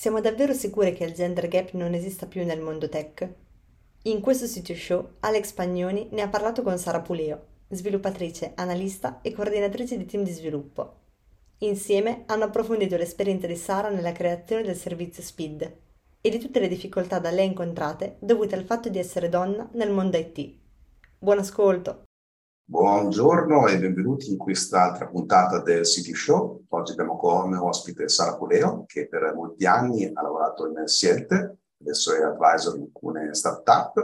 Siamo 0.00 0.22
davvero 0.22 0.54
sicure 0.54 0.94
che 0.94 1.04
il 1.04 1.12
gender 1.12 1.46
gap 1.46 1.72
non 1.72 1.92
esista 1.92 2.24
più 2.24 2.42
nel 2.46 2.62
mondo 2.62 2.88
tech? 2.88 3.28
In 4.04 4.22
questo 4.22 4.46
sito 4.46 4.74
show 4.74 5.16
Alex 5.20 5.52
Pagnoni 5.52 6.08
ne 6.12 6.22
ha 6.22 6.28
parlato 6.30 6.62
con 6.62 6.78
Sara 6.78 7.02
Puleo, 7.02 7.48
sviluppatrice, 7.68 8.52
analista 8.54 9.20
e 9.20 9.34
coordinatrice 9.34 9.98
di 9.98 10.06
team 10.06 10.24
di 10.24 10.30
sviluppo. 10.30 11.00
Insieme 11.58 12.22
hanno 12.28 12.44
approfondito 12.44 12.96
l'esperienza 12.96 13.46
di 13.46 13.56
Sara 13.56 13.90
nella 13.90 14.12
creazione 14.12 14.62
del 14.62 14.74
servizio 14.74 15.22
Speed 15.22 15.76
e 16.22 16.30
di 16.30 16.38
tutte 16.38 16.60
le 16.60 16.68
difficoltà 16.68 17.18
da 17.18 17.30
lei 17.30 17.48
incontrate 17.48 18.16
dovute 18.20 18.54
al 18.54 18.64
fatto 18.64 18.88
di 18.88 18.98
essere 18.98 19.28
donna 19.28 19.68
nel 19.74 19.90
mondo 19.90 20.16
IT. 20.16 20.54
Buon 21.18 21.40
ascolto! 21.40 22.04
Buongiorno 22.70 23.66
e 23.66 23.80
benvenuti 23.80 24.30
in 24.30 24.36
quest'altra 24.36 25.08
puntata 25.08 25.60
del 25.60 25.84
City 25.84 26.14
Show. 26.14 26.66
Oggi 26.68 26.92
abbiamo 26.92 27.16
come 27.16 27.56
ospite 27.56 28.08
Sara 28.08 28.36
Poleo, 28.36 28.84
che 28.86 29.08
per 29.08 29.34
molti 29.34 29.66
anni 29.66 30.08
ha 30.14 30.22
lavorato 30.22 30.68
in 30.68 30.86
Siete, 30.86 31.56
adesso 31.80 32.14
è 32.14 32.22
advisor 32.22 32.76
in 32.76 32.82
alcune 32.82 33.34
startup. 33.34 34.00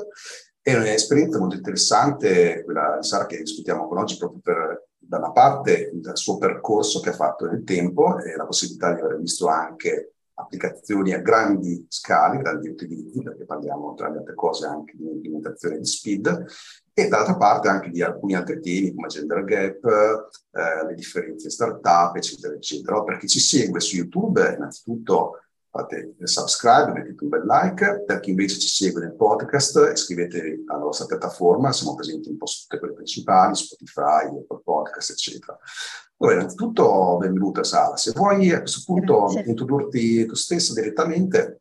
È 0.60 0.74
un'esperienza 0.74 1.38
molto 1.38 1.54
interessante 1.54 2.64
quella 2.64 2.98
di 3.00 3.06
Sara 3.06 3.26
che 3.26 3.38
discutiamo 3.38 3.86
con 3.86 3.98
oggi 3.98 4.16
proprio 4.16 4.40
per, 4.42 4.88
da 4.98 5.18
una 5.18 5.30
parte, 5.30 5.92
il 5.94 6.10
suo 6.14 6.36
percorso 6.36 6.98
che 6.98 7.10
ha 7.10 7.14
fatto 7.14 7.46
nel 7.46 7.62
tempo 7.62 8.18
e 8.18 8.34
la 8.34 8.46
possibilità 8.46 8.92
di 8.92 9.00
aver 9.00 9.20
visto 9.20 9.46
anche 9.46 10.15
applicazioni 10.38 11.12
a 11.12 11.20
grandi 11.20 11.86
scale, 11.88 12.38
grandi 12.38 12.68
utilizzi, 12.68 13.22
perché 13.22 13.44
parliamo 13.44 13.94
tra 13.94 14.08
le 14.08 14.18
altre 14.18 14.34
cose 14.34 14.66
anche 14.66 14.94
di 14.96 15.04
implementazione 15.04 15.78
di 15.78 15.86
speed, 15.86 16.46
e 16.92 17.08
dall'altra 17.08 17.36
parte 17.36 17.68
anche 17.68 17.90
di 17.90 18.02
alcuni 18.02 18.34
altri 18.34 18.60
temi 18.60 18.94
come 18.94 19.08
gender 19.08 19.44
gap, 19.44 19.84
eh, 19.84 20.86
le 20.86 20.94
differenze 20.94 21.50
startup, 21.50 22.16
eccetera, 22.16 22.54
eccetera. 22.54 23.02
Per 23.02 23.18
chi 23.18 23.28
ci 23.28 23.40
segue 23.40 23.80
su 23.80 23.96
YouTube, 23.96 24.54
innanzitutto 24.56 25.40
fate 25.76 26.14
il 26.18 26.28
subscribe, 26.28 26.92
mettete 26.92 27.22
un 27.22 27.28
bel 27.28 27.44
like, 27.44 28.04
per 28.06 28.20
chi 28.20 28.30
invece 28.30 28.58
ci 28.58 28.68
segue 28.68 29.00
nel 29.00 29.14
podcast 29.14 29.90
iscrivetevi 29.92 30.64
alla 30.66 30.80
nostra 30.80 31.06
piattaforma, 31.06 31.72
siamo 31.72 31.94
presenti 31.94 32.30
un 32.30 32.38
po' 32.38 32.46
su 32.46 32.62
tutte 32.62 32.78
quelle 32.78 32.94
principali, 32.94 33.54
Spotify, 33.54 34.26
Apple 34.26 34.60
Podcast, 34.64 35.10
eccetera. 35.10 35.58
Allora, 36.18 36.36
innanzitutto 36.36 37.16
benvenuta 37.18 37.62
Sara, 37.62 37.96
se 37.96 38.12
vuoi 38.14 38.50
a 38.50 38.60
questo 38.60 38.80
punto 38.86 39.24
Grazie. 39.24 39.42
introdurti 39.50 40.24
tu 40.24 40.34
stessa 40.34 40.72
direttamente 40.72 41.60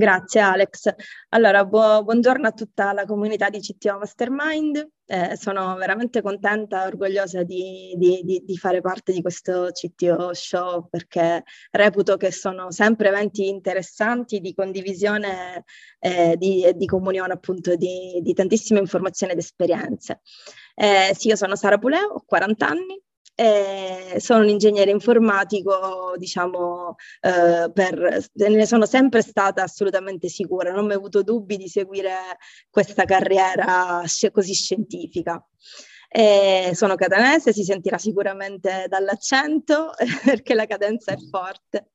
Grazie 0.00 0.40
Alex. 0.40 0.94
Allora, 1.30 1.64
bu- 1.64 2.04
buongiorno 2.04 2.46
a 2.46 2.52
tutta 2.52 2.92
la 2.92 3.04
comunità 3.04 3.50
di 3.50 3.58
CTO 3.58 3.98
Mastermind. 3.98 4.90
Eh, 5.04 5.36
sono 5.36 5.74
veramente 5.74 6.22
contenta 6.22 6.84
e 6.84 6.86
orgogliosa 6.86 7.42
di, 7.42 7.96
di, 7.96 8.20
di, 8.22 8.44
di, 8.44 8.56
fare 8.56 8.80
parte 8.80 9.12
di 9.12 9.20
questo 9.20 9.70
CTO 9.72 10.32
show 10.34 10.86
perché 10.88 11.42
reputo 11.72 12.16
che 12.16 12.30
sono 12.30 12.70
sempre 12.70 13.08
eventi 13.08 13.48
interessanti 13.48 14.38
di 14.38 14.54
condivisione 14.54 15.64
e 15.98 16.36
eh, 16.38 16.74
di, 16.76 16.86
comunione 16.86 17.32
appunto 17.32 17.74
di, 17.74 18.22
tantissime 18.36 18.78
informazioni 18.78 19.32
ed 19.32 19.38
esperienze. 19.38 20.20
Eh, 20.76 21.12
sì, 21.16 21.26
io 21.26 21.34
sono 21.34 21.56
Sara 21.56 21.76
Puleo, 21.78 22.06
ho 22.06 22.22
40 22.24 22.68
anni, 22.68 23.02
eh, 23.40 24.18
sono 24.18 24.40
un 24.42 24.48
ingegnere 24.48 24.90
informatico, 24.90 26.14
diciamo, 26.16 26.96
eh, 27.20 27.70
per, 27.72 28.26
ne 28.34 28.66
sono 28.66 28.84
sempre 28.84 29.22
stata 29.22 29.62
assolutamente 29.62 30.28
sicura, 30.28 30.72
non 30.72 30.84
ho 30.84 30.86
mai 30.88 30.96
avuto 30.96 31.22
dubbi 31.22 31.56
di 31.56 31.68
seguire 31.68 32.16
questa 32.68 33.04
carriera 33.04 34.02
così 34.32 34.54
scientifica. 34.54 35.40
Eh, 36.10 36.72
sono 36.74 36.96
catanese, 36.96 37.52
si 37.52 37.62
sentirà 37.62 37.96
sicuramente 37.98 38.86
dall'accento 38.88 39.92
perché 40.24 40.54
la 40.54 40.66
cadenza 40.66 41.12
è 41.12 41.16
forte. 41.30 41.90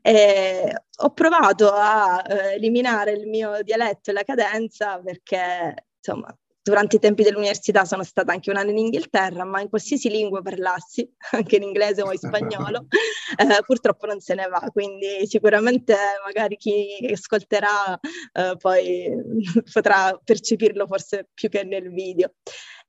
Eh, 0.00 0.72
ho 0.98 1.10
provato 1.12 1.72
a 1.72 2.22
eh, 2.24 2.54
eliminare 2.54 3.12
il 3.12 3.26
mio 3.26 3.62
dialetto 3.64 4.10
e 4.10 4.12
la 4.12 4.22
cadenza 4.22 5.00
perché 5.00 5.86
insomma 5.96 6.32
durante 6.68 6.96
i 6.96 6.98
tempi 6.98 7.22
dell'università 7.22 7.84
sono 7.84 8.02
stata 8.02 8.32
anche 8.32 8.50
un 8.50 8.56
anno 8.56 8.70
in 8.70 8.78
Inghilterra, 8.78 9.44
ma 9.44 9.60
in 9.60 9.68
qualsiasi 9.70 10.10
lingua 10.10 10.42
parlassi, 10.42 11.08
anche 11.32 11.56
in 11.56 11.62
inglese 11.62 12.02
o 12.02 12.12
in 12.12 12.18
spagnolo, 12.18 12.86
eh, 13.36 13.62
purtroppo 13.64 14.06
non 14.06 14.20
se 14.20 14.34
ne 14.34 14.46
va. 14.48 14.60
Quindi 14.72 15.26
sicuramente 15.26 15.96
magari 16.24 16.56
chi 16.56 17.08
ascolterà 17.10 17.98
eh, 18.32 18.54
poi 18.58 19.08
potrà 19.72 20.18
percepirlo 20.22 20.86
forse 20.86 21.28
più 21.32 21.48
che 21.48 21.64
nel 21.64 21.90
video. 21.90 22.34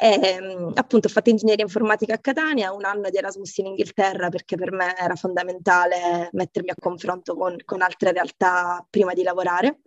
E, 0.02 0.18
ehm, 0.24 0.72
appunto 0.76 1.08
ho 1.08 1.12
fatto 1.12 1.30
ingegneria 1.30 1.66
informatica 1.66 2.14
a 2.14 2.20
Catania, 2.20 2.72
un 2.72 2.86
anno 2.86 3.10
di 3.10 3.18
Erasmus 3.18 3.58
in 3.58 3.66
Inghilterra 3.66 4.30
perché 4.30 4.56
per 4.56 4.72
me 4.72 4.96
era 4.98 5.16
fondamentale 5.16 6.30
mettermi 6.32 6.70
a 6.70 6.76
confronto 6.80 7.36
con, 7.36 7.58
con 7.66 7.82
altre 7.82 8.14
realtà 8.14 8.86
prima 8.90 9.14
di 9.14 9.24
lavorare. 9.24 9.82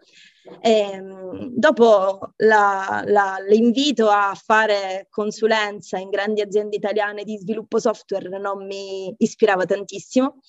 E, 0.61 0.71
ehm, 0.71 1.53
dopo 1.55 2.33
la, 2.37 3.03
la, 3.07 3.37
l'invito 3.49 4.11
a 4.11 4.35
fare 4.35 5.07
consulenza 5.09 5.97
in 5.97 6.11
grandi 6.11 6.43
aziende 6.43 6.77
italiane 6.77 7.25
di 7.25 7.39
sviluppo 7.39 7.79
software 7.79 8.29
non 8.39 8.67
mi 8.67 9.15
ispirava 9.17 9.65
tantissimo 9.65 10.41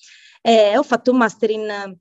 e 0.42 0.76
ho 0.76 0.82
fatto 0.82 1.10
un 1.10 1.16
master 1.16 1.50
in 1.50 1.96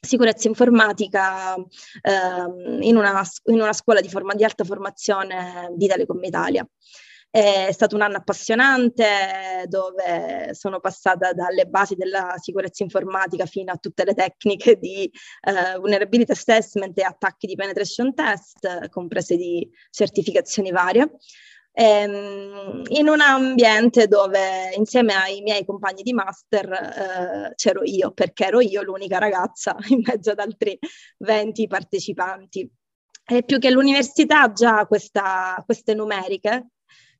sicurezza 0.00 0.46
informatica 0.46 1.56
eh, 1.56 2.80
in, 2.80 2.96
una, 2.96 3.22
in, 3.46 3.60
una, 3.60 3.72
scuola 3.72 4.00
di, 4.00 4.08
forma, 4.08 4.34
di 4.34 4.44
alta 4.44 4.62
formazione 4.62 5.72
di 5.74 5.88
Telecom 5.88 6.22
Italia. 6.22 6.64
È 7.30 7.68
stato 7.72 7.94
un 7.94 8.00
anno 8.00 8.16
appassionante 8.16 9.64
dove 9.66 10.54
sono 10.54 10.80
passata 10.80 11.34
dalle 11.34 11.66
basi 11.66 11.94
della 11.94 12.34
sicurezza 12.38 12.82
informatica 12.82 13.44
fino 13.44 13.70
a 13.70 13.76
tutte 13.76 14.04
le 14.04 14.14
tecniche 14.14 14.78
di 14.78 15.10
uh, 15.42 15.78
vulnerability 15.78 16.32
assessment 16.32 16.98
e 16.98 17.02
attacchi 17.02 17.46
di 17.46 17.54
penetration 17.54 18.14
test, 18.14 18.88
comprese 18.88 19.36
di 19.36 19.68
certificazioni 19.90 20.70
varie. 20.70 21.18
Ehm, 21.72 22.82
in 22.88 23.08
un 23.08 23.20
ambiente 23.20 24.08
dove 24.08 24.72
insieme 24.74 25.14
ai 25.14 25.42
miei 25.42 25.64
compagni 25.64 26.02
di 26.02 26.12
master 26.12 26.72
eh, 26.72 27.54
c'ero 27.54 27.82
io, 27.84 28.10
perché 28.10 28.46
ero 28.46 28.60
io 28.60 28.82
l'unica 28.82 29.18
ragazza 29.18 29.76
in 29.90 30.00
mezzo 30.04 30.30
ad 30.30 30.40
altri 30.40 30.76
20 31.18 31.66
partecipanti. 31.68 32.68
E 33.30 33.44
più 33.44 33.58
che 33.58 33.70
l'università 33.70 34.50
già 34.52 34.86
questa, 34.86 35.62
queste 35.66 35.94
numeriche 35.94 36.68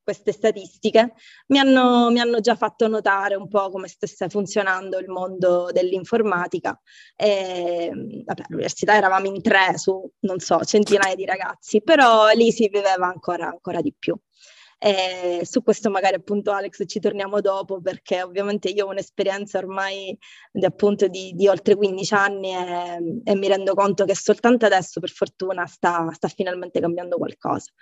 queste 0.09 0.33
statistiche 0.33 1.13
mi 1.49 1.59
hanno, 1.59 2.09
mi 2.09 2.19
hanno, 2.19 2.41
già 2.41 2.57
fatto 2.57 2.89
notare 2.89 3.35
un 3.35 3.47
po' 3.47 3.69
come 3.69 3.89
stesse 3.89 4.31
funzionando 4.31 4.99
il 4.99 5.11
mondo 5.11 5.69
dell'informatica. 5.71 6.81
E, 7.15 7.91
vabbè, 8.25 8.43
all'università 8.49 8.97
eravamo 8.97 9.27
in 9.27 9.43
tre 9.43 9.77
su, 9.77 10.11
non 10.21 10.39
so, 10.39 10.65
centinaia 10.65 11.15
di 11.15 11.27
ragazzi, 11.27 11.83
però 11.83 12.29
lì 12.31 12.51
si 12.53 12.71
viveva 12.71 13.07
ancora, 13.07 13.49
ancora 13.49 13.83
di 13.83 13.95
più. 13.99 14.19
E 14.81 15.41
su 15.45 15.63
questo 15.63 15.91
magari 15.91 16.15
appunto 16.15 16.53
Alex 16.53 16.85
ci 16.87 17.01
torniamo 17.01 17.41
dopo 17.41 17.81
perché 17.81 18.23
ovviamente 18.23 18.69
io 18.69 18.87
ho 18.87 18.91
un'esperienza 18.91 19.59
ormai 19.59 20.17
di, 20.53 20.65
appunto 20.65 21.09
di, 21.09 21.33
di 21.35 21.49
oltre 21.49 21.75
15 21.75 22.15
anni 22.15 22.55
e, 22.55 23.21
e, 23.25 23.35
mi 23.35 23.49
rendo 23.49 23.75
conto 23.75 24.05
che 24.05 24.15
soltanto 24.15 24.67
adesso 24.67 25.01
per 25.01 25.11
fortuna 25.11 25.67
sta, 25.67 26.09
sta 26.13 26.29
finalmente 26.29 26.79
cambiando 26.81 27.17
qualcosa. 27.17 27.73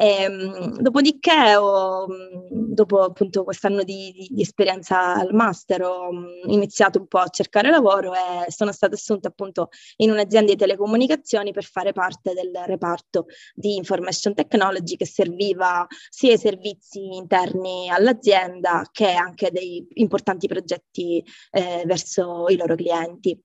E, 0.00 0.22
ehm, 0.22 0.80
dopodiché, 0.80 1.56
ho, 1.56 2.06
dopo 2.48 3.02
appunto 3.02 3.44
quest'anno 3.44 3.82
di, 3.82 4.12
di, 4.16 4.28
di, 4.30 4.40
esperienza 4.40 5.14
al 5.14 5.34
master, 5.34 5.82
ho 5.82 6.08
iniziato 6.46 6.98
un 7.00 7.06
po' 7.06 7.18
a 7.18 7.28
cercare 7.28 7.68
lavoro 7.68 8.14
e 8.14 8.50
sono 8.50 8.72
stata 8.72 8.94
assunta 8.94 9.28
appunto 9.28 9.68
in 9.96 10.10
un'azienda 10.10 10.52
di 10.52 10.56
telecomunicazioni 10.56 11.52
per 11.52 11.64
fare 11.64 11.92
parte 11.92 12.32
del 12.32 12.50
reparto 12.64 13.26
di 13.54 13.76
information 13.76 14.34
technology 14.34 14.96
che 14.96 15.06
serviva 15.06 15.86
sia 16.08 16.32
i 16.32 16.38
servizi 16.38 17.16
interni 17.16 17.90
all'azienda 17.90 18.88
che 18.90 19.12
anche 19.12 19.50
dei 19.50 19.86
importanti 19.94 20.46
progetti 20.48 21.22
eh, 21.50 21.82
verso 21.84 22.46
i 22.48 22.56
loro 22.56 22.74
clienti. 22.74 23.38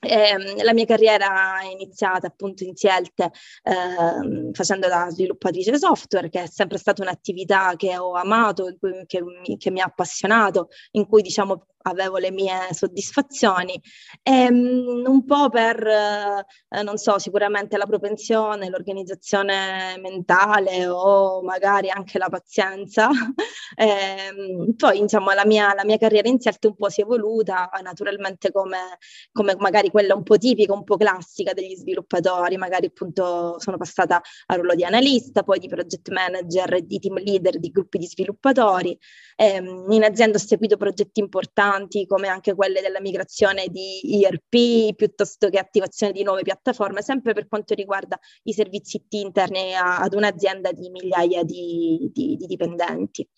Eh, 0.00 0.62
la 0.62 0.72
mia 0.72 0.84
carriera 0.84 1.60
è 1.60 1.66
iniziata 1.66 2.26
appunto 2.26 2.64
in 2.64 2.76
Sielte 2.76 3.30
eh, 3.62 4.50
facendo 4.52 4.88
da 4.88 5.08
sviluppatrice 5.10 5.78
software, 5.78 6.28
che 6.28 6.42
è 6.42 6.46
sempre 6.46 6.78
stata 6.78 7.02
un'attività 7.02 7.74
che 7.76 7.96
ho 7.96 8.12
amato, 8.12 8.76
che, 9.06 9.22
che 9.56 9.70
mi 9.70 9.80
ha 9.80 9.84
appassionato, 9.84 10.68
in 10.92 11.06
cui 11.06 11.22
diciamo 11.22 11.66
avevo 11.82 12.18
le 12.18 12.30
mie 12.30 12.68
soddisfazioni 12.72 13.80
e 14.22 14.46
um, 14.48 15.04
un 15.06 15.24
po' 15.24 15.48
per, 15.48 15.84
eh, 15.86 16.82
non 16.82 16.96
so, 16.96 17.18
sicuramente 17.18 17.76
la 17.76 17.86
propensione, 17.86 18.68
l'organizzazione 18.68 19.96
mentale 20.00 20.86
o 20.86 21.42
magari 21.42 21.90
anche 21.90 22.18
la 22.18 22.28
pazienza. 22.28 23.08
e, 23.76 24.74
poi 24.76 24.98
insomma 24.98 25.34
la 25.34 25.46
mia, 25.46 25.72
la 25.74 25.84
mia 25.84 25.98
carriera 25.98 26.28
in 26.28 26.40
Celt 26.40 26.64
un 26.64 26.76
po' 26.76 26.88
si 26.88 27.00
è 27.00 27.04
evoluta, 27.04 27.70
naturalmente 27.82 28.50
come, 28.52 28.98
come 29.32 29.56
magari 29.58 29.87
quella 29.90 30.14
un 30.14 30.22
po' 30.22 30.36
tipica, 30.38 30.72
un 30.72 30.84
po' 30.84 30.96
classica 30.96 31.52
degli 31.52 31.74
sviluppatori, 31.74 32.56
magari 32.56 32.86
appunto 32.86 33.58
sono 33.58 33.76
passata 33.76 34.20
al 34.46 34.58
ruolo 34.58 34.74
di 34.74 34.84
analista, 34.84 35.42
poi 35.42 35.58
di 35.58 35.68
project 35.68 36.08
manager 36.10 36.82
di 36.82 36.98
team 36.98 37.18
leader 37.18 37.58
di 37.58 37.70
gruppi 37.70 37.98
di 37.98 38.06
sviluppatori. 38.06 38.98
E, 39.36 39.56
in 39.56 40.04
azienda 40.04 40.36
ho 40.36 40.40
seguito 40.40 40.76
progetti 40.76 41.20
importanti 41.20 42.06
come 42.06 42.28
anche 42.28 42.54
quelle 42.54 42.80
della 42.80 43.00
migrazione 43.00 43.66
di 43.68 44.22
ERP 44.22 44.94
piuttosto 44.94 45.48
che 45.48 45.58
attivazione 45.58 46.12
di 46.12 46.22
nuove 46.22 46.42
piattaforme, 46.42 47.02
sempre 47.02 47.32
per 47.34 47.48
quanto 47.48 47.74
riguarda 47.74 48.18
i 48.44 48.52
servizi 48.52 48.96
IT 48.96 49.12
interni 49.14 49.74
a, 49.74 49.98
ad 49.98 50.14
un'azienda 50.14 50.72
di 50.72 50.90
migliaia 50.90 51.42
di, 51.42 52.10
di, 52.12 52.36
di 52.36 52.46
dipendenti. 52.46 53.28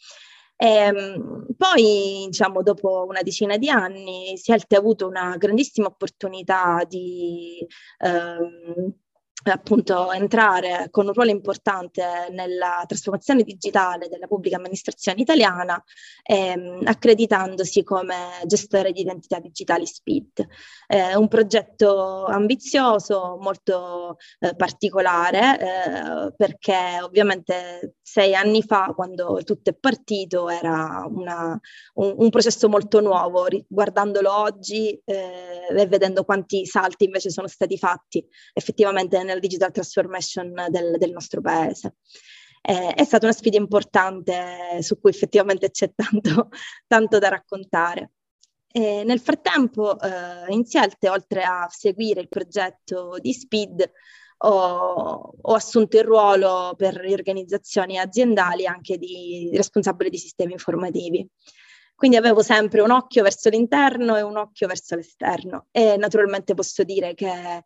E, 0.62 0.66
ehm, 0.66 1.46
poi, 1.56 2.26
diciamo, 2.28 2.62
dopo 2.62 3.06
una 3.08 3.22
decina 3.22 3.56
di 3.56 3.70
anni, 3.70 4.36
Sielte 4.36 4.76
ha 4.76 4.78
avuto 4.78 5.06
una 5.08 5.36
grandissima 5.38 5.86
opportunità 5.86 6.84
di 6.86 7.66
ehm, 7.98 8.92
appunto 9.44 10.12
entrare 10.12 10.88
con 10.90 11.06
un 11.06 11.12
ruolo 11.12 11.30
importante 11.30 12.28
nella 12.30 12.84
trasformazione 12.86 13.42
digitale 13.42 14.08
della 14.08 14.26
pubblica 14.26 14.56
amministrazione 14.56 15.20
italiana, 15.20 15.82
ehm, 16.22 16.82
accreditandosi 16.84 17.82
come 17.82 18.16
gestore 18.44 18.92
di 18.92 19.00
identità 19.00 19.38
digitali 19.38 19.86
SPID. 19.86 20.46
Eh, 20.86 21.16
un 21.16 21.28
progetto 21.28 22.26
ambizioso, 22.26 23.38
molto 23.40 24.16
eh, 24.40 24.54
particolare, 24.54 25.58
eh, 25.58 26.34
perché 26.36 26.98
ovviamente 27.02 27.96
sei 28.02 28.34
anni 28.34 28.62
fa, 28.62 28.92
quando 28.94 29.40
tutto 29.44 29.70
è 29.70 29.74
partito, 29.74 30.48
era 30.48 31.06
una, 31.08 31.58
un, 31.94 32.14
un, 32.16 32.30
processo 32.30 32.68
molto 32.68 33.00
nuovo. 33.00 33.46
Guardandolo 33.68 34.32
oggi 34.36 35.00
eh, 35.04 35.66
e 35.76 35.86
vedendo 35.86 36.24
quanti 36.24 36.66
salti 36.66 37.04
invece 37.04 37.30
sono 37.30 37.46
stati 37.46 37.78
fatti 37.78 38.26
effettivamente 38.52 39.16
nella 39.30 39.40
digital 39.40 39.72
transformation 39.72 40.52
del, 40.68 40.96
del 40.98 41.10
nostro 41.10 41.40
paese. 41.40 41.96
Eh, 42.62 42.92
è 42.94 43.04
stata 43.04 43.24
una 43.24 43.34
sfida 43.34 43.56
importante 43.56 44.82
su 44.82 45.00
cui 45.00 45.10
effettivamente 45.10 45.70
c'è 45.70 45.92
tanto, 45.94 46.50
tanto 46.86 47.18
da 47.18 47.28
raccontare. 47.28 48.12
E 48.72 49.02
nel 49.04 49.20
frattempo, 49.20 49.98
eh, 49.98 50.52
in 50.52 50.64
Sielte, 50.64 51.08
oltre 51.08 51.42
a 51.42 51.66
seguire 51.70 52.20
il 52.20 52.28
progetto 52.28 53.16
di 53.18 53.32
SPID, 53.32 53.90
ho, 54.42 55.34
ho, 55.40 55.54
assunto 55.54 55.98
il 55.98 56.04
ruolo 56.04 56.74
per 56.76 57.04
organizzazioni 57.10 57.98
aziendali 57.98 58.66
anche 58.66 58.96
di 58.96 59.50
responsabile 59.52 60.08
di 60.08 60.18
sistemi 60.18 60.52
informativi. 60.52 61.28
Quindi 61.94 62.16
avevo 62.16 62.40
sempre 62.42 62.80
un 62.80 62.90
occhio 62.92 63.22
verso 63.22 63.50
l'interno 63.50 64.16
e 64.16 64.22
un 64.22 64.38
occhio 64.38 64.66
verso 64.66 64.94
l'esterno 64.96 65.66
e 65.70 65.98
naturalmente 65.98 66.54
posso 66.54 66.82
dire 66.82 67.12
che 67.12 67.64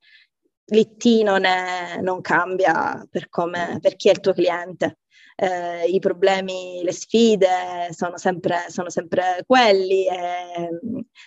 l'IT 0.67 1.23
non, 1.23 1.45
è, 1.45 2.01
non 2.01 2.21
cambia 2.21 3.07
per, 3.11 3.29
come, 3.29 3.79
per 3.81 3.97
chi 3.97 4.09
è 4.09 4.13
il 4.13 4.21
tuo 4.21 4.33
cliente. 4.33 4.99
Eh, 5.37 5.87
I 5.87 5.99
problemi, 5.99 6.81
le 6.85 6.93
sfide 6.93 7.89
sono 7.91 8.17
sempre, 8.19 8.67
sono 8.69 8.89
sempre 8.89 9.43
quelli 9.47 10.07
e, 10.07 10.69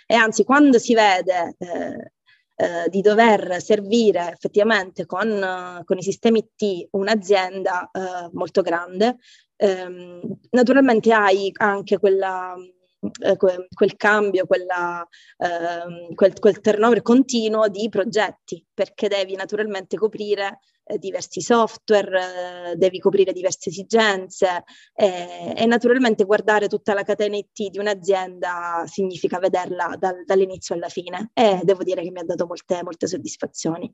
e, 0.06 0.16
anzi 0.16 0.46
quando 0.46 0.80
si 0.80 0.94
vede 0.94 1.56
eh, 1.58 2.12
eh, 2.56 2.90
di 2.90 3.02
dover 3.02 3.62
servire 3.62 4.32
effettivamente 4.32 5.06
con, 5.06 5.82
con 5.84 5.98
i 5.98 6.02
sistemi 6.02 6.40
IT 6.40 6.88
un'azienda 6.92 7.92
eh, 7.92 8.30
molto 8.32 8.62
grande, 8.62 9.18
ehm, 9.58 10.22
naturalmente 10.52 11.14
hai 11.14 11.52
anche 11.58 12.00
quella 12.00 12.56
eh, 13.00 13.36
quel, 13.38 13.96
cambio, 13.96 14.46
quella, 14.46 15.08
eh, 15.38 16.16
quel, 16.16 16.40
quel, 16.40 16.60
turnover 16.60 17.02
continuo 17.02 17.68
di 17.68 17.90
progetti, 17.90 18.66
perché 18.74 19.08
devi 19.08 19.36
naturalmente 19.36 19.98
coprire 19.98 20.60
eh, 20.86 20.98
diversi 20.98 21.42
software, 21.42 22.72
eh, 22.72 22.76
devi 22.76 23.00
coprire 23.00 23.34
diverse 23.34 23.70
esigenze 23.70 24.64
eh, 24.96 25.54
e 25.56 25.66
naturalmente 25.66 26.24
guardare 26.24 26.68
tutta 26.68 26.94
la 26.94 27.04
catena 27.04 27.36
IT 27.38 27.70
di 27.70 27.78
un'azienda 27.78 28.84
significa 28.88 29.38
vederla 29.38 29.96
dal, 30.00 30.24
dall'inizio 30.26 30.76
alla 30.76 30.90
fine 30.90 31.32
e 31.34 31.60
devo 31.64 31.84
dire 31.84 32.02
che 32.02 32.12
mi 32.12 32.20
ha 32.20 32.24
dato 32.24 32.46
molte, 32.48 32.82
molte 32.84 33.08
soddisfazioni 33.08 33.92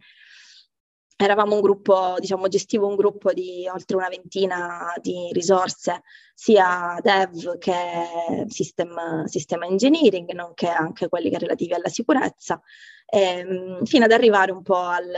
eravamo 1.23 1.55
un 1.55 1.61
gruppo, 1.61 2.15
diciamo, 2.19 2.47
gestivo 2.47 2.87
un 2.87 2.95
gruppo 2.95 3.33
di 3.33 3.67
oltre 3.67 3.95
una 3.97 4.07
ventina 4.07 4.93
di 5.01 5.29
risorse, 5.31 6.01
sia 6.33 6.97
dev 7.01 7.57
che 7.57 8.45
system, 8.47 9.23
system 9.25 9.63
engineering, 9.63 10.31
nonché 10.31 10.67
anche 10.67 11.09
quelli 11.09 11.29
che 11.29 11.37
relativi 11.37 11.73
alla 11.73 11.89
sicurezza, 11.89 12.61
ehm, 13.05 13.83
fino 13.85 14.05
ad 14.05 14.11
arrivare 14.11 14.51
un 14.51 14.61
po' 14.61 14.77
al, 14.77 15.13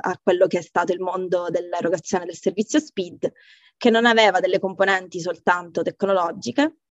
a 0.00 0.20
quello 0.22 0.46
che 0.46 0.58
è 0.58 0.62
stato 0.62 0.92
il 0.92 1.00
mondo 1.00 1.48
dell'erogazione 1.50 2.24
del 2.24 2.36
servizio 2.36 2.78
SPID, 2.78 3.32
che 3.76 3.90
non 3.90 4.06
aveva 4.06 4.40
delle 4.40 4.60
componenti 4.60 5.20
soltanto 5.20 5.82
tecnologiche, 5.82 6.81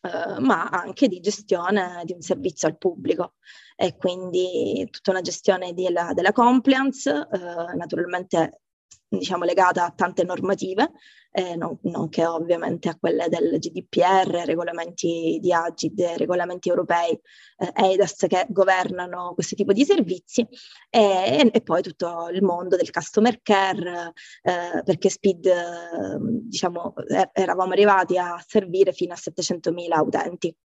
eh, 0.00 0.40
ma 0.40 0.68
anche 0.68 1.08
di 1.08 1.20
gestione 1.20 2.02
di 2.04 2.12
un 2.12 2.20
servizio 2.20 2.68
al 2.68 2.78
pubblico. 2.78 3.34
E 3.76 3.96
quindi 3.96 4.86
tutta 4.90 5.10
una 5.10 5.20
gestione 5.20 5.74
della, 5.74 6.12
della 6.14 6.32
compliance, 6.32 7.10
eh, 7.10 7.76
naturalmente 7.76 8.61
diciamo 9.08 9.44
legata 9.44 9.84
a 9.84 9.92
tante 9.94 10.24
normative, 10.24 10.92
eh, 11.30 11.56
non, 11.56 11.78
nonché 11.82 12.26
ovviamente 12.26 12.88
a 12.88 12.96
quelle 12.96 13.28
del 13.28 13.58
GDPR, 13.58 14.44
regolamenti 14.44 15.38
di 15.40 15.52
Agid, 15.52 16.00
regolamenti 16.16 16.68
europei, 16.68 17.18
eh, 17.58 17.72
EIDAS 17.74 18.26
che 18.28 18.46
governano 18.48 19.32
questo 19.34 19.54
tipo 19.54 19.72
di 19.72 19.84
servizi 19.84 20.46
e, 20.90 21.50
e, 21.52 21.60
poi 21.62 21.82
tutto 21.82 22.28
il 22.32 22.42
mondo 22.42 22.76
del 22.76 22.90
customer 22.90 23.40
care, 23.42 24.12
eh, 24.42 24.82
perché 24.84 25.08
Speed, 25.08 25.50
diciamo, 26.44 26.94
eravamo 27.32 27.72
arrivati 27.72 28.18
a 28.18 28.42
servire 28.46 28.92
fino 28.92 29.14
a 29.14 29.18
700.000 29.18 30.00
utenti. 30.00 30.56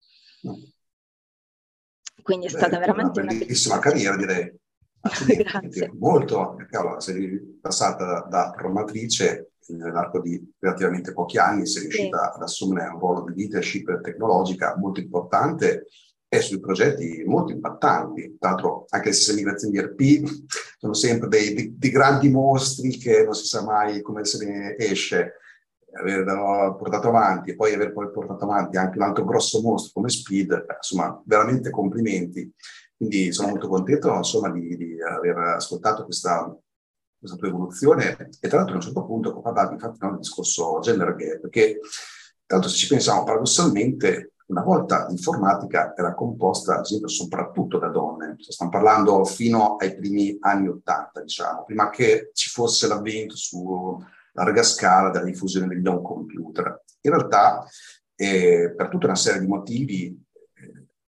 Quindi 2.23 2.47
è 2.47 2.51
Beh, 2.51 2.57
stata 2.57 2.79
veramente 2.79 3.21
una 3.21 3.33
bellissima 3.33 3.75
una... 3.75 3.83
carriera, 3.83 4.17
direi. 4.17 4.53
Grazie. 5.27 5.93
Molto, 5.99 6.57
cavolo, 6.71 7.01
sei 7.01 7.59
passata 7.61 8.05
da, 8.05 8.27
da 8.29 8.55
formatrice 8.57 9.53
nell'arco 9.69 10.21
di 10.21 10.41
relativamente 10.59 11.13
pochi 11.13 11.39
anni, 11.39 11.67
sei 11.67 11.83
riuscita 11.83 12.31
sì. 12.31 12.37
ad 12.37 12.43
assumere 12.43 12.89
un 12.89 12.99
ruolo 12.99 13.25
di 13.25 13.35
leadership 13.35 14.01
tecnologica 14.01 14.77
molto 14.77 15.01
importante 15.01 15.87
e 16.29 16.41
sui 16.41 16.61
progetti 16.61 17.25
molto 17.27 17.53
impattanti. 17.53 18.37
Tra 18.39 18.51
l'altro 18.51 18.87
anche 18.91 19.09
le 19.09 19.15
stesse 19.15 19.35
migrazioni 19.35 19.75
di 19.75 19.81
RP 19.81 20.29
sono 20.79 20.95
sempre 20.95 21.29
dei, 21.29 21.55
dei, 21.55 21.75
dei 21.77 21.91
grandi 21.91 22.29
mostri 22.29 22.97
che 22.97 23.25
non 23.25 23.35
si 23.35 23.47
sa 23.47 23.63
mai 23.65 24.03
come 24.03 24.25
se 24.25 24.45
ne 24.45 24.77
esce 24.77 25.35
aver 25.99 26.25
portato 26.77 27.09
avanti 27.09 27.51
e 27.51 27.57
poi 27.57 27.73
aver 27.73 27.93
poi 27.93 28.11
portato 28.11 28.45
avanti 28.45 28.77
anche 28.77 28.99
un 28.99 29.05
altro 29.05 29.25
grosso 29.25 29.63
mostro 29.63 29.93
come 29.95 30.11
Speed, 30.11 30.67
insomma, 30.77 31.23
veramente 31.25 31.71
complimenti. 31.71 32.53
Quindi 32.97 33.33
sono 33.33 33.49
molto 33.49 33.69
contento 33.69 34.15
insomma, 34.15 34.51
di, 34.51 34.77
di 34.77 34.97
aver 35.03 35.37
ascoltato 35.39 36.05
questa, 36.05 36.55
questa, 37.19 37.37
tua 37.37 37.49
evoluzione 37.49 38.31
e 38.41 38.49
tra 38.49 38.59
l'altro 38.59 38.75
a 38.75 38.79
un 38.79 38.83
certo 38.83 39.05
punto 39.05 39.41
parlavi 39.41 39.75
infatti 39.75 39.99
no, 40.01 40.11
del 40.11 40.19
discorso 40.19 40.79
gender 40.81 41.15
gap, 41.15 41.41
perché 41.41 41.81
tra 42.47 42.57
l'altro 42.57 42.71
se 42.71 42.77
ci 42.77 42.87
pensiamo 42.87 43.25
paradossalmente 43.25 44.33
una 44.47 44.63
volta 44.63 45.07
l'informatica 45.09 45.93
era 45.97 46.15
composta, 46.15 46.81
esempio, 46.81 47.09
soprattutto 47.09 47.79
da 47.79 47.89
donne. 47.89 48.37
Stiamo 48.39 48.71
parlando 48.71 49.25
fino 49.25 49.77
ai 49.77 49.97
primi 49.97 50.37
anni 50.41 50.69
Ottanta, 50.69 51.21
diciamo, 51.21 51.65
prima 51.65 51.91
che 51.91 52.31
ci 52.33 52.49
fosse 52.49 52.87
l'avvento 52.87 53.35
su 53.35 53.99
larga 54.33 54.63
scala 54.63 55.11
della 55.11 55.25
diffusione 55.25 55.67
degli 55.67 55.87
home 55.87 56.03
computer. 56.03 56.85
In 57.01 57.11
realtà, 57.11 57.67
eh, 58.15 58.73
per 58.77 58.89
tutta 58.89 59.07
una 59.07 59.17
serie 59.17 59.41
di 59.41 59.47
motivi, 59.47 60.26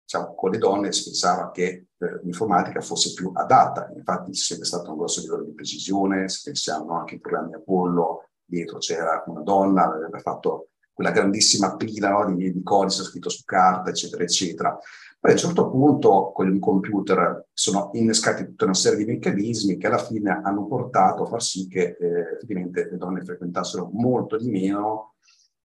diciamo, 0.09 0.33
con 0.33 0.49
le 0.49 0.57
donne 0.57 0.91
si 0.91 1.03
pensava 1.03 1.51
che 1.51 1.65
eh, 1.65 2.19
l'informatica 2.23 2.81
fosse 2.81 3.13
più 3.13 3.29
adatta. 3.31 3.91
Infatti 3.95 4.31
c'è 4.31 4.41
sempre 4.41 4.65
stato 4.65 4.89
un 4.89 4.97
grosso 4.97 5.21
livello 5.21 5.43
di 5.43 5.53
precisione, 5.53 6.27
se 6.27 6.41
pensiamo 6.45 6.97
anche 6.97 7.13
ai 7.13 7.19
programmi 7.19 7.53
Apollo, 7.53 8.29
dietro 8.43 8.79
c'era 8.79 9.23
una 9.27 9.41
donna, 9.41 9.83
aveva 9.83 10.17
fatto 10.17 10.69
quella 10.91 11.11
grandissima 11.11 11.75
pila 11.75 12.09
no, 12.09 12.33
di, 12.33 12.51
di 12.51 12.63
codice 12.63 13.03
scritto 13.03 13.29
su 13.29 13.43
carta, 13.45 13.91
eccetera, 13.91 14.23
eccetera. 14.23 14.77
Poi 15.19 15.31
a 15.31 15.33
un 15.33 15.39
certo 15.39 15.69
punto 15.69 16.31
con 16.33 16.51
il 16.51 16.59
computer 16.59 17.45
sono 17.53 17.91
innescati 17.93 18.45
tutta 18.45 18.65
una 18.65 18.73
serie 18.73 18.97
di 18.97 19.11
meccanismi 19.11 19.77
che 19.77 19.87
alla 19.87 19.97
fine 19.99 20.41
hanno 20.43 20.65
portato 20.65 21.23
a 21.23 21.27
far 21.27 21.43
sì 21.43 21.67
che 21.67 21.97
eh, 21.99 22.33
effettivamente 22.35 22.89
le 22.89 22.97
donne 22.97 23.23
frequentassero 23.23 23.89
molto 23.93 24.37
di 24.37 24.49
meno 24.49 25.15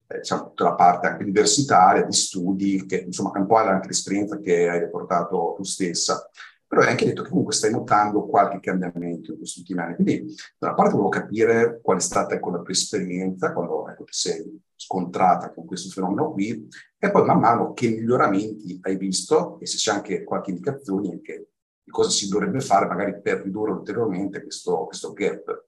eh, 0.07 0.17
diciamo, 0.19 0.49
tutta 0.49 0.63
la 0.65 0.75
parte 0.75 1.07
anche 1.07 1.23
universitaria, 1.23 2.03
di 2.03 2.13
studi, 2.13 2.85
che 2.85 2.97
insomma 2.97 3.31
è 3.33 3.39
un 3.39 3.47
po' 3.47 3.57
anche 3.57 3.87
l'esperienza 3.87 4.39
che 4.39 4.69
hai 4.69 4.79
riportato 4.79 5.53
tu 5.55 5.63
stessa. 5.63 6.29
Però 6.67 6.81
hai 6.81 6.89
anche 6.89 7.05
detto 7.05 7.21
che 7.21 7.29
comunque 7.29 7.53
stai 7.53 7.71
notando 7.71 8.25
qualche 8.25 8.59
cambiamento 8.59 9.31
in 9.31 9.37
questi 9.37 9.59
ultimi 9.59 9.79
anni. 9.79 9.95
Quindi 9.95 10.35
da 10.57 10.67
una 10.67 10.75
parte 10.75 10.93
volevo 10.93 11.09
capire 11.09 11.79
qual 11.83 11.97
è 11.97 12.01
stata 12.01 12.33
ecco, 12.33 12.49
la 12.49 12.61
tua 12.61 12.73
esperienza 12.73 13.53
quando 13.53 13.87
ecco, 13.89 14.03
ti 14.05 14.13
sei 14.13 14.61
scontrata 14.75 15.53
con 15.53 15.65
questo 15.65 15.89
fenomeno 15.89 16.31
qui 16.31 16.67
e 16.97 17.11
poi 17.11 17.25
man 17.25 17.39
mano 17.39 17.73
che 17.73 17.89
miglioramenti 17.89 18.79
hai 18.81 18.97
visto 18.97 19.59
e 19.59 19.65
se 19.65 19.77
c'è 19.77 19.91
anche 19.91 20.23
qualche 20.23 20.49
indicazione 20.49 21.09
anche 21.11 21.51
di 21.83 21.91
cosa 21.91 22.09
si 22.09 22.27
dovrebbe 22.27 22.59
fare 22.59 22.87
magari 22.87 23.21
per 23.21 23.41
ridurre 23.41 23.71
ulteriormente 23.71 24.41
questo, 24.41 24.85
questo 24.85 25.13
gap. 25.13 25.65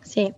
Sì, 0.00 0.32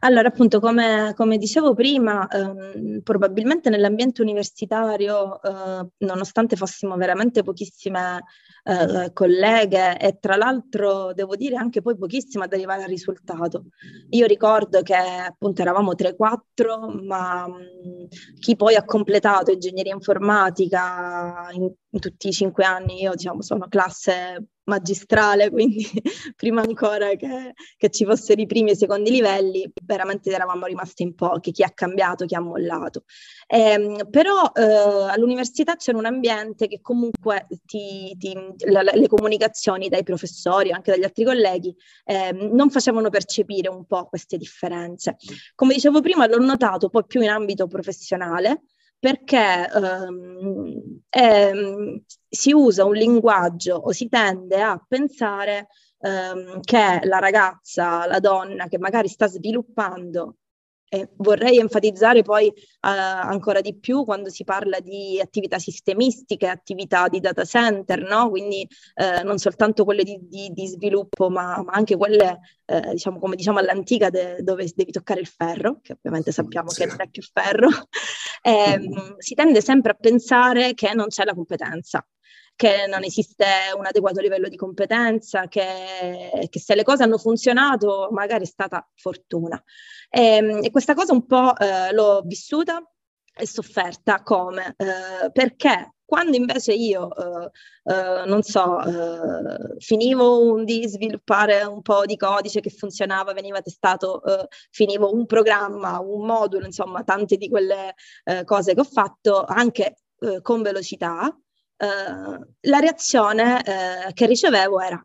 allora, 0.00 0.28
appunto, 0.28 0.60
come, 0.60 1.12
come 1.14 1.36
dicevo 1.36 1.74
prima, 1.74 2.26
ehm, 2.28 3.00
probabilmente 3.02 3.68
nell'ambiente 3.68 4.22
universitario, 4.22 5.40
eh, 5.42 5.86
nonostante 5.98 6.56
fossimo 6.56 6.96
veramente 6.96 7.42
pochissime 7.42 8.22
eh, 8.64 9.12
colleghe 9.12 9.98
e 9.98 10.18
tra 10.18 10.36
l'altro 10.36 11.12
devo 11.12 11.36
dire 11.36 11.56
anche 11.56 11.82
poi 11.82 11.96
pochissime 11.96 12.44
ad 12.44 12.52
arrivare 12.52 12.82
al 12.82 12.88
risultato. 12.88 13.66
Io 14.10 14.26
ricordo 14.26 14.82
che 14.82 14.94
appunto 14.94 15.62
eravamo 15.62 15.94
3-4, 15.94 17.04
ma 17.04 17.46
mh, 17.48 17.52
mm, 17.52 18.04
chi 18.38 18.56
poi 18.56 18.76
ha 18.76 18.84
completato 18.84 19.50
ingegneria 19.50 19.94
informatica 19.94 21.48
in, 21.52 21.70
in 21.90 22.00
tutti 22.00 22.28
i 22.28 22.32
cinque 22.32 22.64
anni, 22.64 23.02
io 23.02 23.12
diciamo 23.12 23.42
sono 23.42 23.66
classe 23.68 24.46
magistrale, 24.70 25.50
quindi 25.50 25.84
prima 26.36 26.62
ancora 26.62 27.14
che, 27.16 27.54
che, 27.76 27.90
ci 27.90 28.04
fossero 28.04 28.40
i 28.40 28.46
primi 28.46 28.70
e 28.70 28.72
i 28.74 28.76
secondi 28.76 29.10
livelli, 29.10 29.70
veramente 29.84 30.30
eravamo 30.30 30.66
rimasti 30.66 31.02
in 31.02 31.14
pochi, 31.14 31.50
chi 31.50 31.62
ha 31.62 31.70
cambiato, 31.70 32.24
chi 32.24 32.36
ha 32.36 32.40
mollato. 32.40 33.04
Eh, 33.46 34.06
però 34.08 34.52
eh, 34.54 34.62
all'università 34.62 35.74
c'era 35.74 35.98
un 35.98 36.06
ambiente 36.06 36.68
che 36.68 36.80
comunque 36.80 37.46
ti, 37.66 38.16
ti, 38.16 38.32
la, 38.70 38.82
le 38.82 39.08
comunicazioni 39.08 39.88
dai 39.88 40.04
professori, 40.04 40.70
anche 40.70 40.92
dagli 40.92 41.04
altri 41.04 41.24
colleghi, 41.24 41.74
eh, 42.04 42.32
non 42.32 42.70
facevano 42.70 43.10
percepire 43.10 43.68
un 43.68 43.84
po' 43.86 44.06
queste 44.06 44.36
differenze. 44.36 45.16
Come 45.54 45.74
dicevo 45.74 46.00
prima, 46.00 46.26
l'ho 46.26 46.38
notato 46.38 46.88
poi 46.88 47.04
più 47.06 47.20
in 47.20 47.28
ambito 47.28 47.66
professionale, 47.66 48.62
perché 49.00 49.68
ehm, 49.72 51.00
ehm, 51.08 52.02
si 52.28 52.52
usa 52.52 52.84
un 52.84 52.94
linguaggio 52.94 53.74
o 53.76 53.92
si 53.92 54.08
tende 54.08 54.60
a 54.60 54.82
pensare 54.86 55.68
ehm, 56.00 56.60
che 56.60 57.00
la 57.04 57.18
ragazza, 57.18 58.06
la 58.06 58.20
donna 58.20 58.68
che 58.68 58.78
magari 58.78 59.08
sta 59.08 59.26
sviluppando 59.26 60.36
e 60.92 61.08
vorrei 61.18 61.58
enfatizzare 61.58 62.22
poi 62.22 62.48
uh, 62.48 62.52
ancora 62.80 63.60
di 63.60 63.78
più 63.78 64.04
quando 64.04 64.28
si 64.28 64.42
parla 64.42 64.80
di 64.80 65.20
attività 65.22 65.60
sistemistiche, 65.60 66.48
attività 66.48 67.06
di 67.06 67.20
data 67.20 67.44
center, 67.44 68.02
no? 68.02 68.28
quindi 68.28 68.66
uh, 68.96 69.24
non 69.24 69.38
soltanto 69.38 69.84
quelle 69.84 70.02
di, 70.02 70.18
di, 70.20 70.50
di 70.52 70.66
sviluppo, 70.66 71.30
ma, 71.30 71.62
ma, 71.62 71.70
anche 71.72 71.96
quelle, 71.96 72.40
uh, 72.66 72.90
diciamo, 72.90 73.20
come 73.20 73.36
diciamo 73.36 73.60
all'antica, 73.60 74.10
de, 74.10 74.38
dove 74.42 74.68
devi 74.74 74.90
toccare 74.90 75.20
il 75.20 75.28
ferro, 75.28 75.78
che 75.80 75.92
ovviamente 75.92 76.32
sappiamo 76.32 76.70
sì. 76.70 76.80
che 76.80 76.86
non 76.86 77.00
è 77.00 77.08
più 77.08 77.22
ferro, 77.22 77.68
um, 77.68 79.14
si 79.18 79.34
tende 79.34 79.60
sempre 79.60 79.92
a 79.92 79.94
pensare 79.94 80.74
che 80.74 80.92
non 80.92 81.06
c'è 81.06 81.24
la 81.24 81.34
competenza 81.34 82.04
che 82.60 82.86
non 82.86 83.04
esiste 83.04 83.46
un 83.74 83.86
adeguato 83.86 84.20
livello 84.20 84.46
di 84.46 84.56
competenza, 84.56 85.48
che, 85.48 86.46
che 86.50 86.60
se 86.60 86.74
le 86.74 86.82
cose 86.82 87.04
hanno 87.04 87.16
funzionato 87.16 88.10
magari 88.12 88.44
è 88.44 88.46
stata 88.46 88.86
fortuna. 88.96 89.56
E, 90.10 90.36
ehm, 90.36 90.58
e 90.64 90.70
questa 90.70 90.92
cosa 90.92 91.14
un 91.14 91.24
po' 91.24 91.56
eh, 91.56 91.90
l'ho 91.94 92.20
vissuta 92.26 92.86
e 93.34 93.46
sofferta 93.46 94.22
come? 94.22 94.74
Eh, 94.76 95.30
perché 95.32 95.94
quando 96.04 96.36
invece 96.36 96.74
io, 96.74 97.08
eh, 97.16 97.50
eh, 97.84 98.26
non 98.26 98.42
so, 98.42 98.78
eh, 98.82 99.78
finivo 99.78 100.62
di 100.62 100.86
sviluppare 100.86 101.62
un 101.62 101.80
po' 101.80 102.04
di 102.04 102.18
codice 102.18 102.60
che 102.60 102.68
funzionava, 102.68 103.32
veniva 103.32 103.62
testato, 103.62 104.22
eh, 104.22 104.48
finivo 104.70 105.10
un 105.14 105.24
programma, 105.24 105.98
un 105.98 106.26
modulo, 106.26 106.66
insomma, 106.66 107.04
tante 107.04 107.38
di 107.38 107.48
quelle 107.48 107.94
eh, 108.24 108.44
cose 108.44 108.74
che 108.74 108.80
ho 108.80 108.84
fatto 108.84 109.44
anche 109.44 109.94
eh, 110.18 110.42
con 110.42 110.60
velocità, 110.60 111.34
la 111.86 112.78
reazione 112.78 113.62
che 114.12 114.26
ricevevo 114.26 114.80
era 114.80 115.02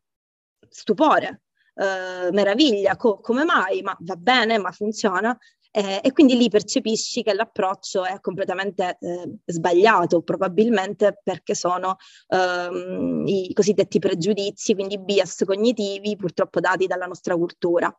stupore, 0.69 1.41
eh, 1.75 2.31
meraviglia, 2.31 2.95
co- 2.95 3.19
come 3.19 3.43
mai? 3.43 3.81
Ma 3.81 3.95
va 3.99 4.15
bene, 4.15 4.57
ma 4.57 4.71
funziona. 4.71 5.37
Eh, 5.71 5.99
e 6.01 6.13
quindi 6.13 6.37
lì 6.37 6.47
percepisci 6.47 7.21
che 7.21 7.33
l'approccio 7.33 8.05
è 8.05 8.21
completamente 8.21 8.97
eh, 8.97 9.39
sbagliato, 9.43 10.21
probabilmente 10.21 11.19
perché 11.21 11.53
sono 11.53 11.97
ehm, 12.29 13.23
i 13.27 13.51
cosiddetti 13.53 13.99
pregiudizi, 13.99 14.73
quindi 14.73 14.97
bias 14.97 15.43
cognitivi 15.45 16.15
purtroppo 16.15 16.61
dati 16.61 16.87
dalla 16.87 17.07
nostra 17.07 17.35
cultura. 17.35 17.93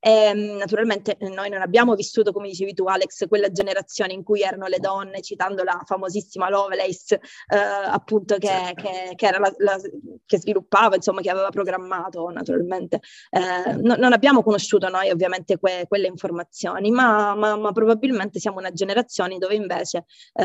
E, 0.00 0.10
ehm, 0.10 0.56
naturalmente 0.56 1.16
eh, 1.16 1.28
noi 1.28 1.50
non 1.50 1.60
abbiamo 1.60 1.94
vissuto, 1.94 2.32
come 2.32 2.48
dicevi 2.48 2.74
tu 2.74 2.84
Alex, 2.84 3.26
quella 3.28 3.50
generazione 3.50 4.12
in 4.12 4.22
cui 4.22 4.42
erano 4.42 4.66
le 4.66 4.78
donne, 4.78 5.20
citando 5.20 5.64
la 5.64 5.80
famosissima 5.84 6.48
Lovelace, 6.48 7.20
eh, 7.48 7.56
appunto 7.56 8.36
che, 8.38 8.72
che, 8.74 9.12
che, 9.14 9.30
la, 9.30 9.52
la, 9.58 9.80
che, 10.24 10.38
sviluppava, 10.38 10.96
insomma, 10.96 11.20
che 11.20 11.30
aveva 11.30 11.50
programmato 11.50 12.28
naturalmente. 12.30 13.00
Eh, 13.30 13.74
no, 13.74 13.96
non 13.96 14.12
abbiamo 14.12 14.42
conosciuto 14.42 14.88
noi 14.88 15.10
ovviamente 15.10 15.58
que, 15.58 15.84
quelle 15.88 16.06
informazioni, 16.06 16.90
ma, 16.90 17.34
ma, 17.34 17.56
ma, 17.56 17.72
probabilmente 17.72 18.38
siamo 18.38 18.58
una 18.58 18.72
generazione 18.72 19.38
dove 19.38 19.54
invece 19.54 20.04
eh, 20.34 20.44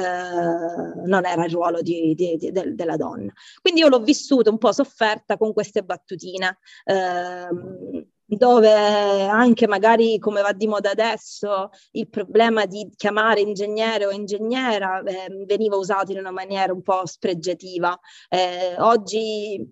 non 1.05 1.25
era 1.25 1.45
il 1.45 1.51
ruolo 1.51 1.81
di, 1.81 2.13
di, 2.15 2.38
di, 2.38 2.51
de, 2.51 2.74
della 2.74 2.98
donna. 2.98 3.31
Quindi 3.62 3.81
io 3.81 3.89
l'ho 3.89 4.00
vissuto 4.00 4.50
un 4.50 4.57
po' 4.57 4.72
sofferta 4.72 5.38
con 5.38 5.53
queste 5.53 5.83
battutine. 5.83 6.57
Eh, 6.86 8.12
dove 8.38 8.72
anche 8.72 9.68
magari 9.68 10.18
come 10.20 10.42
va 10.42 10.52
di 10.54 10.68
moda 10.68 10.92
adesso 10.92 11.70
il 11.92 12.10
problema 12.10 12.66
di 12.66 12.90
chiamare 12.96 13.42
ingegnere 13.42 14.06
o 14.06 14.12
ingegnera 14.12 15.02
eh, 15.04 15.28
veniva 15.46 15.75
usato 15.75 16.12
in 16.12 16.20
una 16.20 16.32
maniera 16.32 16.74
un 16.74 16.82
po' 16.82 17.06
spregiativa. 17.06 17.98
Eh, 18.30 18.75
oggi 18.80 19.66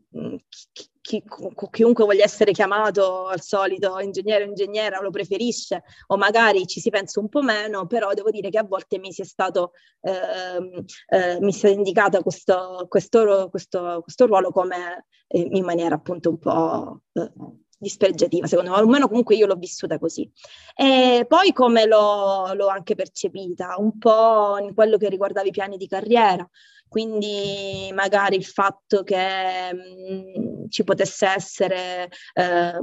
chi, 0.62 0.90
chi, 1.02 1.24
chiunque 1.72 2.06
voglia 2.06 2.24
essere 2.24 2.52
chiamato 2.52 3.28
al 3.28 3.42
solito 3.42 4.00
ingegnere 4.00 4.44
o 4.44 4.48
ingegnera 4.48 5.02
lo 5.02 5.10
preferisce 5.10 5.84
o 6.08 6.18
magari 6.18 6.66
ci 6.68 6.80
si 6.80 6.90
pensa 6.90 7.20
un 7.20 7.30
po' 7.30 7.42
meno, 7.42 7.88
però 7.88 8.14
devo 8.14 8.30
dire 8.30 8.50
che 8.50 8.60
a 8.60 8.64
volte 8.64 9.00
mi 9.00 9.12
sia 9.12 9.26
stato 9.26 9.72
eh, 10.02 10.86
eh, 11.08 11.40
mi 11.40 11.52
sia 11.52 11.70
indicata 11.70 12.22
questo, 12.22 12.86
questo, 12.88 13.48
questo, 13.50 14.02
questo 14.02 14.26
ruolo 14.26 14.52
come 14.52 15.06
eh, 15.28 15.40
in 15.40 15.64
maniera 15.64 15.96
appunto 15.96 16.30
un 16.30 16.40
po' 16.40 17.02
eh, 17.14 17.32
dispregiativa, 17.82 18.46
secondo 18.46 18.72
me, 18.72 18.78
almeno 18.78 19.08
comunque 19.08 19.36
io 19.36 19.48
l'ho 19.48 19.56
vissuta 19.56 19.98
così. 19.98 20.30
E 20.76 21.26
poi 21.28 21.52
come 21.52 21.86
l'ho, 21.86 22.54
l'ho 22.54 22.68
anche 22.68 22.96
percepita, 22.96 23.76
un 23.78 23.98
po' 23.98 24.58
in 24.60 24.74
quello 24.76 24.98
che 24.98 25.10
riguardava 25.10 25.48
i 25.48 25.52
piani 25.52 25.78
di 25.78 25.88
carriera, 25.88 26.48
quindi 26.88 27.90
magari 27.94 28.36
il 28.36 28.46
fatto 28.46 29.04
che 29.04 29.74
mh, 29.74 30.70
ci 30.70 30.84
potesse 30.84 31.26
essere 31.26 32.10
eh, 32.34 32.80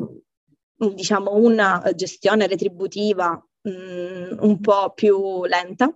diciamo 0.76 1.34
una 1.34 1.82
gestione 1.94 2.46
retributiva 2.46 3.40
mh, 3.62 4.36
un 4.40 4.60
po' 4.60 4.92
più 4.94 5.44
lenta 5.44 5.94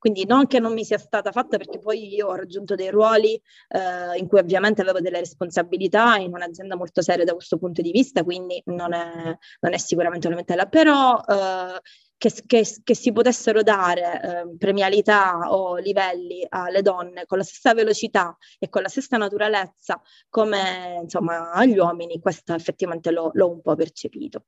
quindi 0.00 0.24
non 0.24 0.46
che 0.46 0.58
non 0.60 0.72
mi 0.72 0.82
sia 0.82 0.96
stata 0.96 1.30
fatta 1.30 1.58
perché 1.58 1.78
poi 1.78 2.14
io 2.14 2.28
ho 2.28 2.34
raggiunto 2.34 2.74
dei 2.74 2.88
ruoli 2.88 3.34
eh, 3.68 4.16
in 4.16 4.26
cui 4.26 4.38
ovviamente 4.38 4.80
avevo 4.80 5.00
delle 5.00 5.18
responsabilità 5.18 6.16
in 6.16 6.32
un'azienda 6.32 6.74
molto 6.74 7.02
seria 7.02 7.24
da 7.24 7.34
questo 7.34 7.58
punto 7.58 7.82
di 7.82 7.90
vista, 7.90 8.24
quindi 8.24 8.62
non 8.66 8.94
è, 8.94 9.36
non 9.60 9.74
è 9.74 9.76
sicuramente 9.76 10.26
una 10.26 10.36
mentela, 10.36 10.64
però 10.64 11.20
eh, 11.28 11.80
che, 12.16 12.32
che, 12.46 12.66
che, 12.82 12.94
si 12.94 13.12
potessero 13.12 13.62
dare 13.62 14.22
eh, 14.22 14.56
premialità 14.56 15.50
o 15.50 15.76
livelli 15.76 16.46
alle 16.48 16.80
donne 16.80 17.26
con 17.26 17.36
la 17.36 17.44
stessa 17.44 17.74
velocità 17.74 18.34
e 18.58 18.70
con 18.70 18.80
la 18.80 18.88
stessa 18.88 19.18
naturalezza 19.18 20.00
come 20.30 20.98
insomma 21.02 21.50
agli 21.52 21.76
uomini, 21.76 22.20
questo 22.20 22.54
effettivamente 22.54 23.10
l'ho, 23.10 23.30
l'ho 23.34 23.50
un 23.50 23.60
po' 23.60 23.74
percepito. 23.74 24.44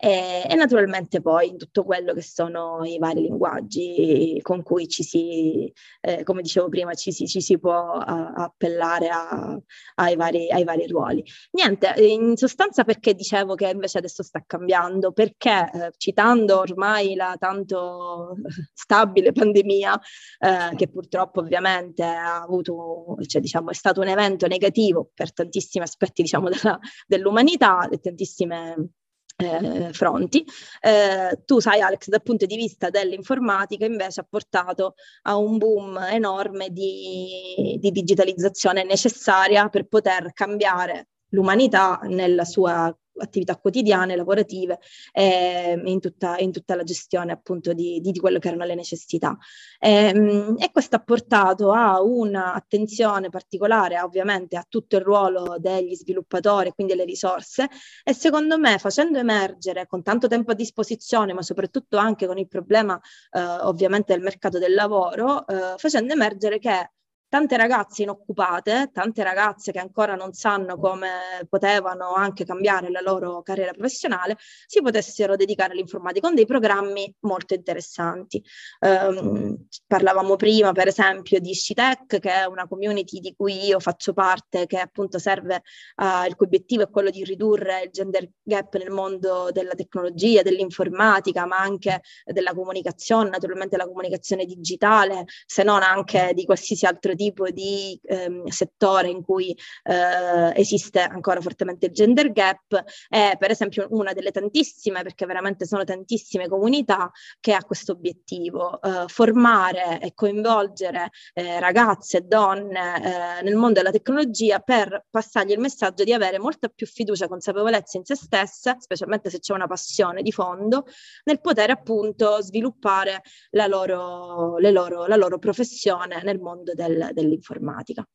E, 0.00 0.46
e, 0.48 0.54
naturalmente 0.54 1.20
poi 1.20 1.56
tutto 1.56 1.82
quello 1.82 2.14
che 2.14 2.22
sono 2.22 2.84
i 2.84 2.98
vari 2.98 3.22
linguaggi 3.22 4.38
con 4.42 4.62
cui 4.62 4.86
ci 4.86 5.02
si, 5.02 5.72
eh, 6.00 6.22
come 6.22 6.42
dicevo 6.42 6.68
prima, 6.68 6.94
ci 6.94 7.10
si, 7.10 7.26
ci 7.26 7.40
si 7.40 7.58
può 7.58 7.94
a, 7.94 8.32
appellare 8.32 9.08
a, 9.08 9.58
ai, 9.96 10.14
vari, 10.14 10.52
ai, 10.52 10.62
vari, 10.62 10.86
ruoli. 10.86 11.24
Niente, 11.50 11.94
in 11.98 12.36
sostanza 12.36 12.84
perché 12.84 13.12
dicevo 13.14 13.56
che 13.56 13.68
invece 13.70 13.98
adesso 13.98 14.22
sta 14.22 14.40
cambiando? 14.46 15.10
Perché 15.10 15.68
eh, 15.72 15.92
citando 15.96 16.58
ormai 16.60 17.16
la 17.16 17.34
tanto 17.36 18.36
stabile 18.72 19.32
pandemia, 19.32 20.00
eh, 20.38 20.76
che 20.76 20.88
purtroppo 20.88 21.40
ovviamente 21.40 22.04
ha 22.04 22.40
avuto, 22.40 23.16
cioè 23.26 23.40
diciamo 23.40 23.70
è 23.70 23.74
stato 23.74 24.00
un 24.00 24.06
evento 24.06 24.46
negativo 24.46 25.10
per 25.12 25.32
tantissimi 25.32 25.82
aspetti 25.82 26.22
diciamo 26.22 26.48
della, 26.50 26.78
dell'umanità 27.04 27.88
e 27.88 27.98
tantissime 27.98 28.90
eh, 29.38 29.92
fronti. 29.92 30.44
Eh, 30.80 31.42
tu 31.44 31.60
sai 31.60 31.80
Alex, 31.80 32.08
dal 32.08 32.22
punto 32.22 32.44
di 32.44 32.56
vista 32.56 32.90
dell'informatica 32.90 33.84
invece 33.84 34.20
ha 34.20 34.26
portato 34.28 34.94
a 35.22 35.36
un 35.36 35.58
boom 35.58 35.96
enorme 36.10 36.70
di, 36.70 37.78
di 37.80 37.90
digitalizzazione 37.90 38.82
necessaria 38.84 39.68
per 39.68 39.86
poter 39.86 40.32
cambiare 40.32 41.08
l'umanità 41.30 42.00
nella 42.04 42.44
sua 42.44 42.94
attività 43.18 43.56
quotidiane, 43.56 44.16
lavorative, 44.16 44.78
eh, 45.12 45.80
in, 45.84 46.00
tutta, 46.00 46.38
in, 46.38 46.52
tutta, 46.52 46.74
la 46.74 46.82
gestione 46.82 47.32
appunto 47.32 47.72
di, 47.72 48.00
di, 48.00 48.18
quello 48.18 48.38
che 48.38 48.48
erano 48.48 48.64
le 48.64 48.74
necessità. 48.74 49.36
Eh, 49.78 50.54
e 50.58 50.70
questo 50.72 50.96
ha 50.96 51.00
portato 51.00 51.72
a 51.72 52.02
un'attenzione 52.02 53.28
particolare 53.30 54.00
ovviamente 54.00 54.56
a 54.56 54.64
tutto 54.68 54.96
il 54.96 55.02
ruolo 55.02 55.56
degli 55.58 55.94
sviluppatori, 55.94 56.72
quindi 56.72 56.94
le 56.94 57.04
risorse, 57.04 57.68
e 58.04 58.12
secondo 58.12 58.58
me 58.58 58.78
facendo 58.78 59.18
emergere 59.18 59.86
con 59.86 60.02
tanto 60.02 60.28
tempo 60.28 60.52
a 60.52 60.54
disposizione, 60.54 61.32
ma 61.32 61.42
soprattutto 61.42 61.96
anche 61.96 62.26
con 62.26 62.38
il 62.38 62.48
problema 62.48 63.00
eh, 63.30 63.40
ovviamente 63.40 64.12
del 64.12 64.22
mercato 64.22 64.58
del 64.58 64.74
lavoro, 64.74 65.46
eh, 65.46 65.74
facendo 65.76 66.12
emergere 66.12 66.58
che 66.58 66.90
tante 67.28 67.56
ragazze 67.56 68.02
inoccupate, 68.02 68.90
tante 68.92 69.22
ragazze 69.22 69.70
che 69.70 69.78
ancora 69.78 70.14
non 70.14 70.32
sanno 70.32 70.78
come 70.78 71.10
potevano 71.48 72.14
anche 72.14 72.44
cambiare 72.44 72.90
la 72.90 73.00
loro 73.00 73.42
carriera 73.42 73.72
professionale, 73.72 74.36
si 74.66 74.80
potessero 74.80 75.36
dedicare 75.36 75.72
all'informatica 75.72 76.26
con 76.26 76.34
dei 76.34 76.46
programmi 76.46 77.14
molto 77.20 77.54
interessanti. 77.54 78.42
Um, 78.80 79.66
parlavamo 79.86 80.36
prima, 80.36 80.72
per 80.72 80.88
esempio, 80.88 81.38
di 81.38 81.52
Scitech, 81.52 82.18
che 82.18 82.32
è 82.32 82.44
una 82.46 82.66
community 82.66 83.20
di 83.20 83.34
cui 83.36 83.66
io 83.66 83.78
faccio 83.78 84.12
parte, 84.14 84.66
che 84.66 84.78
appunto 84.78 85.18
serve, 85.18 85.62
uh, 85.96 86.26
il 86.26 86.34
cui 86.34 86.46
obiettivo 86.46 86.82
è 86.82 86.90
quello 86.90 87.10
di 87.10 87.24
ridurre 87.24 87.82
il 87.84 87.90
gender 87.90 88.28
gap 88.42 88.74
nel 88.76 88.90
mondo 88.90 89.50
della 89.52 89.74
tecnologia, 89.74 90.42
dell'informatica, 90.42 91.44
ma 91.44 91.58
anche 91.58 92.02
della 92.24 92.54
comunicazione, 92.54 93.28
naturalmente 93.28 93.76
la 93.76 93.86
comunicazione 93.86 94.46
digitale, 94.46 95.24
se 95.44 95.62
non 95.62 95.82
anche 95.82 96.32
di 96.34 96.44
qualsiasi 96.44 96.86
altro 96.86 97.14
tipo 97.18 97.50
di 97.50 98.00
ehm, 98.04 98.46
settore 98.46 99.10
in 99.10 99.22
cui 99.22 99.50
eh, 99.82 100.52
esiste 100.54 101.00
ancora 101.00 101.40
fortemente 101.40 101.86
il 101.86 101.92
gender 101.92 102.32
gap 102.32 102.82
è 103.08 103.34
per 103.38 103.50
esempio 103.50 103.88
una 103.90 104.12
delle 104.12 104.30
tantissime, 104.30 105.02
perché 105.02 105.26
veramente 105.26 105.66
sono 105.66 105.84
tantissime 105.84 106.48
comunità 106.48 107.10
che 107.40 107.52
ha 107.52 107.64
questo 107.64 107.92
obiettivo, 107.92 108.80
eh, 108.80 109.04
formare 109.08 110.00
e 110.00 110.14
coinvolgere 110.14 111.10
eh, 111.34 111.58
ragazze 111.60 112.18
e 112.18 112.20
donne 112.22 113.38
eh, 113.40 113.42
nel 113.42 113.56
mondo 113.56 113.74
della 113.80 113.90
tecnologia 113.90 114.60
per 114.60 115.06
passargli 115.10 115.52
il 115.52 115.58
messaggio 115.58 116.04
di 116.04 116.12
avere 116.12 116.38
molta 116.38 116.68
più 116.68 116.86
fiducia 116.86 117.24
e 117.24 117.28
consapevolezza 117.28 117.98
in 117.98 118.04
se 118.04 118.14
stesse, 118.14 118.76
specialmente 118.78 119.30
se 119.30 119.40
c'è 119.40 119.52
una 119.52 119.66
passione 119.66 120.22
di 120.22 120.30
fondo, 120.30 120.84
nel 121.24 121.40
poter 121.40 121.70
appunto 121.70 122.40
sviluppare 122.40 123.22
la 123.50 123.66
loro, 123.66 124.58
loro, 124.58 125.06
la 125.06 125.16
loro 125.16 125.38
professione 125.38 126.22
nel 126.22 126.38
mondo 126.38 126.74
del, 126.74 127.07
dell'informatica. 127.12 128.06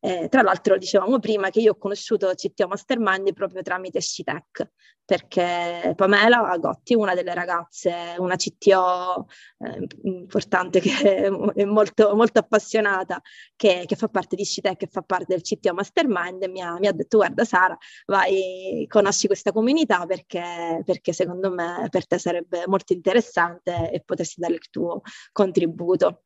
Eh, 0.00 0.28
tra 0.28 0.42
l'altro 0.42 0.78
dicevamo 0.78 1.18
prima 1.18 1.50
che 1.50 1.58
io 1.60 1.72
ho 1.72 1.76
conosciuto 1.76 2.32
CTO 2.32 2.68
Mastermind 2.68 3.32
proprio 3.32 3.62
tramite 3.62 4.00
Scitech, 4.00 4.70
perché 5.04 5.94
Pamela 5.96 6.56
Gotti, 6.58 6.94
una 6.94 7.14
delle 7.14 7.34
ragazze, 7.34 8.14
una 8.18 8.36
CTO 8.36 9.26
eh, 9.58 9.86
importante 10.02 10.78
che 10.80 11.24
è 11.24 11.64
molto, 11.64 12.14
molto 12.14 12.38
appassionata, 12.38 13.20
che, 13.56 13.84
che, 13.86 13.96
fa 13.96 14.06
parte 14.08 14.36
di 14.36 14.44
Scitech 14.44 14.82
e 14.82 14.88
fa 14.88 15.02
parte 15.02 15.34
del 15.34 15.42
CTO 15.42 15.74
Mastermind, 15.74 16.44
mi 16.44 16.60
ha, 16.60 16.78
mi 16.78 16.86
ha 16.86 16.92
detto 16.92 17.16
guarda 17.16 17.44
Sara, 17.44 17.76
vai, 18.06 18.84
conosci 18.86 19.26
questa 19.26 19.50
comunità 19.50 20.06
perché, 20.06 20.82
perché 20.84 21.12
secondo 21.12 21.50
me 21.50 21.88
per 21.90 22.06
te 22.06 22.18
sarebbe 22.18 22.64
molto 22.66 22.92
interessante 22.92 23.90
e 23.90 24.02
potresti 24.04 24.40
dare 24.40 24.54
il 24.54 24.68
tuo 24.70 25.00
contributo. 25.32 26.22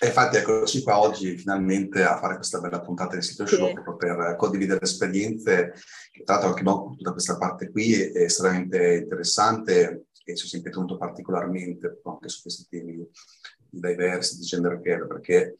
E 0.00 0.06
infatti 0.06 0.36
eccoci 0.36 0.82
qua 0.82 0.98
oggi 0.98 1.36
finalmente 1.36 2.02
a 2.02 2.18
fare 2.18 2.34
questa 2.34 2.60
bella 2.60 2.80
puntata 2.80 3.12
del 3.12 3.22
sito 3.22 3.46
show 3.46 3.68
sì. 3.68 3.72
proprio 3.72 3.96
per 3.96 4.34
condividere 4.36 4.80
esperienze, 4.82 5.74
che 6.10 6.24
tra 6.24 6.34
l'altro 6.34 6.50
anche 6.50 6.62
no, 6.64 6.94
tutta 6.96 7.12
questa 7.12 7.38
parte 7.38 7.70
qui 7.70 7.94
è 7.94 8.22
estremamente 8.22 8.96
interessante 8.96 10.06
e 10.24 10.34
ci 10.34 10.44
ho 10.44 10.48
sempre 10.48 10.72
tenuto 10.72 10.96
particolarmente 10.96 12.00
anche 12.02 12.28
su 12.28 12.42
questi 12.42 12.66
temi 12.68 13.08
diversi 13.70 14.38
di 14.38 14.44
gender 14.44 14.80
care, 14.82 15.06
perché 15.06 15.58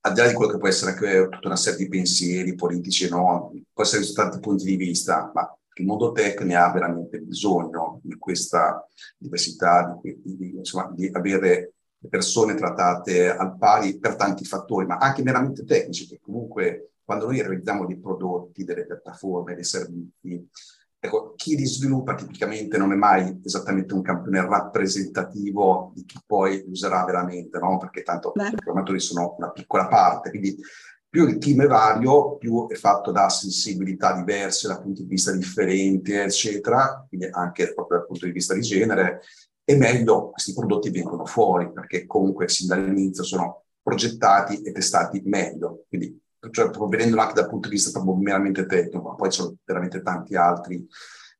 al 0.00 0.12
di 0.12 0.20
là 0.20 0.26
di 0.26 0.34
quello 0.34 0.52
che 0.52 0.58
può 0.58 0.68
essere 0.68 0.92
anche 0.92 1.28
tutta 1.30 1.46
una 1.46 1.56
serie 1.56 1.78
di 1.78 1.88
pensieri 1.88 2.54
politici, 2.56 3.08
no? 3.08 3.52
può 3.72 3.84
essere 3.84 4.02
su 4.02 4.14
tanti 4.14 4.40
punti 4.40 4.64
di 4.64 4.76
vista, 4.76 5.30
ma 5.32 5.56
il 5.74 5.86
mondo 5.86 6.10
tech 6.10 6.40
ne 6.40 6.56
ha 6.56 6.72
veramente 6.72 7.20
bisogno 7.20 8.00
di 8.02 8.16
questa 8.18 8.84
diversità, 9.16 9.96
di, 10.02 10.20
di, 10.24 10.56
insomma, 10.56 10.90
di 10.92 11.08
avere 11.12 11.74
le 12.00 12.08
persone 12.08 12.54
trattate 12.54 13.30
al 13.30 13.56
pari 13.56 13.98
per 13.98 14.16
tanti 14.16 14.44
fattori, 14.44 14.86
ma 14.86 14.96
anche 14.96 15.22
meramente 15.22 15.64
tecnici, 15.64 16.06
che 16.06 16.20
comunque 16.20 16.92
quando 17.04 17.26
noi 17.26 17.40
realizziamo 17.40 17.86
dei 17.86 17.98
prodotti, 17.98 18.64
delle 18.64 18.86
piattaforme, 18.86 19.54
dei 19.54 19.64
servizi, 19.64 20.48
ecco, 21.00 21.34
chi 21.36 21.56
li 21.56 21.64
sviluppa 21.64 22.14
tipicamente 22.14 22.76
non 22.76 22.92
è 22.92 22.96
mai 22.96 23.40
esattamente 23.44 23.94
un 23.94 24.02
campione 24.02 24.40
rappresentativo 24.42 25.92
di 25.94 26.04
chi 26.04 26.18
poi 26.26 26.64
userà 26.68 27.04
veramente, 27.04 27.58
no? 27.58 27.78
Perché 27.78 28.02
tanto 28.02 28.32
Beh. 28.34 28.48
i 28.48 28.54
programmatori 28.54 29.00
sono 29.00 29.34
una 29.38 29.50
piccola 29.50 29.86
parte, 29.86 30.30
quindi 30.30 30.56
più 31.08 31.26
il 31.26 31.38
team 31.38 31.62
è 31.62 31.66
vario, 31.66 32.36
più 32.36 32.68
è 32.68 32.74
fatto 32.74 33.10
da 33.10 33.30
sensibilità 33.30 34.12
diverse, 34.12 34.68
da 34.68 34.78
punti 34.78 35.02
di 35.02 35.08
vista 35.08 35.32
differenti, 35.32 36.12
eccetera, 36.12 37.06
quindi 37.08 37.28
anche 37.30 37.72
proprio 37.72 37.98
dal 37.98 38.06
punto 38.06 38.26
di 38.26 38.32
vista 38.32 38.52
di 38.52 38.60
genere, 38.60 39.22
e 39.70 39.76
meglio 39.76 40.30
questi 40.30 40.54
prodotti 40.54 40.88
vengono 40.88 41.26
fuori, 41.26 41.70
perché 41.70 42.06
comunque 42.06 42.48
sin 42.48 42.68
dall'inizio 42.68 43.22
sono 43.22 43.64
progettati 43.82 44.62
e 44.62 44.72
testati 44.72 45.20
meglio. 45.26 45.84
Quindi, 45.90 46.18
cioè, 46.50 46.70
vedendolo 46.88 47.20
anche 47.20 47.34
dal 47.34 47.50
punto 47.50 47.68
di 47.68 47.74
vista 47.74 47.90
proprio 47.90 48.14
meramente 48.16 48.64
tecnico, 48.64 49.10
ma 49.10 49.14
poi 49.14 49.30
ci 49.30 49.42
sono 49.42 49.56
veramente 49.66 50.00
tanti 50.00 50.36
altri 50.36 50.88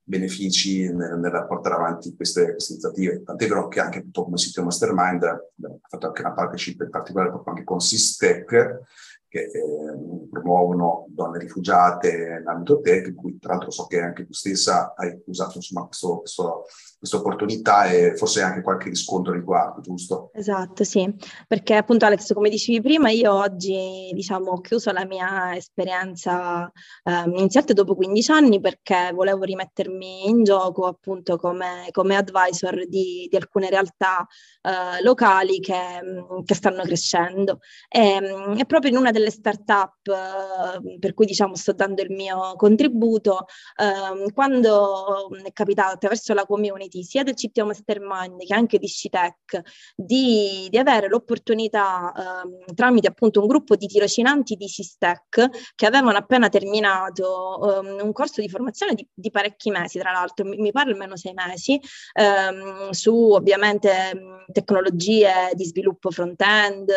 benefici 0.03 0.93
nel, 0.93 1.19
nel 1.19 1.47
portare 1.49 1.77
avanti 1.77 2.15
queste, 2.15 2.51
queste, 2.51 2.75
iniziative. 2.75 3.23
Tant'è 3.23 3.49
vero 3.49 3.67
che 3.69 3.81
anche 3.81 4.03
tutto 4.03 4.25
come 4.25 4.37
sito 4.37 4.63
Mastermind 4.63 5.23
ha 5.23 5.41
fatto 5.89 6.07
anche 6.09 6.21
una 6.21 6.35
partnership 6.35 6.83
in 6.83 6.91
particolare 6.91 7.31
proprio 7.31 7.55
anche 7.55 7.65
con 7.65 7.81
Sistec, 7.81 8.83
che 9.27 9.41
eh, 9.41 10.29
promuovono 10.31 11.07
donne 11.09 11.39
rifugiate 11.39 12.15
nell'ambito 12.29 12.81
tech, 12.83 13.07
in 13.07 13.15
cui 13.15 13.39
tra 13.39 13.53
l'altro 13.53 13.71
so 13.71 13.87
che 13.87 14.01
anche 14.01 14.27
tu 14.27 14.35
stessa 14.35 14.93
hai 14.95 15.19
usato 15.25 15.57
insomma, 15.57 15.87
questo, 15.87 16.19
questo 16.19 16.65
questa 16.99 17.19
opportunità 17.19 17.85
e 17.85 18.17
forse 18.17 18.43
anche 18.43 18.63
qualche 18.63 18.89
riscontro 18.89 19.33
riguardo, 19.33 19.81
giusto? 19.81 20.31
Esatto, 20.35 20.83
sì, 20.83 21.09
perché 21.47 21.77
appunto 21.77 22.05
Alex, 22.05 22.33
come 22.33 22.49
dicevi 22.49 22.81
prima, 22.81 23.11
io 23.11 23.33
oggi 23.33 24.11
diciamo 24.13 24.51
ho 24.51 24.61
chiuso 24.61 24.91
la 24.91 25.07
mia 25.07 25.55
esperienza 25.55 26.71
eh, 27.05 27.23
iniziata 27.27 27.73
dopo 27.73 27.95
15 27.95 28.33
anni 28.33 28.61
perché 28.61 29.13
volevo 29.15 29.45
rimettermi 29.45 30.29
in 30.29 30.43
gioco 30.43 30.87
appunto 30.87 31.37
come, 31.37 31.87
come 31.93 32.17
advisor 32.17 32.87
di, 32.89 33.29
di, 33.31 33.37
alcune 33.37 33.71
realtà 33.71 34.27
eh, 34.63 35.03
locali 35.03 35.61
che, 35.61 36.01
che, 36.45 36.55
stanno 36.55 36.83
crescendo 36.83 37.61
e, 37.89 38.21
e, 38.59 38.65
proprio 38.67 38.91
in 38.91 38.97
una 38.97 39.13
delle 39.13 39.31
start-up 39.31 39.95
eh, 40.07 40.99
per 40.99 41.15
cui 41.15 41.27
diciamo 41.27 41.55
sto 41.55 41.73
dando 41.73 42.03
il 42.03 42.11
mio 42.11 42.55
contributo, 42.57 43.47
ehm, 43.77 44.33
quando 44.33 45.29
è 45.45 45.53
capitato 45.53 45.95
attraverso 45.95 46.35
la 46.35 46.45
community 46.45 46.88
community, 46.89 47.05
sia 47.05 47.23
del 47.23 47.35
CTO 47.35 47.67
Mastermind 47.67 48.45
che 48.45 48.55
anche 48.55 48.79
di 48.79 48.87
Scitech, 48.87 49.61
di, 49.95 50.67
di 50.71 50.79
avere 50.79 51.09
l'opportunità 51.09 52.13
ehm, 52.17 52.75
tramite 52.75 53.09
appunto 53.09 53.41
un 53.41 53.47
gruppo 53.47 53.77
di 53.77 53.87
tirocinanti 53.87 54.57
di 54.57 54.67
Sistec 54.67 55.49
che 55.75 55.87
avevano 55.87 56.17
appena 56.17 56.49
terminato 56.49 57.81
ehm, 57.81 57.99
un 58.03 58.13
corso 58.13 58.41
di 58.41 58.49
formazione 58.49 58.95
di, 58.95 59.07
di, 59.13 59.31
parecchi 59.31 59.71
mesi, 59.71 59.99
tra 59.99 60.13
l'altro, 60.13 60.45
mi, 60.45 60.57
mi 60.57 60.73
pare 60.73 60.91
almeno 60.91 61.17
sei 61.17 61.35
mesi, 61.35 61.81
ehm, 62.15 62.91
su 62.91 63.15
ovviamente 63.15 64.47
tecnologie 64.51 65.51
di 65.53 65.65
sviluppo 65.65 66.11
front-end, 66.11 66.91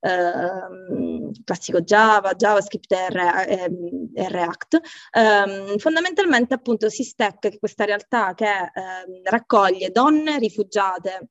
ehm, 0.00 1.30
classico 1.44 1.80
Java, 1.82 2.32
JavaScript 2.32 2.92
e, 2.92 3.06
e, 3.46 3.70
e 4.14 4.28
React. 4.28 4.80
Um, 5.12 5.78
fondamentalmente 5.78 6.54
appunto 6.54 6.88
Sistec, 6.88 7.58
questa 7.58 7.84
realtà 7.84 8.34
che 8.34 8.46
um, 8.46 9.17
raccoglie 9.24 9.90
donne 9.90 10.38
rifugiate 10.38 11.28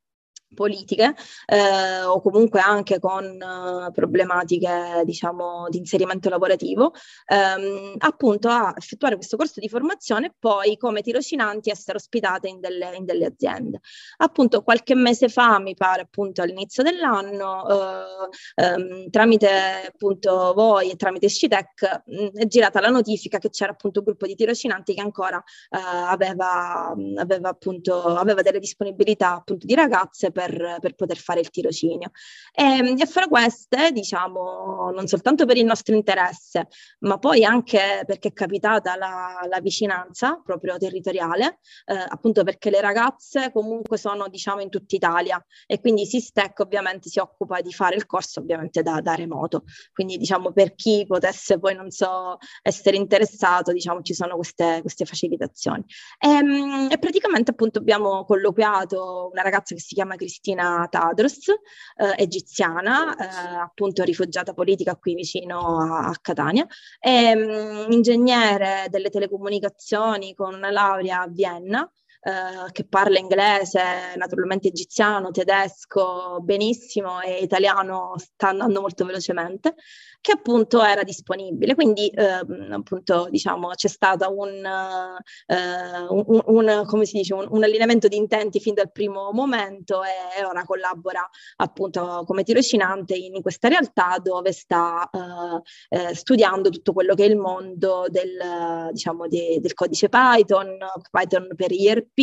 politiche 0.54 1.16
eh, 1.46 2.04
o 2.04 2.22
comunque 2.22 2.60
anche 2.60 3.00
con 3.00 3.26
eh, 3.26 3.92
problematiche 3.92 5.02
diciamo 5.04 5.68
di 5.70 5.78
inserimento 5.78 6.30
lavorativo 6.30 6.94
ehm, 7.26 7.96
appunto 7.98 8.50
a 8.50 8.74
effettuare 8.76 9.16
questo 9.16 9.38
corso 9.38 9.60
di 9.60 9.70
formazione 9.70 10.28
e 10.28 10.34
poi 10.38 10.78
come 10.78 11.02
tirocinanti 11.02 11.70
essere 11.70 11.98
ospitate 11.98 12.48
in 12.48 12.60
delle, 12.60 12.96
in 12.96 13.06
delle 13.06 13.26
aziende. 13.26 13.80
Appunto 14.18 14.64
qualche 14.64 14.96
mese 14.96 15.30
fa 15.30 15.60
mi 15.60 15.76
pare 15.76 16.02
appunto 16.02 16.42
all'inizio 16.42 16.84
dell'anno 16.84 17.68
eh, 17.68 18.64
ehm, 18.64 19.10
tramite 19.10 19.50
appunto 19.88 20.54
voi 20.54 20.92
e 20.92 20.96
tramite 20.96 21.28
Scitec 21.28 22.04
mh, 22.06 22.40
è 22.40 22.46
girata 22.48 22.80
la 22.80 22.90
notifica 22.90 23.38
che 23.38 23.50
c'era 23.50 23.72
appunto 23.72 24.00
un 24.00 24.06
gruppo 24.06 24.26
di 24.26 24.36
tirocinanti 24.36 24.94
che 24.94 25.02
ancora 25.02 25.38
eh, 25.70 25.78
aveva, 25.80 26.94
aveva 27.18 27.50
appunto 27.50 28.02
aveva 28.04 28.42
delle 28.42 28.60
disponibilità 28.60 29.36
appunto 29.36 29.66
di 29.66 29.76
ragazze 29.76 30.32
per, 30.38 30.78
per 30.80 30.94
poter 30.94 31.18
fare 31.18 31.40
il 31.40 31.50
tirocinio. 31.50 32.12
E, 32.54 32.94
e 32.96 33.06
fra 33.08 33.26
queste, 33.26 33.92
diciamo, 33.92 34.92
non 34.94 35.08
soltanto 35.08 35.48
per 35.48 35.58
il 35.58 35.66
nostro 35.66 35.96
interesse, 35.96 36.68
ma 37.00 37.18
poi 37.18 37.44
anche 37.44 38.04
perché 38.06 38.28
è 38.28 38.34
capitata 38.34 38.96
la, 38.96 39.40
la 39.50 39.60
vicinanza 39.60 40.40
proprio 40.44 40.78
territoriale, 40.78 41.58
eh, 41.86 41.96
appunto 42.08 42.44
perché 42.44 42.70
le 42.70 42.82
ragazze 42.82 43.52
comunque 43.52 43.98
sono, 43.98 44.28
diciamo, 44.28 44.62
in 44.62 44.70
tutta 44.70 44.96
Italia 44.96 45.44
e 45.66 45.80
quindi 45.80 46.06
Sistec 46.06 46.60
ovviamente 46.60 47.10
si 47.10 47.18
occupa 47.18 47.62
di 47.62 47.74
fare 47.74 47.96
il 47.96 48.06
corso 48.06 48.40
ovviamente 48.40 48.84
da, 48.84 49.02
da 49.02 49.16
remoto. 49.16 49.64
Quindi, 49.92 50.18
diciamo, 50.18 50.52
per 50.52 50.76
chi 50.76 51.04
potesse 51.08 51.58
poi, 51.58 51.74
non 51.74 51.90
so, 51.90 52.38
essere 52.62 52.96
interessato, 52.96 53.72
diciamo, 53.72 54.04
ci 54.04 54.14
sono 54.14 54.36
queste, 54.36 54.82
queste 54.82 55.06
facilitazioni. 55.06 55.84
E, 56.20 56.30
ehm, 56.30 56.90
e 56.92 56.98
praticamente 57.00 57.50
appunto 57.52 57.80
abbiamo 57.80 58.24
colloquiato 58.24 59.30
una 59.32 59.42
ragazza 59.42 59.74
che 59.74 59.82
si 59.82 59.96
chiama 59.96 60.16
Cristina 60.16 60.26
Cristina 60.28 60.86
Tadros, 60.90 61.48
eh, 61.48 62.14
egiziana, 62.18 63.16
eh, 63.16 63.60
appunto 63.62 64.04
rifugiata 64.04 64.54
politica 64.54 64.98
qui 64.98 65.16
vicino 65.16 65.80
a, 65.80 66.10
a 66.10 66.16
Catania, 66.22 66.68
e, 67.00 67.34
mh, 67.34 67.86
mm, 67.88 67.92
ingegnere 67.92 68.88
delle 68.90 69.10
telecomunicazioni 69.10 70.36
con 70.36 70.54
una 70.54 70.70
laurea 70.70 71.22
a 71.22 71.28
Vienna, 71.28 71.90
eh, 72.20 72.72
che 72.74 72.86
parla 72.86 73.20
inglese, 73.20 73.82
naturalmente 74.18 74.68
egiziano, 74.68 75.32
tedesco 75.32 76.40
benissimo 76.42 77.22
e 77.22 77.42
italiano 77.42 78.16
sta 78.18 78.50
andando 78.50 78.82
molto 78.82 79.06
velocemente, 79.06 79.76
che 80.28 80.34
appunto 80.34 80.84
era 80.84 81.04
disponibile. 81.04 81.74
Quindi 81.74 82.10
eh, 82.10 82.42
appunto 82.72 83.28
diciamo 83.30 83.70
c'è 83.70 83.88
stato 83.88 84.30
un, 84.38 84.62
eh, 85.46 86.08
un, 86.10 86.42
un, 86.46 86.84
come 86.86 87.06
si 87.06 87.16
dice, 87.16 87.34
un, 87.34 87.48
un, 87.50 87.64
allineamento 87.64 88.10
di 88.10 88.18
intenti 88.18 88.60
fin 88.60 88.74
dal 88.74 88.92
primo 88.92 89.32
momento 89.32 90.02
e 90.04 90.44
ora 90.44 90.66
collabora 90.66 91.26
appunto 91.58 92.24
come 92.26 92.44
tirocinante 92.44 93.16
in, 93.16 93.36
in 93.36 93.42
questa 93.42 93.70
realtà 93.70 94.18
dove 94.22 94.52
sta 94.52 95.10
eh, 95.10 95.98
eh, 95.98 96.14
studiando 96.14 96.70
tutto 96.72 96.92
quello 96.92 97.16
che 97.16 97.24
è 97.24 97.30
il 97.30 97.38
mondo 97.38 98.08
del, 98.10 98.90
diciamo, 98.92 99.30
de, 99.30 99.60
del 99.62 99.74
codice 99.74 100.10
Python, 100.10 100.78
Python 101.10 101.48
per 101.56 101.72
IRP 101.72 102.18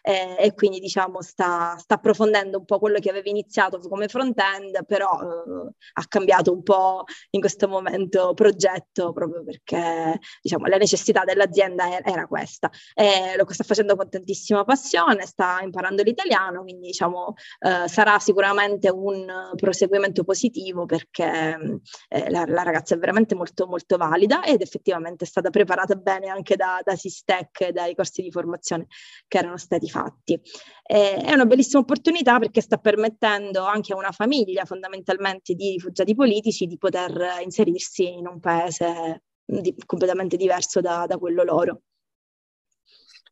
eh, 0.00 0.36
e 0.38 0.54
quindi 0.54 0.80
diciamo 0.80 1.20
sta, 1.20 1.76
sta, 1.76 1.96
approfondendo 1.96 2.56
un 2.56 2.64
po' 2.64 2.78
quello 2.78 2.98
che 2.98 3.10
aveva 3.10 3.28
iniziato 3.28 3.78
come 3.78 4.08
front-end, 4.08 4.86
però 4.86 5.10
eh, 5.20 5.70
ha 5.92 6.04
cambiato 6.08 6.50
un 6.50 6.62
po' 6.62 7.04
in 7.30 7.40
questo 7.42 7.68
momento 7.68 8.32
progetto 8.34 9.12
proprio 9.12 9.44
perché 9.44 10.18
diciamo 10.40 10.66
la 10.66 10.76
necessità 10.76 11.24
dell'azienda 11.24 12.00
era, 12.02 12.26
questa. 12.26 12.70
E 12.94 13.34
lo 13.36 13.44
sta 13.52 13.64
facendo 13.64 13.96
con 13.96 14.08
tantissima 14.08 14.64
passione, 14.64 15.26
sta 15.26 15.58
imparando 15.62 16.02
l'italiano, 16.02 16.62
quindi 16.62 16.86
diciamo 16.86 17.34
eh, 17.58 17.88
sarà 17.88 18.18
sicuramente 18.18 18.88
un 18.90 19.50
proseguimento 19.56 20.24
positivo 20.24 20.86
perché 20.86 21.80
eh, 22.08 22.30
la, 22.30 22.44
la, 22.46 22.62
ragazza 22.62 22.94
è 22.94 22.98
veramente 22.98 23.34
molto 23.34 23.66
molto 23.66 23.96
valida 23.96 24.44
ed 24.44 24.62
effettivamente 24.62 25.24
è 25.24 25.26
stata 25.26 25.50
preparata 25.50 25.94
bene 25.96 26.28
anche 26.28 26.56
da, 26.56 26.80
da 26.84 26.94
Sistec 26.94 27.60
e 27.60 27.72
dai 27.72 27.94
corsi 27.94 28.22
di 28.22 28.30
formazione 28.30 28.86
che 29.26 29.38
erano 29.38 29.56
stati 29.56 29.88
fatti. 29.88 30.40
Eh, 30.84 31.16
è 31.16 31.32
una 31.32 31.46
bellissima 31.46 31.80
opportunità 31.80 32.38
perché 32.38 32.60
sta 32.60 32.76
permettendo 32.76 33.64
anche 33.64 33.92
a 33.92 33.96
una 33.96 34.12
famiglia 34.12 34.64
fondamentalmente 34.64 35.54
di 35.54 35.72
rifugiati 35.72 36.14
politici 36.14 36.66
di 36.66 36.78
poter 36.78 37.21
inserirsi 37.42 38.12
in 38.12 38.26
un 38.26 38.40
paese 38.40 39.22
di, 39.44 39.74
completamente 39.84 40.36
diverso 40.36 40.80
da, 40.80 41.06
da 41.06 41.18
quello 41.18 41.42
loro. 41.42 41.82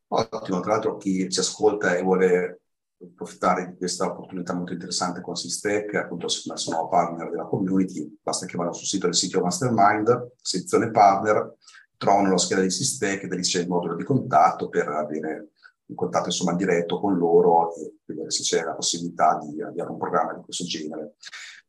Ottimo, 0.08 0.60
tra 0.60 0.72
l'altro 0.72 0.96
chi 0.96 1.28
ci 1.28 1.38
ascolta 1.38 1.94
e 1.94 2.02
vuole 2.02 2.62
approfittare 3.02 3.68
di 3.70 3.76
questa 3.76 4.06
opportunità 4.06 4.54
molto 4.54 4.72
interessante 4.72 5.20
con 5.20 5.36
Sistec, 5.36 5.94
appunto 5.94 6.28
sono 6.28 6.88
partner 6.88 7.30
della 7.30 7.46
community, 7.46 8.18
basta 8.20 8.46
che 8.46 8.56
vadano 8.56 8.74
sul 8.74 8.86
sito 8.86 9.06
del 9.06 9.14
sito 9.14 9.40
Mastermind, 9.40 10.32
sezione 10.42 10.90
partner, 10.90 11.54
trovano 11.96 12.30
la 12.30 12.38
scheda 12.38 12.60
di 12.60 12.70
Sistec 12.70 13.22
e 13.22 13.34
lì 13.34 13.42
c'è 13.42 13.60
il 13.60 13.68
modulo 13.68 13.94
di 13.94 14.04
contatto 14.04 14.68
per 14.68 14.88
avere 14.88 15.50
in 15.90 15.96
contatto 15.96 16.26
insomma 16.26 16.54
diretto 16.54 16.98
con 17.00 17.16
loro 17.18 17.74
e 17.74 17.96
vedere 18.04 18.30
se 18.30 18.42
c'è 18.42 18.64
la 18.64 18.74
possibilità 18.74 19.38
di 19.42 19.60
avviare 19.60 19.90
un 19.90 19.98
programma 19.98 20.32
di 20.32 20.42
questo 20.42 20.64
genere. 20.64 21.16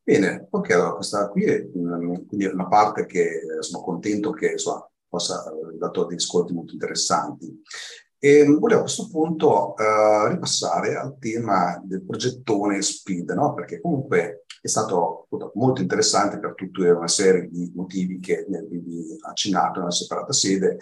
Bene, 0.02 0.48
ok, 0.50 0.70
allora 0.70 0.94
questa 0.94 1.28
qui 1.28 1.44
è 1.44 1.68
quindi 1.70 2.46
una 2.46 2.66
parte 2.66 3.06
che 3.06 3.22
eh, 3.22 3.62
sono 3.62 3.84
contento 3.84 4.30
che 4.32 4.52
insomma, 4.52 4.88
possa 5.08 5.44
aver 5.44 5.76
dato 5.76 6.04
dei 6.04 6.16
riscontri 6.16 6.54
molto 6.54 6.72
interessanti. 6.72 7.62
E 8.18 8.44
volevo 8.44 8.80
a 8.80 8.84
questo 8.84 9.08
punto 9.08 9.74
uh, 9.76 10.28
ripassare 10.28 10.94
al 10.94 11.18
tema 11.18 11.80
del 11.84 12.04
progettone 12.04 12.80
SPID, 12.80 13.30
no? 13.30 13.52
perché 13.52 13.80
comunque 13.80 14.44
è 14.60 14.68
stato 14.68 15.26
molto 15.54 15.82
interessante 15.82 16.38
per 16.38 16.54
tutta 16.54 16.82
una 16.96 17.08
serie 17.08 17.48
di 17.48 17.72
motivi 17.74 18.20
che 18.20 18.46
mi 18.48 18.56
avevi 18.56 19.18
accennato 19.22 19.80
una 19.80 19.90
separata 19.90 20.32
sede 20.32 20.78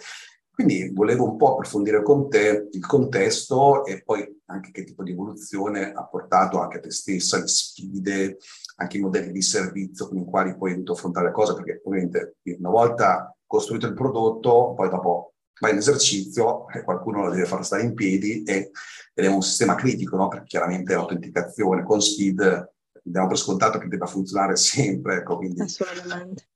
quindi 0.63 0.91
volevo 0.93 1.31
un 1.31 1.37
po' 1.37 1.53
approfondire 1.53 2.03
con 2.03 2.29
te 2.29 2.67
il 2.71 2.85
contesto 2.85 3.85
e 3.85 4.03
poi 4.03 4.41
anche 4.45 4.71
che 4.71 4.83
tipo 4.83 5.03
di 5.03 5.11
evoluzione 5.11 5.91
ha 5.91 6.05
portato 6.05 6.59
anche 6.59 6.77
a 6.77 6.79
te 6.79 6.91
stessa, 6.91 7.39
le 7.39 7.47
sfide, 7.47 8.37
anche 8.75 8.97
i 8.97 9.01
modelli 9.01 9.31
di 9.31 9.41
servizio 9.41 10.07
con 10.07 10.17
i 10.17 10.25
quali 10.25 10.55
poi 10.55 10.69
hai 10.69 10.75
dovuto 10.75 10.93
affrontare 10.93 11.27
le 11.27 11.31
cose, 11.31 11.55
perché 11.55 11.81
ovviamente 11.85 12.35
una 12.57 12.69
volta 12.69 13.35
costruito 13.45 13.87
il 13.87 13.93
prodotto, 13.93 14.73
poi 14.75 14.89
dopo 14.89 15.33
vai 15.59 15.71
in 15.71 15.77
esercizio 15.77 16.67
e 16.69 16.83
qualcuno 16.83 17.23
lo 17.23 17.31
deve 17.31 17.45
far 17.45 17.65
stare 17.65 17.83
in 17.83 17.93
piedi 17.93 18.43
e, 18.43 18.71
ed 19.13 19.25
è 19.25 19.27
un 19.27 19.41
sistema 19.41 19.75
critico, 19.75 20.15
no? 20.15 20.27
perché 20.27 20.45
chiaramente 20.45 20.93
l'autenticazione 20.93 21.83
con 21.83 22.01
Speed 22.01 22.71
diamo 23.03 23.27
per 23.27 23.37
scontato 23.37 23.79
che 23.79 23.87
debba 23.87 24.05
funzionare 24.05 24.55
sempre. 24.57 25.17
Ecco, 25.17 25.37
quindi, 25.37 25.61
Assolutamente. 25.61 26.49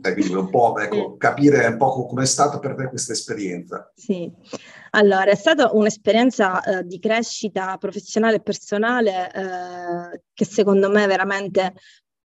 Quindi 0.00 0.34
un 0.34 0.50
po' 0.50 0.78
ecco, 0.78 1.16
capire 1.16 1.66
un 1.66 1.76
po' 1.76 2.06
come 2.06 2.22
è 2.22 2.26
stata 2.26 2.58
per 2.58 2.74
te 2.74 2.88
questa 2.88 3.12
esperienza. 3.12 3.90
Sì, 3.94 4.30
allora 4.90 5.30
è 5.30 5.34
stata 5.34 5.70
un'esperienza 5.72 6.62
eh, 6.62 6.84
di 6.84 6.98
crescita 6.98 7.76
professionale 7.78 8.36
e 8.36 8.42
personale 8.42 9.32
eh, 9.32 10.22
che 10.32 10.44
secondo 10.44 10.90
me 10.90 11.06
veramente 11.06 11.74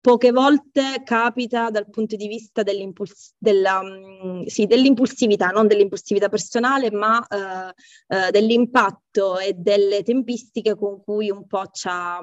poche 0.08 0.32
volte 0.32 1.02
capita 1.04 1.70
dal 1.70 1.90
punto 1.90 2.16
di 2.16 2.30
vista 2.30 2.64
dell'impuls- 2.64 3.34
della, 3.38 3.82
um, 3.82 4.46
sì, 4.46 4.66
dell'impulsività, 4.66 5.48
non 5.48 5.68
dell'impulsività 5.68 6.30
personale, 6.30 6.90
ma 6.92 7.18
uh, 7.18 8.16
uh, 8.16 8.30
dell'impatto 8.32 9.38
e 9.38 9.52
delle 9.52 10.04
tempistiche 10.04 10.78
con 10.78 11.04
cui 11.04 11.30
un 11.30 11.46
po' 11.46 11.66
ci 11.74 11.90
ha, 11.92 12.22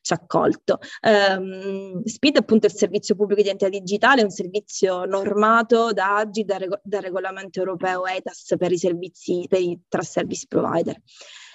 ci 0.00 0.12
ha 0.14 0.24
colto. 0.26 0.78
Um, 1.02 2.02
SPID 2.02 2.38
appunto 2.38 2.68
è 2.68 2.70
il 2.70 2.76
servizio 2.76 3.14
pubblico 3.14 3.42
di 3.42 3.48
identità 3.48 3.68
digitale, 3.68 4.22
è 4.22 4.24
un 4.24 4.30
servizio 4.30 5.04
normato 5.04 5.92
da 5.92 6.16
AGI, 6.16 6.44
dal, 6.44 6.60
reg- 6.60 6.80
dal 6.82 7.02
regolamento 7.02 7.58
europeo 7.58 8.06
ETAS 8.06 8.54
per 8.56 8.72
i 8.72 8.78
servizi, 8.78 9.44
per 9.46 9.60
i 9.60 9.78
trust 9.88 10.12
service 10.12 10.46
provider. 10.48 10.98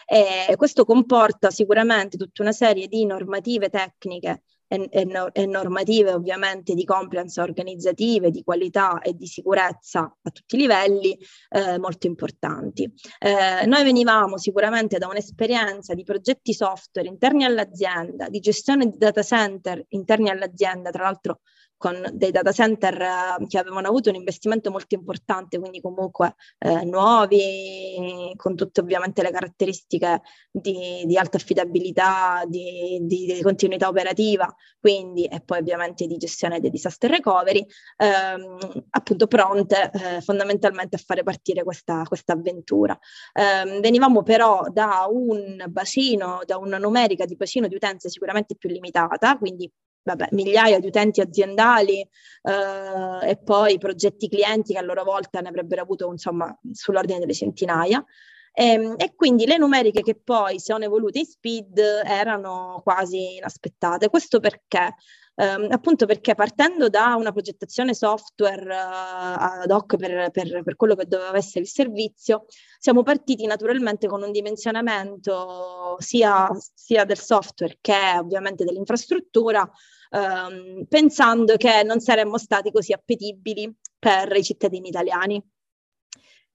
E 0.06 0.56
questo 0.58 0.84
comporta 0.86 1.50
sicuramente 1.50 2.18
tutta 2.18 2.44
una 2.44 2.52
serie 2.52 2.88
di 2.88 3.06
normative 3.06 3.70
tecniche 3.70 4.44
e, 4.72 4.88
e, 4.90 5.30
e 5.34 5.46
normative 5.46 6.14
ovviamente 6.14 6.74
di 6.74 6.86
compliance 6.86 7.42
organizzative, 7.42 8.32
di 8.32 8.42
qualità 8.42 9.02
e 9.02 9.14
di 9.14 9.28
sicurezza 9.28 10.02
a 10.22 10.30
tutti 10.30 10.56
i 10.56 10.60
livelli 10.60 11.18
eh, 11.50 11.78
molto 11.78 12.08
importanti. 12.08 12.90
Eh, 13.20 13.66
noi 13.66 13.84
venivamo 13.84 14.38
sicuramente 14.38 14.98
da 14.98 15.08
un'esperienza 15.08 15.94
di 15.94 16.04
progetti 16.04 16.54
software 16.54 17.10
interni 17.10 17.44
all'azienda, 17.44 18.30
di 18.30 18.40
gestione 18.40 18.90
di 18.90 18.98
data 18.98 19.22
center 19.24 19.84
interni 19.90 20.30
all'azienda, 20.30 20.90
tra 20.90 21.04
l'altro 21.04 21.42
con 21.82 22.00
dei 22.14 22.30
data 22.30 22.52
center 22.52 23.02
eh, 23.02 23.48
che 23.48 23.58
avevano 23.58 23.88
avuto 23.88 24.10
un 24.10 24.16
investimento 24.16 24.70
molto 24.70 24.94
importante, 24.94 25.58
quindi 25.58 25.82
comunque 25.82 26.36
eh, 26.60 26.86
nuovi, 26.86 28.32
con 28.36 28.56
tutte 28.56 28.82
ovviamente 28.82 29.24
le 29.24 29.32
caratteristiche 29.32 30.22
di, 30.52 31.04
di 31.08 31.18
alta 31.18 31.38
affidabilità, 31.38 32.44
di, 32.46 33.00
di, 33.02 33.26
di, 33.26 33.42
continuità 33.42 33.88
operativa, 33.88 34.54
quindi 34.80 35.26
e 35.26 35.42
poi 35.42 35.58
ovviamente 35.58 36.06
di 36.06 36.18
gestione 36.18 36.60
dei 36.60 36.70
disaster 36.70 37.10
recovery, 37.10 37.66
ehm, 37.98 38.58
appunto 38.92 39.26
pronte 39.26 39.90
eh, 39.92 40.22
fondamentalmente 40.22 40.98
a 40.98 41.00
fare 41.04 41.24
partire 41.24 41.64
questa, 41.64 42.04
questa 42.04 42.34
avventura. 42.34 42.96
Eh, 43.34 43.80
venivamo 43.80 44.22
però 44.22 44.68
da 44.72 45.08
un 45.10 45.66
bacino, 45.68 46.42
da 46.46 46.58
una 46.58 46.78
numerica 46.78 47.26
di 47.26 47.36
bacino 47.36 47.68
di 47.68 47.74
utenze 47.74 48.08
sicuramente 48.08 48.56
più 48.56 48.70
limitata, 48.70 49.36
quindi 49.40 49.68
vabbè, 50.04 50.30
migliaia 50.32 50.80
di 50.80 50.88
utenti 50.88 51.22
aziendali 51.22 52.02
eh, 52.02 53.30
e 53.30 53.38
poi 53.38 53.78
progetti 53.78 54.28
clienti 54.28 54.74
che 54.74 54.80
a 54.80 54.84
loro 54.84 55.04
volta 55.04 55.40
ne 55.42 55.50
avrebbero 55.50 55.82
avuto 55.82 56.12
insomma 56.12 56.58
sull'ordine 56.72 57.20
delle 57.20 57.34
centinaia. 57.34 58.04
E, 58.54 58.66
ehm, 58.66 58.96
e, 58.98 59.14
quindi 59.16 59.46
le 59.46 59.58
numeriche 59.58 60.02
che 60.02 60.16
poi 60.16 60.60
si 60.60 60.66
sono 60.66 60.84
evolute 60.84 61.20
in 61.20 61.26
speed 61.26 61.78
erano 62.06 62.82
quasi 62.84 63.38
inaspettate. 63.38 64.10
Questo 64.10 64.40
perché? 64.40 64.96
Um, 65.42 65.72
appunto 65.72 66.06
perché 66.06 66.36
partendo 66.36 66.88
da 66.88 67.16
una 67.16 67.32
progettazione 67.32 67.96
software 67.96 68.64
uh, 68.64 69.62
ad 69.64 69.72
hoc 69.72 69.96
per, 69.96 70.30
per, 70.30 70.62
per, 70.62 70.76
quello 70.76 70.94
che 70.94 71.08
doveva 71.08 71.36
essere 71.36 71.62
il 71.62 71.68
servizio, 71.68 72.46
siamo 72.78 73.02
partiti 73.02 73.48
naturalmente 73.48 74.06
con 74.06 74.22
un 74.22 74.32
dimensionamento 74.32 75.96
sia, 75.98 76.48
sia 76.76 77.06
del 77.06 77.18
software 77.18 77.80
che 77.82 78.20
ovviamente 78.20 78.64
dell'infrastruttura, 78.64 79.68
um, 80.12 80.86
pensando 80.88 81.58
che 81.58 81.82
non 81.82 82.00
saremmo 82.02 82.38
stati 82.38 82.72
così 82.72 82.94
appetibili 82.94 83.76
per 83.98 84.36
i 84.36 84.44
cittadini 84.44 84.90
italiani. 84.90 85.44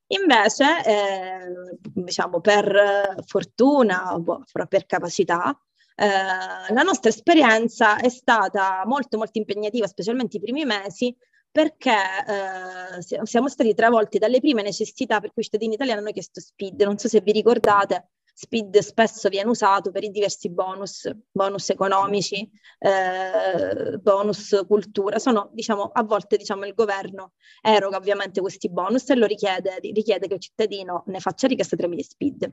Invece, 0.09 0.65
eh, 0.85 1.79
diciamo 1.93 2.41
per 2.41 3.17
fortuna 3.27 4.17
boh, 4.17 4.45
per 4.69 4.87
capacità, 4.87 5.61
eh, 5.97 6.73
la 6.73 6.83
nostra 6.83 7.09
esperienza 7.11 7.97
è 7.99 8.09
stata 8.09 8.83
molto 8.87 9.17
molto 9.17 9.39
impegnativa, 9.39 9.87
specialmente 9.87 10.37
i 10.37 10.41
primi 10.41 10.65
mesi, 10.65 11.17
perché 11.51 11.91
eh, 11.91 13.27
siamo 13.27 13.49
stati 13.49 13.73
travolti 13.73 14.19
dalle 14.19 14.41
prime 14.41 14.63
necessità 14.63 15.21
per 15.21 15.33
cui 15.33 15.41
i 15.41 15.45
cittadini 15.45 15.75
italiani 15.75 16.01
hanno 16.01 16.11
chiesto 16.11 16.39
SPID. 16.41 16.83
Non 16.83 16.99
so 16.99 17.09
se 17.09 17.23
vi 17.23 17.33
ricordate, 17.33 18.11
SPID 18.35 18.79
spesso 18.81 19.31
viene 19.31 19.49
usato 19.49 19.91
per 19.91 20.05
i 20.05 20.11
diversi 20.11 20.51
bonus, 20.51 21.11
bonus 21.33 21.71
economici, 21.71 22.47
eh, 22.79 23.97
bonus 23.97 24.65
cultura. 24.69 25.19
Sono, 25.19 25.49
diciamo, 25.55 25.85
a 25.95 26.03
volte 26.03 26.37
diciamo, 26.37 26.67
il 26.67 26.75
governo 26.75 27.33
eroga 27.63 27.97
ovviamente 27.97 28.43
questi 28.43 28.69
bonus 28.69 29.09
e 29.09 29.15
lo 29.15 29.25
richiede, 29.25 29.79
richiede 29.81 30.29
che 30.29 30.35
il 30.35 30.41
cittadino 30.41 31.05
ne 31.07 31.21
faccia 31.21 31.47
richiesta 31.47 31.77
tramite 31.77 32.03
SPID. 32.03 32.53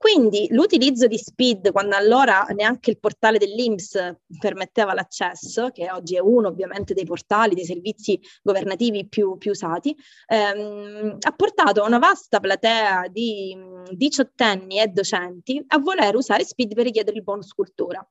Quindi 0.00 0.48
l'utilizzo 0.52 1.06
di 1.06 1.18
SPID, 1.18 1.72
quando 1.72 1.94
allora 1.94 2.46
neanche 2.54 2.88
il 2.88 2.98
portale 2.98 3.36
dell'INPS 3.36 4.16
permetteva 4.38 4.94
l'accesso, 4.94 5.68
che 5.68 5.90
oggi 5.90 6.16
è 6.16 6.20
uno 6.20 6.48
ovviamente 6.48 6.94
dei 6.94 7.04
portali, 7.04 7.54
dei 7.54 7.66
servizi 7.66 8.18
governativi 8.42 9.06
più, 9.06 9.36
più 9.36 9.50
usati, 9.50 9.94
ehm, 10.26 11.18
ha 11.20 11.32
portato 11.32 11.84
una 11.84 11.98
vasta 11.98 12.40
platea 12.40 13.08
di 13.08 13.54
diciottenni 13.90 14.80
e 14.80 14.86
docenti 14.86 15.62
a 15.66 15.78
voler 15.78 16.16
usare 16.16 16.46
SPID 16.46 16.72
per 16.74 16.84
richiedere 16.84 17.18
il 17.18 17.22
bonus 17.22 17.52
cultura 17.52 18.02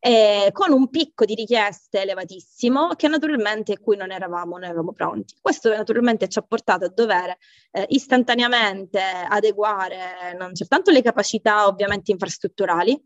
eh, 0.00 0.50
con 0.52 0.72
un 0.72 0.88
picco 0.90 1.24
di 1.24 1.34
richieste 1.34 2.02
elevatissimo 2.02 2.94
che 2.94 3.08
naturalmente 3.08 3.78
cui 3.78 3.96
non 3.96 4.12
eravamo, 4.12 4.56
non 4.56 4.64
eravamo 4.64 4.92
pronti. 4.92 5.34
Questo 5.40 5.70
naturalmente 5.70 6.28
ci 6.28 6.38
ha 6.38 6.42
portato 6.42 6.84
a 6.84 6.92
dover 6.94 7.36
eh, 7.72 7.86
istantaneamente 7.88 9.00
adeguare 9.00 10.34
non 10.38 10.54
soltanto 10.54 10.90
le 10.90 11.02
capacità 11.02 11.66
ovviamente 11.66 12.12
infrastrutturali, 12.12 13.00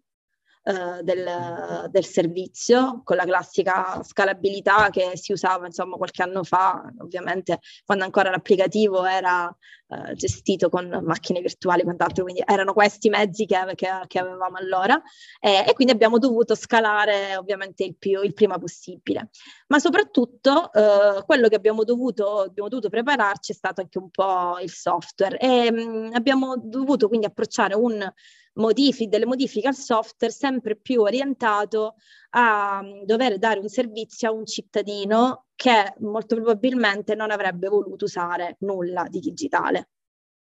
eh, 0.64 1.02
del, 1.02 1.88
del, 1.90 2.04
servizio 2.04 3.00
con 3.02 3.16
la 3.16 3.24
classica 3.24 4.00
scalabilità 4.04 4.90
che 4.90 5.16
si 5.16 5.32
usava 5.32 5.66
insomma 5.66 5.96
qualche 5.96 6.22
anno 6.22 6.44
fa, 6.44 6.80
ovviamente 6.98 7.58
quando 7.84 8.04
ancora 8.04 8.30
l'applicativo 8.30 9.04
era 9.04 9.52
eh, 9.92 10.14
gestito 10.14 10.68
con 10.68 11.02
macchine 11.04 11.40
virtuali 11.40 11.80
e 11.80 11.84
quant'altro, 11.84 12.22
quindi 12.24 12.42
erano 12.46 12.72
questi 12.72 13.08
i 13.08 13.10
mezzi 13.10 13.46
che, 13.46 13.58
che, 13.74 13.88
che 14.06 14.18
avevamo 14.18 14.56
allora 14.56 15.00
eh, 15.40 15.64
e 15.68 15.72
quindi 15.74 15.92
abbiamo 15.92 16.18
dovuto 16.18 16.54
scalare 16.54 17.36
ovviamente 17.36 17.84
il, 17.84 17.96
più, 17.96 18.22
il 18.22 18.32
prima 18.32 18.58
possibile. 18.58 19.30
Ma 19.68 19.78
soprattutto 19.78 20.72
eh, 20.72 21.22
quello 21.24 21.48
che 21.48 21.56
abbiamo 21.56 21.84
dovuto, 21.84 22.40
abbiamo 22.40 22.68
dovuto 22.68 22.88
prepararci 22.88 23.52
è 23.52 23.54
stato 23.54 23.80
anche 23.80 23.98
un 23.98 24.10
po' 24.10 24.58
il 24.60 24.70
software 24.70 25.38
e 25.38 25.70
mh, 25.70 25.80
mm, 25.80 26.12
abbiamo 26.14 26.56
dovuto 26.56 27.08
quindi 27.08 27.26
approcciare 27.26 27.74
un 27.74 28.10
modifiche, 28.54 29.08
delle 29.08 29.26
modifiche 29.26 29.68
al 29.68 29.74
software 29.74 30.32
sempre 30.32 30.76
più 30.76 31.00
orientato 31.00 31.94
a 32.34 32.82
mm, 32.82 33.02
dover 33.04 33.38
dare 33.38 33.60
un 33.60 33.68
servizio 33.68 34.28
a 34.28 34.32
un 34.32 34.46
cittadino 34.46 35.46
che 35.54 35.94
molto 36.00 36.34
probabilmente 36.36 37.14
non 37.14 37.30
avrebbe 37.30 37.68
voluto 37.68 38.04
usare 38.04 38.56
nulla 38.60 39.04
di 39.08 39.20
digitale. 39.20 39.88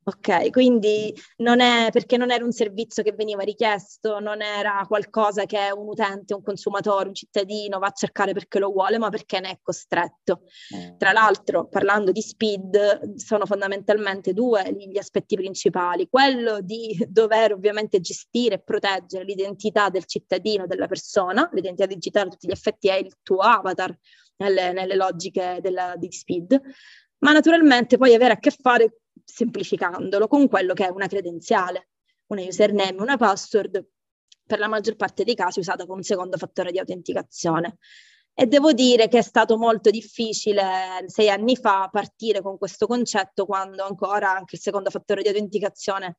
Ok, 0.08 0.50
quindi 0.50 1.12
non 1.38 1.58
è 1.58 1.88
perché 1.90 2.16
non 2.16 2.30
era 2.30 2.44
un 2.44 2.52
servizio 2.52 3.02
che 3.02 3.10
veniva 3.10 3.42
richiesto, 3.42 4.20
non 4.20 4.40
era 4.40 4.84
qualcosa 4.86 5.46
che 5.46 5.72
un 5.74 5.88
utente, 5.88 6.32
un 6.32 6.44
consumatore, 6.44 7.08
un 7.08 7.14
cittadino 7.14 7.80
va 7.80 7.88
a 7.88 7.92
cercare 7.92 8.32
perché 8.32 8.60
lo 8.60 8.70
vuole, 8.70 8.98
ma 8.98 9.08
perché 9.08 9.40
ne 9.40 9.50
è 9.50 9.58
costretto. 9.60 10.42
Eh. 10.72 10.94
Tra 10.96 11.10
l'altro, 11.10 11.66
parlando 11.66 12.12
di 12.12 12.22
speed, 12.22 13.16
sono 13.16 13.46
fondamentalmente 13.46 14.32
due 14.32 14.72
gli 14.78 14.96
aspetti 14.96 15.34
principali. 15.34 16.06
Quello 16.08 16.60
di 16.60 17.04
dover 17.08 17.54
ovviamente 17.54 18.00
gestire 18.00 18.54
e 18.54 18.62
proteggere 18.62 19.24
l'identità 19.24 19.88
del 19.88 20.04
cittadino, 20.04 20.68
della 20.68 20.86
persona, 20.86 21.50
l'identità 21.52 21.86
digitale 21.86 22.28
a 22.28 22.30
tutti 22.30 22.46
gli 22.46 22.52
effetti 22.52 22.86
è 22.86 22.94
il 22.94 23.12
tuo 23.24 23.38
avatar 23.38 23.92
nelle, 24.36 24.70
nelle 24.70 24.94
logiche 24.94 25.58
della, 25.60 25.94
di 25.96 26.12
speed, 26.12 26.60
ma 27.18 27.32
naturalmente 27.32 27.96
poi 27.96 28.14
avere 28.14 28.34
a 28.34 28.38
che 28.38 28.52
fare 28.52 29.00
semplificandolo, 29.24 30.28
con 30.28 30.48
quello 30.48 30.74
che 30.74 30.86
è 30.86 30.90
una 30.90 31.06
credenziale, 31.06 31.88
una 32.26 32.42
username, 32.42 33.00
una 33.00 33.16
password, 33.16 33.84
per 34.46 34.58
la 34.58 34.68
maggior 34.68 34.96
parte 34.96 35.24
dei 35.24 35.34
casi 35.34 35.58
usata 35.58 35.86
come 35.86 36.02
secondo 36.02 36.36
fattore 36.36 36.70
di 36.70 36.78
autenticazione. 36.78 37.78
E 38.32 38.46
devo 38.46 38.72
dire 38.72 39.08
che 39.08 39.18
è 39.18 39.22
stato 39.22 39.56
molto 39.56 39.90
difficile 39.90 41.04
sei 41.06 41.30
anni 41.30 41.56
fa 41.56 41.88
partire 41.90 42.42
con 42.42 42.58
questo 42.58 42.86
concetto 42.86 43.46
quando 43.46 43.82
ancora 43.82 44.30
anche 44.30 44.56
il 44.56 44.60
secondo 44.60 44.90
fattore 44.90 45.22
di 45.22 45.28
autenticazione 45.28 46.18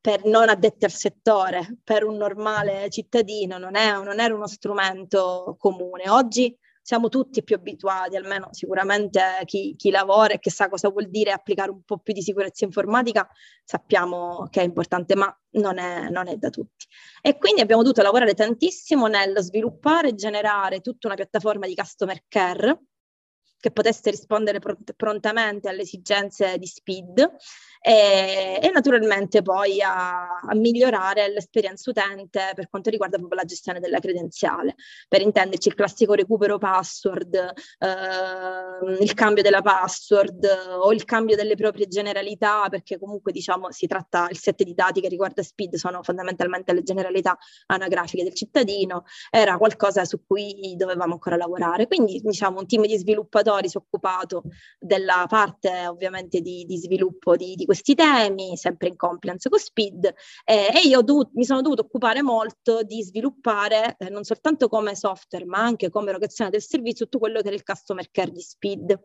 per 0.00 0.24
non 0.24 0.48
addetti 0.48 0.84
al 0.84 0.90
settore, 0.90 1.78
per 1.82 2.04
un 2.04 2.16
normale 2.16 2.88
cittadino, 2.90 3.58
non, 3.58 3.76
è, 3.76 3.92
non 3.92 4.20
era 4.20 4.34
uno 4.34 4.46
strumento 4.46 5.56
comune. 5.58 6.08
Oggi 6.08 6.56
siamo 6.88 7.10
tutti 7.10 7.44
più 7.44 7.56
abituati, 7.56 8.16
almeno 8.16 8.48
sicuramente 8.52 9.20
chi, 9.44 9.74
chi, 9.76 9.90
lavora 9.90 10.32
e 10.32 10.38
che 10.38 10.50
sa 10.50 10.70
cosa 10.70 10.88
vuol 10.88 11.10
dire 11.10 11.32
applicare 11.32 11.70
un 11.70 11.82
po' 11.82 11.98
più 11.98 12.14
di 12.14 12.22
sicurezza 12.22 12.64
informatica, 12.64 13.28
sappiamo 13.62 14.48
che 14.48 14.62
è 14.62 14.64
importante, 14.64 15.14
ma 15.14 15.30
non 15.50 15.76
è, 15.76 16.08
non 16.08 16.28
è 16.28 16.36
da 16.36 16.48
tutti. 16.48 16.86
E 17.20 17.36
quindi 17.36 17.60
abbiamo 17.60 17.82
dovuto 17.82 18.00
lavorare 18.00 18.32
tantissimo 18.32 19.06
nel 19.06 19.36
sviluppare 19.40 20.08
e 20.08 20.14
generare 20.14 20.80
tutta 20.80 21.08
una 21.08 21.16
piattaforma 21.16 21.66
di 21.66 21.74
customer 21.74 22.24
care 22.26 22.84
che 23.60 23.70
potesse 23.72 24.10
rispondere 24.10 24.60
pront- 24.60 24.92
prontamente 24.94 25.68
alle 25.68 25.82
esigenze 25.82 26.58
di 26.58 26.66
speed 26.66 27.18
e, 27.80 28.58
e 28.62 28.70
naturalmente 28.70 29.42
poi 29.42 29.82
a, 29.82 30.40
a, 30.40 30.54
migliorare 30.54 31.28
l'esperienza 31.28 31.90
utente 31.90 32.52
per 32.54 32.68
quanto 32.68 32.90
riguarda 32.90 33.16
proprio 33.16 33.40
la 33.40 33.46
gestione 33.46 33.80
della 33.80 33.98
credenziale. 33.98 34.76
Per 35.08 35.20
intenderci 35.20 35.68
il 35.68 35.74
classico 35.74 36.14
recupero 36.14 36.58
password, 36.58 37.34
eh, 37.34 39.02
il 39.02 39.14
cambio 39.14 39.42
della 39.42 39.62
password 39.62 40.44
o 40.80 40.92
il 40.92 41.04
cambio 41.04 41.34
delle 41.34 41.56
proprie 41.56 41.88
generalità, 41.88 42.68
perché 42.68 42.98
comunque 42.98 43.32
diciamo 43.32 43.70
si 43.72 43.86
tratta, 43.86 44.28
il 44.30 44.38
set 44.38 44.62
di 44.62 44.74
dati 44.74 45.00
che 45.00 45.08
riguarda 45.08 45.42
speed 45.42 45.74
sono 45.74 46.02
fondamentalmente 46.02 46.72
le 46.72 46.82
generalità 46.82 47.36
anagrafiche 47.66 48.22
del 48.22 48.34
cittadino, 48.34 49.04
era 49.30 49.56
qualcosa 49.56 50.04
su 50.04 50.24
cui 50.26 50.74
dovevamo 50.76 51.14
ancora 51.14 51.36
lavorare. 51.36 51.86
Quindi 51.86 52.20
diciamo 52.22 52.58
un 52.60 52.66
team 52.66 52.86
di 52.86 52.96
sviluppatori 52.96 53.46
si 53.68 53.76
è 53.76 53.80
occupato 53.80 54.44
della 54.78 55.26
parte 55.28 55.86
ovviamente 55.86 56.40
di, 56.40 56.64
di 56.64 56.76
sviluppo 56.76 57.36
di, 57.36 57.54
di 57.54 57.64
questi 57.64 57.94
temi, 57.94 58.56
sempre 58.56 58.88
in 58.88 58.96
compliance 58.96 59.48
con 59.48 59.58
Speed, 59.58 60.12
eh, 60.44 60.70
e 60.74 60.86
io 60.86 61.02
dovuto, 61.02 61.30
mi 61.34 61.44
sono 61.44 61.62
dovuto 61.62 61.82
occupare 61.82 62.22
molto 62.22 62.82
di 62.82 63.02
sviluppare 63.02 63.96
eh, 63.98 64.10
non 64.10 64.24
soltanto 64.24 64.68
come 64.68 64.94
software, 64.94 65.44
ma 65.44 65.58
anche 65.58 65.90
come 65.90 66.10
erogazione 66.10 66.50
del 66.50 66.62
servizio 66.62 67.06
tutto 67.06 67.18
quello 67.18 67.40
che 67.40 67.48
era 67.48 67.56
il 67.56 67.64
customer 67.64 68.10
care 68.10 68.30
di 68.30 68.40
Speed. 68.40 69.00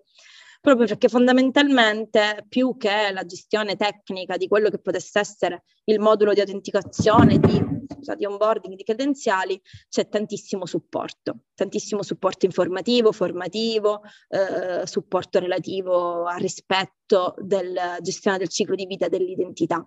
Proprio 0.64 0.88
perché 0.88 1.10
fondamentalmente 1.10 2.46
più 2.48 2.78
che 2.78 3.12
la 3.12 3.26
gestione 3.26 3.76
tecnica 3.76 4.38
di 4.38 4.48
quello 4.48 4.70
che 4.70 4.80
potesse 4.80 5.20
essere 5.20 5.64
il 5.84 6.00
modulo 6.00 6.32
di 6.32 6.40
autenticazione, 6.40 7.38
di, 7.38 7.62
scusa, 7.92 8.16
di 8.16 8.24
onboarding, 8.24 8.74
di 8.74 8.84
credenziali, 8.84 9.62
c'è 9.90 10.08
tantissimo 10.08 10.66
supporto, 10.66 11.40
tantissimo 11.54 12.02
supporto 12.02 12.46
informativo, 12.46 13.12
formativo, 13.12 14.04
eh, 14.30 14.88
supporto 14.88 15.40
relativo 15.40 16.28
al 16.28 16.40
rispetto 16.40 17.36
della 17.40 17.98
gestione 18.00 18.38
del 18.38 18.48
ciclo 18.48 18.76
di 18.76 18.86
vita 18.86 19.10
dell'identità. 19.10 19.86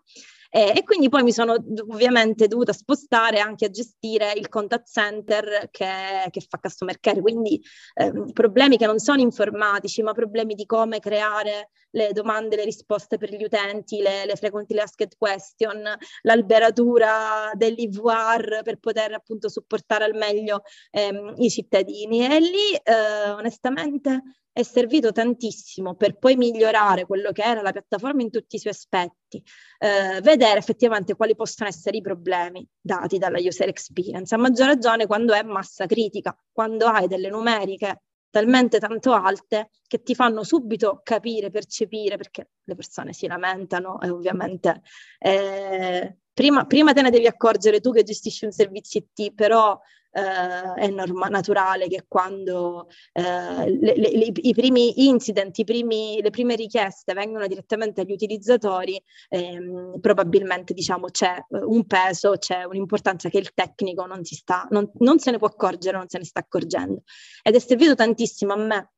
Eh, 0.57 0.73
e 0.75 0.85
quindi 0.85 1.11
poi 1.11 1.23
mi 1.23 1.33
sono 1.33 1.53
ovviamente 1.53 2.47
dovuta 2.49 2.73
spostare 2.73 3.41
anche 3.41 3.67
a 3.67 3.71
gestire 3.71 4.33
il 4.35 4.49
contact 4.49 4.89
center 4.89 5.69
che, 5.71 6.31
che 6.31 6.41
fa 6.49 6.59
customer 6.59 6.99
care, 6.99 7.21
quindi 7.21 7.61
eh, 7.93 8.11
problemi 8.33 8.79
che 8.79 8.87
non 8.87 8.99
sono 8.99 9.21
informatici, 9.21 10.01
ma 10.01 10.13
problemi 10.13 10.55
di 10.55 10.65
come 10.65 10.99
creare 10.99 11.69
le 11.91 12.13
domande, 12.13 12.57
le 12.57 12.65
risposte 12.65 13.19
per 13.19 13.35
gli 13.35 13.45
utenti, 13.45 14.01
le, 14.01 14.25
le 14.25 14.35
frequently 14.37 14.79
asked 14.79 15.19
question, 15.19 15.95
l'alberatura 16.23 17.51
dell'IVR 17.53 18.63
per 18.63 18.79
poter 18.79 19.13
appunto 19.13 19.51
supportare 19.51 20.05
al 20.05 20.15
meglio 20.15 20.63
ehm, 20.91 21.35
i 21.37 21.51
cittadini. 21.51 22.25
E 22.25 22.41
lì 22.41 22.75
eh, 22.83 23.29
onestamente 23.29 24.23
è 24.57 24.63
servito 24.63 25.13
tantissimo 25.13 25.97
per 25.97 26.17
poi 26.17 26.35
migliorare 26.35 27.05
quello 27.05 27.31
che 27.31 27.43
era 27.43 27.61
la 27.61 27.73
piattaforma 27.73 28.23
in 28.23 28.31
tutti 28.31 28.57
i 28.57 28.59
suoi 28.59 28.73
aspetti, 28.73 29.43
eh, 29.79 30.23
vedere 30.23 30.59
effettivamente 30.59 31.15
quali 31.15 31.37
possono 31.37 31.69
essere 31.69 31.99
i 31.99 32.01
problemi 32.01 32.67
dati 32.81 33.19
dalla 33.19 33.37
user 33.39 33.69
experience, 33.69 34.35
a 34.35 34.39
maggior 34.39 34.69
ragione 34.69 35.05
quando 35.05 35.35
è 35.35 35.43
massa 35.43 35.85
critica, 35.85 36.35
quando 36.51 36.87
hai 36.87 37.07
delle 37.07 37.29
numeriche 37.29 38.05
talmente 38.31 38.79
tanto 38.79 39.13
alte 39.13 39.73
che 39.87 40.03
ti 40.03 40.15
fanno 40.15 40.43
subito 40.43 41.03
capire, 41.05 41.51
percepire, 41.51 42.17
perché 42.17 42.49
le 42.65 42.75
persone 42.75 43.13
si 43.13 43.27
lamentano 43.27 44.01
e 44.01 44.09
ovviamente 44.09 44.81
eh, 45.19 46.17
prima, 46.33 46.65
prima 46.65 46.95
te 46.95 47.03
ne 47.03 47.11
devi 47.11 47.27
accorgere 47.27 47.81
tu 47.81 47.93
che 47.93 48.05
gestisci 48.05 48.47
un 48.47 48.53
servizio 48.53 49.01
IT, 49.01 49.35
però 49.35 49.79
eh, 50.17 50.75
è 50.75 50.89
norma- 50.89 51.29
naturale 51.29 51.89
che 51.89 52.07
quando 52.09 52.89
eh, 53.13 53.71
le, 53.71 53.95
le, 53.97 54.33
i 54.35 54.55
primi 54.55 55.07
incident, 55.07 55.59
i 55.59 55.65
primi, 55.65 56.21
le 56.23 56.31
prime 56.31 56.55
richieste 56.57 57.13
vengono 57.13 57.47
direttamente 57.47 58.01
agli 58.01 58.13
utilizzatori, 58.13 59.01
ehm, 59.29 60.01
probabilmente 60.01 60.73
diciamo, 60.73 61.09
c'è 61.11 61.37
eh, 61.37 61.59
un 61.59 61.87
peso, 61.87 62.37
c'è 62.39 62.65
un'importanza 62.65 63.29
che 63.29 63.39
il 63.39 63.53
tecnico 63.53 64.07
non, 64.07 64.25
sta, 64.25 64.67
non, 64.71 64.91
non 65.01 65.19
se 65.19 65.31
ne 65.31 65.39
può 65.39 65.49
accorgere, 65.49 65.99
non 65.99 66.09
se 66.09 66.19
ne 66.19 66.25
sta 66.25 66.41
accorgendo. 66.41 67.03
Ed 67.43 67.55
è 67.55 67.59
servito 67.59 67.95
tantissimo 67.95 68.55
a 68.55 68.57
me 68.57 68.91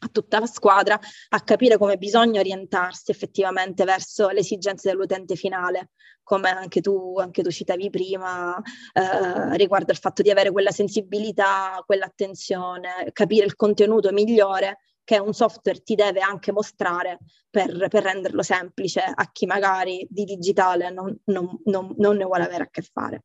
a 0.00 0.08
tutta 0.08 0.38
la 0.38 0.46
squadra 0.46 0.98
a 1.30 1.40
capire 1.40 1.78
come 1.78 1.96
bisogna 1.96 2.40
orientarsi 2.40 3.10
effettivamente 3.10 3.84
verso 3.84 4.28
le 4.28 4.40
esigenze 4.40 4.90
dell'utente 4.90 5.36
finale, 5.36 5.90
come 6.22 6.50
anche 6.50 6.80
tu, 6.80 7.18
anche 7.18 7.42
tu 7.42 7.50
citavi 7.50 7.88
prima, 7.88 8.60
eh, 8.92 9.56
riguardo 9.56 9.92
al 9.92 9.98
fatto 9.98 10.22
di 10.22 10.30
avere 10.30 10.50
quella 10.50 10.70
sensibilità, 10.72 11.82
quell'attenzione, 11.86 13.10
capire 13.12 13.46
il 13.46 13.56
contenuto 13.56 14.10
migliore 14.12 14.78
che 15.06 15.18
un 15.18 15.32
software 15.32 15.82
ti 15.84 15.94
deve 15.94 16.18
anche 16.18 16.50
mostrare 16.50 17.20
per, 17.48 17.86
per 17.88 18.02
renderlo 18.02 18.42
semplice 18.42 19.00
a 19.02 19.30
chi 19.30 19.46
magari 19.46 20.04
di 20.10 20.24
digitale 20.24 20.90
non, 20.90 21.16
non, 21.26 21.48
non, 21.66 21.94
non 21.98 22.16
ne 22.16 22.24
vuole 22.24 22.42
avere 22.42 22.64
a 22.64 22.68
che 22.68 22.82
fare. 22.82 23.22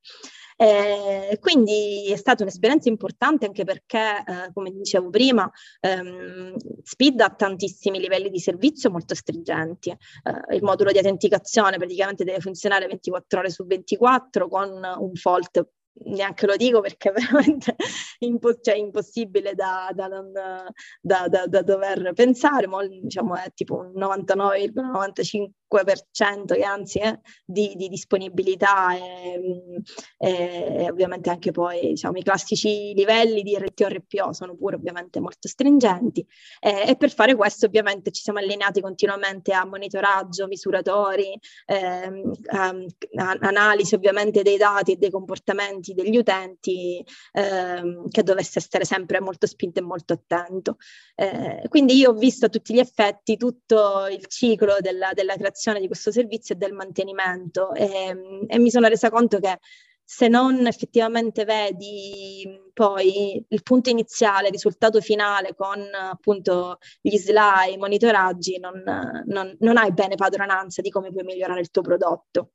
Eh, 0.61 1.39
quindi 1.39 2.11
è 2.11 2.15
stata 2.17 2.43
un'esperienza 2.43 2.87
importante 2.87 3.47
anche 3.47 3.63
perché, 3.63 4.23
eh, 4.23 4.53
come 4.53 4.69
dicevo 4.69 5.09
prima, 5.09 5.49
ehm, 5.79 6.55
Speed 6.83 7.19
ha 7.19 7.31
tantissimi 7.31 7.99
livelli 7.99 8.29
di 8.29 8.39
servizio 8.39 8.91
molto 8.91 9.15
stringenti. 9.15 9.89
Eh, 9.89 10.55
il 10.55 10.61
modulo 10.61 10.91
di 10.91 10.99
autenticazione 10.99 11.77
praticamente 11.77 12.23
deve 12.23 12.41
funzionare 12.41 12.85
24 12.85 13.39
ore 13.39 13.49
su 13.49 13.65
24 13.65 14.47
con 14.47 14.69
un 14.99 15.15
fault 15.15 15.67
neanche 16.05 16.45
lo 16.45 16.55
dico 16.55 16.79
perché 16.79 17.09
è 17.09 17.11
veramente 17.11 17.75
impo- 18.19 18.59
cioè, 18.61 18.75
impossibile 18.75 19.55
da, 19.55 19.89
da, 19.93 20.05
non, 20.07 20.31
da, 20.31 21.27
da, 21.27 21.61
dover 21.63 22.13
pensare, 22.13 22.67
ma 22.67 22.85
diciamo 22.85 23.35
è 23.35 23.51
tipo 23.55 23.77
un 23.77 23.93
99,95 23.93 25.49
5% 25.71 26.55
che 26.55 26.63
anzi 26.63 26.99
è 26.99 27.17
di, 27.45 27.73
di 27.75 27.87
disponibilità 27.87 28.95
e, 28.95 29.81
e, 30.17 30.89
ovviamente 30.89 31.29
anche 31.29 31.51
poi 31.51 31.89
diciamo, 31.89 32.17
i 32.17 32.23
classici 32.23 32.93
livelli 32.93 33.41
di 33.41 33.57
RTO 33.57 33.87
RPO 33.87 34.33
sono 34.33 34.55
pure 34.55 34.75
ovviamente 34.75 35.19
molto 35.19 35.47
stringenti 35.47 36.25
e, 36.59 36.89
e, 36.89 36.95
per 36.97 37.11
fare 37.11 37.35
questo 37.35 37.65
ovviamente 37.65 38.11
ci 38.11 38.21
siamo 38.21 38.39
allineati 38.39 38.81
continuamente 38.81 39.53
a 39.53 39.65
monitoraggio, 39.65 40.47
misuratori, 40.47 41.37
ehm, 41.65 42.31
a, 42.47 42.67
a, 42.67 43.37
analisi 43.41 43.95
ovviamente 43.95 44.41
dei 44.41 44.57
dati 44.57 44.93
e 44.93 44.95
dei 44.97 45.09
comportamenti 45.09 45.93
degli 45.93 46.17
utenti 46.17 47.03
ehm, 47.31 48.09
che 48.09 48.23
dovesse 48.23 48.59
essere 48.59 48.83
sempre 48.85 49.21
molto 49.21 49.47
spinto 49.47 49.79
e 49.79 49.83
molto 49.83 50.13
attento. 50.13 50.77
Eh, 51.15 51.65
quindi 51.69 51.95
io 51.95 52.11
ho 52.11 52.13
visto 52.13 52.47
a 52.47 52.49
tutti 52.49 52.73
gli 52.73 52.79
effetti 52.79 53.37
tutto 53.37 54.07
il 54.07 54.25
ciclo 54.27 54.77
della, 54.79 55.11
della 55.13 55.35
creazione 55.35 55.60
l'erogazione 55.61 55.79
di 55.79 55.87
questo 55.87 56.11
servizio 56.11 56.55
e 56.55 56.57
del 56.57 56.73
mantenimento. 56.73 57.73
E, 57.73 58.45
e 58.47 58.59
mi 58.59 58.71
sono 58.71 58.87
resa 58.87 59.09
conto 59.09 59.39
che 59.39 59.59
se 60.03 60.27
non 60.27 60.65
effettivamente 60.67 61.45
vedi 61.45 62.43
poi 62.73 63.45
il 63.47 63.63
punto 63.63 63.89
iniziale, 63.89 64.47
il 64.47 64.53
risultato 64.53 64.99
finale 64.99 65.55
con 65.55 65.79
appunto 65.93 66.79
gli 66.99 67.15
slide, 67.17 67.71
i 67.73 67.77
monitoraggi, 67.77 68.59
non, 68.59 68.83
non, 69.25 69.55
non 69.59 69.77
hai 69.77 69.93
bene 69.93 70.15
padronanza 70.15 70.81
di 70.81 70.89
come 70.89 71.11
puoi 71.11 71.23
migliorare 71.23 71.61
il 71.61 71.69
tuo 71.69 71.81
prodotto. 71.81 72.51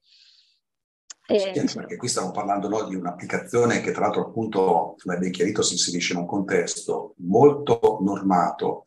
E... 1.29 1.53
Sì, 1.66 1.77
perché 1.79 1.97
qui 1.97 2.09
stiamo 2.09 2.31
parlando 2.31 2.69
no, 2.69 2.85
di 2.85 2.95
un'applicazione 2.95 3.81
che 3.81 3.90
tra 3.90 4.03
l'altro 4.03 4.27
appunto, 4.27 4.95
come 5.03 5.19
ben 5.19 5.33
chiarito, 5.33 5.62
si 5.62 5.73
inserisce 5.73 6.12
in 6.12 6.21
un 6.21 6.27
contesto 6.27 7.14
molto 7.19 7.99
normato, 8.03 8.85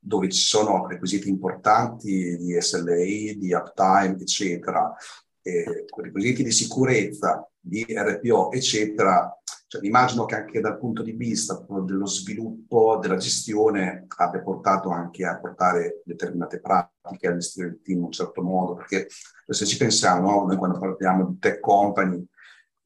dove 0.00 0.28
ci 0.30 0.40
sono 0.40 0.86
requisiti 0.86 1.28
importanti 1.28 2.36
di 2.38 2.58
SLA, 2.58 3.36
di 3.36 3.52
uptime, 3.52 4.16
eccetera, 4.18 4.94
eh, 5.42 5.84
requisiti 5.94 6.42
di 6.42 6.50
sicurezza, 6.50 7.46
di 7.60 7.84
RPO, 7.88 8.50
eccetera, 8.50 9.32
cioè, 9.70 9.86
immagino 9.86 10.24
che 10.24 10.34
anche 10.34 10.60
dal 10.60 10.78
punto 10.78 11.00
di 11.00 11.12
vista 11.12 11.64
dello 11.68 12.06
sviluppo, 12.06 12.98
della 13.00 13.18
gestione, 13.18 14.06
abbia 14.16 14.40
portato 14.40 14.90
anche 14.90 15.24
a 15.24 15.38
portare 15.38 16.02
determinate 16.04 16.60
pratiche, 16.60 17.28
a 17.28 17.34
gestire 17.34 17.68
il 17.68 17.80
team 17.80 17.98
in 17.98 18.04
un 18.06 18.10
certo 18.10 18.42
modo, 18.42 18.74
perché 18.74 19.06
se 19.46 19.66
ci 19.66 19.76
pensiamo, 19.76 20.28
no? 20.28 20.46
noi 20.46 20.56
quando 20.56 20.76
parliamo 20.76 21.24
di 21.26 21.38
tech 21.38 21.60
company, 21.60 22.26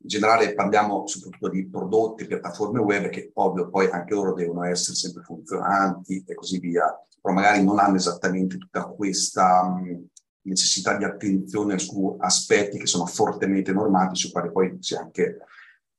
in 0.05 0.11
generale 0.11 0.53
parliamo 0.53 1.07
soprattutto 1.07 1.49
di 1.49 1.67
prodotti, 1.67 2.27
piattaforme 2.27 2.79
web 2.81 3.09
che 3.09 3.31
ovvio 3.35 3.71
poi 3.71 3.88
anche 3.90 4.12
loro 4.12 4.35
devono 4.35 4.62
essere 4.64 4.95
sempre 4.97 5.23
funzionanti 5.23 6.23
e 6.27 6.35
così 6.35 6.59
via, 6.59 6.85
però 7.21 7.35
magari 7.35 7.64
non 7.64 7.79
hanno 7.79 7.97
esattamente 7.97 8.59
tutta 8.59 8.85
questa 8.85 9.64
mh, 9.64 10.09
necessità 10.43 10.95
di 10.99 11.05
attenzione 11.05 11.79
su 11.79 12.17
aspetti 12.21 12.79
che 12.79 12.87
sono 12.87 13.07
fortemente 13.07 13.73
normati, 13.73 14.17
su 14.17 14.31
quali 14.31 14.53
poi 14.53 14.77
si 14.81 14.95
è 14.95 14.99
anche 14.99 15.38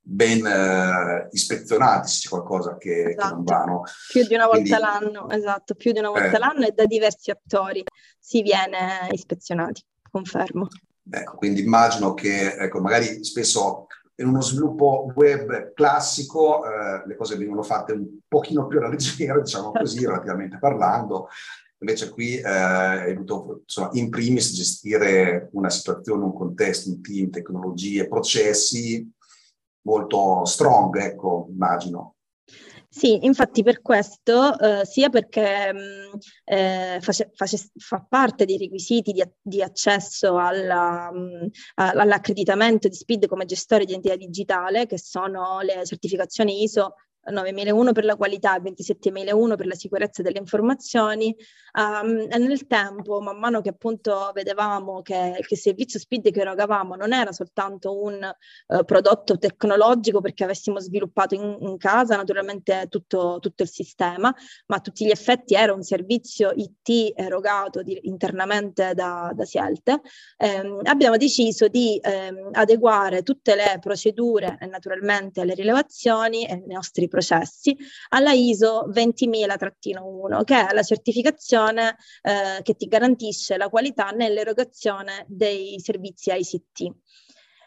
ben 0.08 0.46
eh, 0.46 1.28
ispezionati 1.32 2.08
se 2.08 2.20
c'è 2.22 2.30
qualcosa 2.30 2.78
che, 2.78 3.10
esatto. 3.10 3.28
che, 3.28 3.34
non 3.34 3.44
va. 3.44 3.64
No? 3.64 3.84
Più 4.12 4.24
di 4.28 4.36
una 4.36 4.46
volta 4.46 4.78
Quindi, 4.78 4.80
l'anno, 4.80 5.30
esatto, 5.32 5.74
più 5.74 5.92
di 5.92 5.98
una 5.98 6.10
volta 6.10 6.36
eh, 6.36 6.38
l'anno 6.38 6.68
e 6.68 6.72
da 6.74 6.86
diversi 6.86 7.32
attori 7.32 7.84
si 8.20 8.44
viene 8.44 9.08
ispezionati, 9.10 9.84
confermo. 10.12 10.68
Ecco, 11.10 11.36
quindi 11.38 11.62
immagino 11.62 12.14
che 12.14 12.56
ecco, 12.56 12.82
magari 12.82 13.24
spesso 13.24 13.88
in 14.18 14.28
uno 14.28 14.42
sviluppo 14.42 15.12
web 15.16 15.74
classico 15.74 16.66
eh, 16.66 17.04
le 17.06 17.16
cose 17.16 17.36
vengono 17.36 17.64
fatte 17.64 17.92
un 17.92 18.20
pochino 18.28 18.66
più 18.68 18.80
alla 18.80 18.90
leggera, 18.90 19.40
diciamo 19.40 19.72
così, 19.72 20.06
relativamente 20.06 20.58
parlando. 20.58 21.28
Invece 21.80 22.10
qui 22.10 22.38
eh, 22.38 22.48
hai 22.48 23.14
dovuto 23.14 23.62
insomma, 23.64 23.90
in 23.94 24.10
primis 24.10 24.54
gestire 24.54 25.50
una 25.52 25.70
situazione, 25.70 26.24
un 26.24 26.34
contesto, 26.34 26.90
un 26.90 27.02
team, 27.02 27.30
tecnologie, 27.30 28.08
processi 28.08 29.08
molto 29.82 30.46
strong, 30.46 30.96
ecco, 30.98 31.48
immagino. 31.52 32.15
Sì, 32.98 33.26
infatti 33.26 33.62
per 33.62 33.82
questo, 33.82 34.58
eh, 34.58 34.86
sia 34.86 35.10
perché 35.10 35.74
mh, 35.74 35.78
mm, 35.78 36.20
eh, 36.46 37.00
face, 37.02 37.30
face, 37.34 37.70
fa 37.76 38.00
parte 38.08 38.46
dei 38.46 38.58
requisiti 38.58 39.12
di, 39.12 39.22
di 39.42 39.62
accesso 39.62 40.38
alla, 40.38 41.12
mh, 41.12 41.18
mm, 41.18 41.48
all'accreditamento 41.76 42.88
di 42.88 42.96
SPID 42.96 43.28
come 43.28 43.44
gestore 43.44 43.84
di 43.84 43.92
identità 43.92 44.16
digitale, 44.16 44.86
che 44.86 44.98
sono 44.98 45.60
le 45.60 45.86
certificazioni 45.86 46.64
ISO 46.64 46.96
9001 47.32 47.92
per 47.92 48.06
la 48.06 48.16
qualità 48.16 48.56
e 48.56 48.62
27001 48.62 49.56
per 49.56 49.66
la 49.68 49.76
sicurezza 49.76 50.22
delle 50.22 50.40
informazioni, 50.40 51.36
um, 51.74 52.28
e 52.30 52.38
nel 52.38 52.68
tempo, 52.68 53.20
man 53.22 53.38
mano 53.38 53.62
che 53.62 53.70
appunto 53.70 54.32
vedevamo 54.34 55.02
che, 55.02 55.38
che 55.40 55.54
il 55.54 55.60
servizio 55.60 56.00
SPID 56.00 56.32
che 56.32 56.42
erogavamo 56.42 56.96
non 56.96 57.14
era 57.14 57.32
soltanto 57.32 58.02
un 58.02 58.20
uh, 58.68 58.86
prodotto 58.86 59.38
tecnologico 59.38 60.22
perché 60.22 60.44
avessimo 60.44 60.80
sviluppato 60.80 61.36
in, 61.36 61.58
in 61.62 61.78
casa 61.78 62.16
naturalmente 62.16 62.88
tutto, 62.90 63.40
tutto, 63.40 63.64
il 63.64 63.70
sistema, 63.70 64.34
ma 64.68 64.76
a 64.76 64.80
tutti 64.80 65.06
gli 65.06 65.10
effetti 65.10 65.56
era 65.56 65.74
un 65.74 65.82
servizio 65.82 66.52
IT 66.56 67.14
erogato 67.16 67.82
di, 67.82 68.00
internamente 68.04 68.94
da, 68.94 69.32
da 69.34 69.46
Sielte, 69.46 70.02
ehm, 70.38 70.82
abbiamo 70.84 71.18
deciso 71.18 71.68
di 71.68 72.00
ehm, 72.02 72.50
adeguare 72.54 73.24
tutte 73.24 73.56
le 73.56 73.78
procedure 73.80 74.58
e 74.60 74.66
naturalmente 74.68 75.44
le 75.46 75.54
rilevazioni 75.54 76.46
e 76.46 76.64
i 76.66 76.74
nostri 76.74 77.08
processi 77.16 77.76
alla 78.10 78.34
ISO 78.34 78.90
20000-1, 78.92 80.44
che 80.44 80.68
è 80.68 80.74
la 80.74 80.84
certificazione 80.84 81.96
eh, 82.22 82.62
che 82.62 82.76
ti 82.76 82.88
garantisce 82.88 83.56
la 83.56 83.70
qualità 83.70 84.10
nell'erogazione 84.10 85.24
dei 85.30 85.80
servizi 85.80 86.32
ICT. 86.34 86.94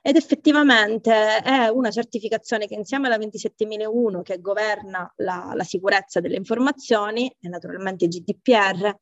Ed 0.02 0.16
effettivamente 0.16 1.38
è 1.38 1.68
una 1.68 1.90
certificazione 1.90 2.66
che 2.66 2.74
insieme 2.74 3.06
alla 3.06 3.16
27001 3.16 4.22
che 4.22 4.40
governa 4.40 5.11
la, 5.16 5.52
la 5.54 5.64
sicurezza 5.64 6.20
delle 6.20 6.37
informazioni 6.37 7.34
e 7.40 7.49
naturalmente 7.49 8.07
GDPR 8.07 8.96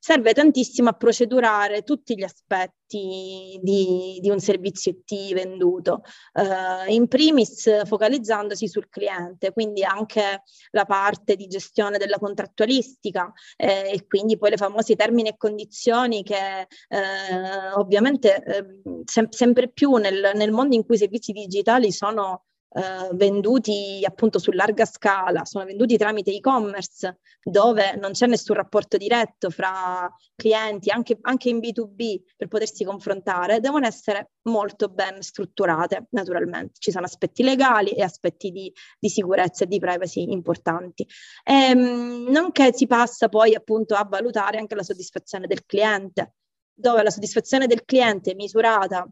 serve 0.00 0.32
tantissimo 0.32 0.88
a 0.88 0.94
procedurare 0.94 1.82
tutti 1.82 2.16
gli 2.16 2.22
aspetti 2.22 3.60
di, 3.62 4.18
di 4.20 4.30
un 4.30 4.40
servizio 4.40 4.90
IT 4.92 5.34
venduto, 5.34 6.02
eh, 6.32 6.92
in 6.92 7.06
primis 7.06 7.84
focalizzandosi 7.84 8.66
sul 8.66 8.88
cliente, 8.88 9.52
quindi 9.52 9.84
anche 9.84 10.42
la 10.70 10.86
parte 10.86 11.36
di 11.36 11.46
gestione 11.46 11.98
della 11.98 12.18
contrattualistica 12.18 13.30
eh, 13.56 13.90
e 13.92 14.06
quindi 14.06 14.38
poi 14.38 14.50
le 14.50 14.56
famose 14.56 14.96
termini 14.96 15.28
e 15.28 15.36
condizioni 15.36 16.22
che 16.24 16.66
eh, 16.88 17.72
ovviamente 17.74 18.42
ehm, 18.42 19.02
sem- 19.04 19.28
sempre 19.28 19.68
più 19.70 19.94
nel, 19.96 20.32
nel 20.34 20.50
mondo 20.50 20.74
in 20.74 20.84
cui 20.84 20.94
i 20.94 20.98
servizi 20.98 21.32
digitali 21.32 21.92
sono 21.92 22.46
eh, 22.72 23.08
venduti 23.14 24.00
appunto 24.06 24.38
su 24.38 24.52
larga 24.52 24.84
scala, 24.84 25.44
sono 25.44 25.64
venduti 25.64 25.96
tramite 25.96 26.32
e-commerce 26.32 27.18
dove 27.42 27.96
non 27.96 28.12
c'è 28.12 28.26
nessun 28.26 28.54
rapporto 28.54 28.96
diretto 28.96 29.50
fra 29.50 30.08
clienti, 30.36 30.90
anche, 30.90 31.18
anche 31.22 31.48
in 31.48 31.58
B2B 31.58 32.22
per 32.36 32.46
potersi 32.46 32.84
confrontare, 32.84 33.58
devono 33.58 33.86
essere 33.86 34.30
molto 34.42 34.88
ben 34.88 35.20
strutturate 35.20 36.06
naturalmente. 36.10 36.74
Ci 36.78 36.92
sono 36.92 37.06
aspetti 37.06 37.42
legali 37.42 37.90
e 37.90 38.02
aspetti 38.02 38.50
di, 38.52 38.72
di 38.98 39.08
sicurezza 39.08 39.64
e 39.64 39.66
di 39.66 39.80
privacy 39.80 40.30
importanti. 40.30 41.06
E, 41.42 41.52
ehm, 41.52 42.28
nonché 42.28 42.72
si 42.72 42.86
passa 42.86 43.28
poi 43.28 43.54
appunto 43.54 43.94
a 43.96 44.06
valutare 44.08 44.58
anche 44.58 44.76
la 44.76 44.84
soddisfazione 44.84 45.48
del 45.48 45.66
cliente, 45.66 46.34
dove 46.72 47.02
la 47.02 47.10
soddisfazione 47.10 47.66
del 47.66 47.84
cliente 47.84 48.34
misurata 48.34 49.06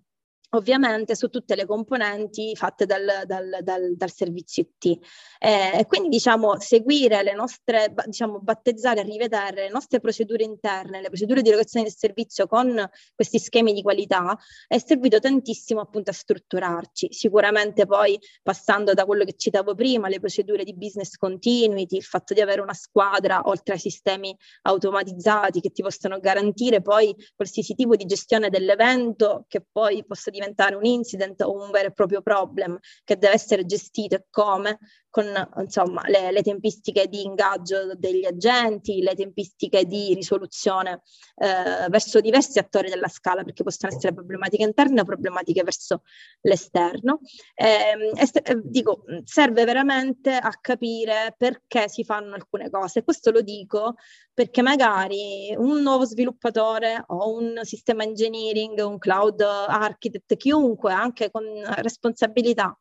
ovviamente 0.50 1.14
su 1.14 1.28
tutte 1.28 1.54
le 1.54 1.66
componenti 1.66 2.54
fatte 2.56 2.86
dal, 2.86 3.22
dal, 3.26 3.58
dal, 3.62 3.96
dal 3.96 4.12
servizio 4.12 4.62
IT. 4.62 4.98
Eh, 5.38 5.84
quindi 5.86 6.08
diciamo 6.08 6.58
seguire 6.58 7.22
le 7.22 7.34
nostre, 7.34 7.92
diciamo 8.06 8.40
battezzare 8.40 9.02
rivedere 9.02 9.64
le 9.64 9.68
nostre 9.68 10.00
procedure 10.00 10.44
interne, 10.44 11.00
le 11.00 11.08
procedure 11.08 11.42
di 11.42 11.48
erogazione 11.48 11.84
del 11.84 11.94
servizio 11.94 12.46
con 12.46 12.88
questi 13.14 13.38
schemi 13.38 13.72
di 13.72 13.82
qualità 13.82 14.36
è 14.66 14.78
servito 14.78 15.18
tantissimo 15.18 15.80
appunto 15.80 16.10
a 16.10 16.14
strutturarci. 16.14 17.08
Sicuramente 17.10 17.84
poi 17.84 18.18
passando 18.42 18.94
da 18.94 19.04
quello 19.04 19.24
che 19.24 19.34
citavo 19.36 19.74
prima, 19.74 20.08
le 20.08 20.20
procedure 20.20 20.64
di 20.64 20.74
business 20.74 21.16
continuity, 21.16 21.96
il 21.96 22.02
fatto 22.02 22.32
di 22.32 22.40
avere 22.40 22.62
una 22.62 22.74
squadra 22.74 23.42
oltre 23.44 23.74
ai 23.74 23.80
sistemi 23.80 24.34
automatizzati 24.62 25.60
che 25.60 25.70
ti 25.70 25.82
possono 25.82 26.18
garantire 26.20 26.80
poi 26.80 27.14
qualsiasi 27.36 27.74
tipo 27.74 27.96
di 27.96 28.06
gestione 28.06 28.48
dell'evento 28.48 29.44
che 29.46 29.62
poi 29.70 30.04
possa 30.04 30.30
diventare 30.30 30.37
un 30.76 30.84
incident 30.84 31.40
o 31.42 31.52
un 31.52 31.70
vero 31.70 31.88
e 31.88 31.92
proprio 31.92 32.22
problem 32.22 32.78
che 33.04 33.16
deve 33.16 33.34
essere 33.34 33.64
gestito 33.64 34.14
e 34.14 34.26
come, 34.30 34.78
con 35.18 35.48
insomma, 35.56 36.02
le, 36.06 36.30
le, 36.30 36.42
tempistiche 36.42 37.08
di 37.08 37.24
ingaggio 37.24 37.96
degli 37.96 38.24
agenti, 38.24 39.02
le 39.02 39.16
tempistiche 39.16 39.84
di 39.84 40.14
risoluzione 40.14 41.02
eh, 41.34 41.88
verso 41.88 42.20
diversi 42.20 42.60
attori 42.60 42.88
della 42.88 43.08
scala, 43.08 43.42
perché 43.42 43.64
possono 43.64 43.92
essere 43.92 44.14
problematiche 44.14 44.62
interne 44.62 45.00
o 45.00 45.04
problematiche 45.04 45.64
verso 45.64 46.02
l'esterno. 46.42 47.18
Eh, 47.56 48.12
e, 48.14 48.60
dico, 48.62 49.02
serve 49.24 49.64
veramente 49.64 50.36
a 50.36 50.52
capire 50.60 51.34
perché 51.36 51.88
si 51.88 52.04
fanno 52.04 52.34
alcune 52.36 52.70
cose. 52.70 53.02
Questo 53.02 53.32
lo 53.32 53.40
dico 53.40 53.96
perché 54.32 54.62
magari 54.62 55.52
un 55.58 55.82
nuovo 55.82 56.04
sviluppatore 56.04 57.02
o 57.08 57.34
un 57.34 57.58
sistema 57.62 58.04
engineering, 58.04 58.78
un 58.86 58.98
cloud 58.98 59.40
architect, 59.40 60.36
chiunque 60.36 60.92
anche 60.92 61.28
con 61.32 61.44
responsabilità 61.78 62.78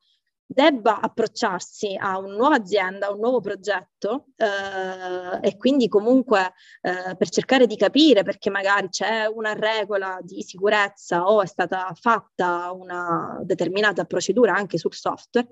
debba 0.47 1.01
approcciarsi 1.01 1.97
a 1.99 2.17
una 2.17 2.35
nuova 2.35 2.55
azienda, 2.55 3.07
a 3.07 3.11
un 3.11 3.19
nuovo 3.19 3.41
progetto 3.41 4.27
eh, 4.37 5.39
e 5.41 5.57
quindi 5.57 5.89
comunque 5.89 6.53
eh, 6.81 7.15
per 7.17 7.29
cercare 7.29 7.67
di 7.67 7.75
capire 7.75 8.23
perché 8.23 8.49
magari 8.49 8.87
c'è 8.87 9.25
una 9.25 9.53
regola 9.53 10.19
di 10.21 10.41
sicurezza 10.41 11.25
o 11.25 11.41
è 11.41 11.45
stata 11.45 11.93
fatta 11.99 12.71
una 12.71 13.39
determinata 13.43 14.05
procedura 14.05 14.53
anche 14.53 14.77
sul 14.77 14.93
software, 14.93 15.49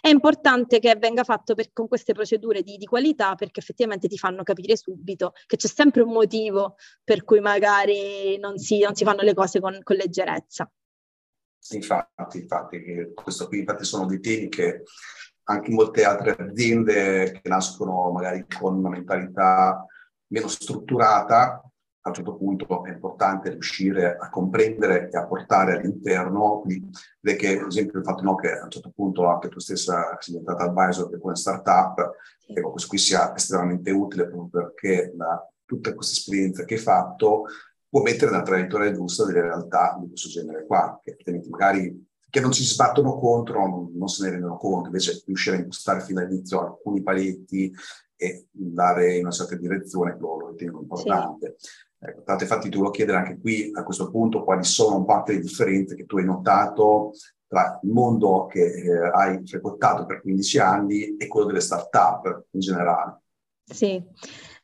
è 0.00 0.08
importante 0.08 0.78
che 0.78 0.94
venga 0.96 1.24
fatto 1.24 1.54
per, 1.54 1.72
con 1.72 1.88
queste 1.88 2.12
procedure 2.12 2.62
di, 2.62 2.76
di, 2.76 2.86
qualità 2.86 3.34
perché 3.34 3.58
effettivamente 3.58 4.06
ti 4.06 4.18
fanno 4.18 4.44
capire 4.44 4.76
subito 4.76 5.32
che 5.46 5.56
c'è 5.56 5.66
sempre 5.66 6.02
un 6.02 6.12
motivo 6.12 6.76
per 7.02 7.24
cui 7.24 7.40
magari 7.40 8.38
non 8.38 8.56
si, 8.58 8.78
non 8.78 8.94
si 8.94 9.04
fanno 9.04 9.22
le 9.22 9.34
cose 9.34 9.58
con, 9.60 9.80
con 9.82 9.96
leggerezza. 9.96 10.70
Infatti, 11.70 12.40
infatti, 12.40 13.12
questo 13.14 13.46
qui 13.46 13.58
infatti 13.58 13.84
sono 13.84 14.06
dei 14.06 14.20
temi 14.20 14.48
che 14.48 14.84
anche 15.44 15.70
molte 15.70 16.04
altre 16.04 16.36
aziende 16.36 17.40
che 17.42 17.48
nascono 17.48 18.10
magari 18.10 18.46
con 18.46 18.76
una 18.76 18.90
mentalità 18.90 19.84
meno 20.28 20.48
strutturata, 20.48 21.62
a 22.00 22.08
un 22.08 22.14
certo 22.14 22.36
punto 22.36 22.84
è 22.84 22.90
importante 22.90 23.50
riuscire 23.50 24.16
a 24.16 24.30
comprendere 24.30 25.10
e 25.10 25.16
a 25.16 25.26
portare 25.26 25.76
all'interno, 25.76 26.60
quindi 26.60 26.90
che 27.36 27.58
ad 27.58 27.66
esempio 27.66 27.98
il 27.98 28.04
fatto 28.04 28.22
no, 28.22 28.34
che 28.34 28.58
a 28.58 28.64
un 28.64 28.70
certo 28.70 28.92
punto 28.94 29.26
anche 29.26 29.48
tu 29.48 29.58
stessa 29.58 30.16
sei 30.20 30.38
diventata 30.38 30.64
advisor 30.64 31.08
per 31.10 31.20
una 31.22 31.34
startup, 31.34 32.14
ecco, 32.46 32.70
questo 32.70 32.88
qui 32.88 32.98
sia 32.98 33.34
estremamente 33.34 33.90
utile 33.90 34.28
proprio 34.28 34.62
perché 34.62 35.12
la, 35.16 35.46
tutta 35.64 35.94
questa 35.94 36.14
esperienza 36.14 36.64
che 36.64 36.74
hai 36.74 36.80
fatto 36.80 37.44
può 37.88 38.02
mettere 38.02 38.30
una 38.30 38.42
traiettoria 38.42 38.92
giusta 38.92 39.24
delle 39.24 39.42
realtà 39.42 39.96
di 40.00 40.08
questo 40.08 40.28
genere 40.28 40.66
qua, 40.66 41.00
che 41.02 41.12
altrimenti 41.12 41.48
magari 41.48 42.06
che 42.30 42.40
non 42.40 42.52
si 42.52 42.62
sbattono 42.62 43.18
contro 43.18 43.66
non, 43.66 43.90
non 43.94 44.08
se 44.08 44.24
ne 44.24 44.32
rendono 44.32 44.58
conto, 44.58 44.86
invece 44.86 45.22
riuscire 45.26 45.56
a 45.56 45.60
impostare 45.60 46.00
fin 46.00 46.16
dall'inizio 46.16 46.60
alcuni 46.60 47.02
paletti 47.02 47.72
e 48.16 48.48
andare 48.58 49.14
in 49.14 49.22
una 49.22 49.30
certa 49.30 49.56
direzione 49.56 50.16
lo, 50.18 50.38
lo 50.38 50.48
ritengo 50.50 50.80
importante. 50.80 51.54
Sì. 51.56 51.68
Ecco, 52.00 52.22
tanto 52.22 52.44
infatti 52.44 52.68
ti 52.68 52.76
volevo 52.76 52.92
chiedere 52.92 53.18
anche 53.18 53.40
qui 53.40 53.70
a 53.74 53.82
questo 53.82 54.10
punto 54.10 54.44
quali 54.44 54.62
sono 54.62 54.98
un 54.98 55.04
po' 55.04 55.24
le 55.26 55.40
differenze 55.40 55.96
che 55.96 56.06
tu 56.06 56.18
hai 56.18 56.24
notato 56.24 57.12
tra 57.48 57.80
il 57.82 57.90
mondo 57.90 58.46
che 58.46 58.66
eh, 58.66 59.10
hai 59.12 59.44
frequentato 59.44 60.04
per 60.04 60.20
15 60.20 60.58
anni 60.58 61.16
e 61.16 61.26
quello 61.26 61.46
delle 61.46 61.60
start-up 61.60 62.44
in 62.50 62.60
generale. 62.60 63.22
Sì, 63.64 64.02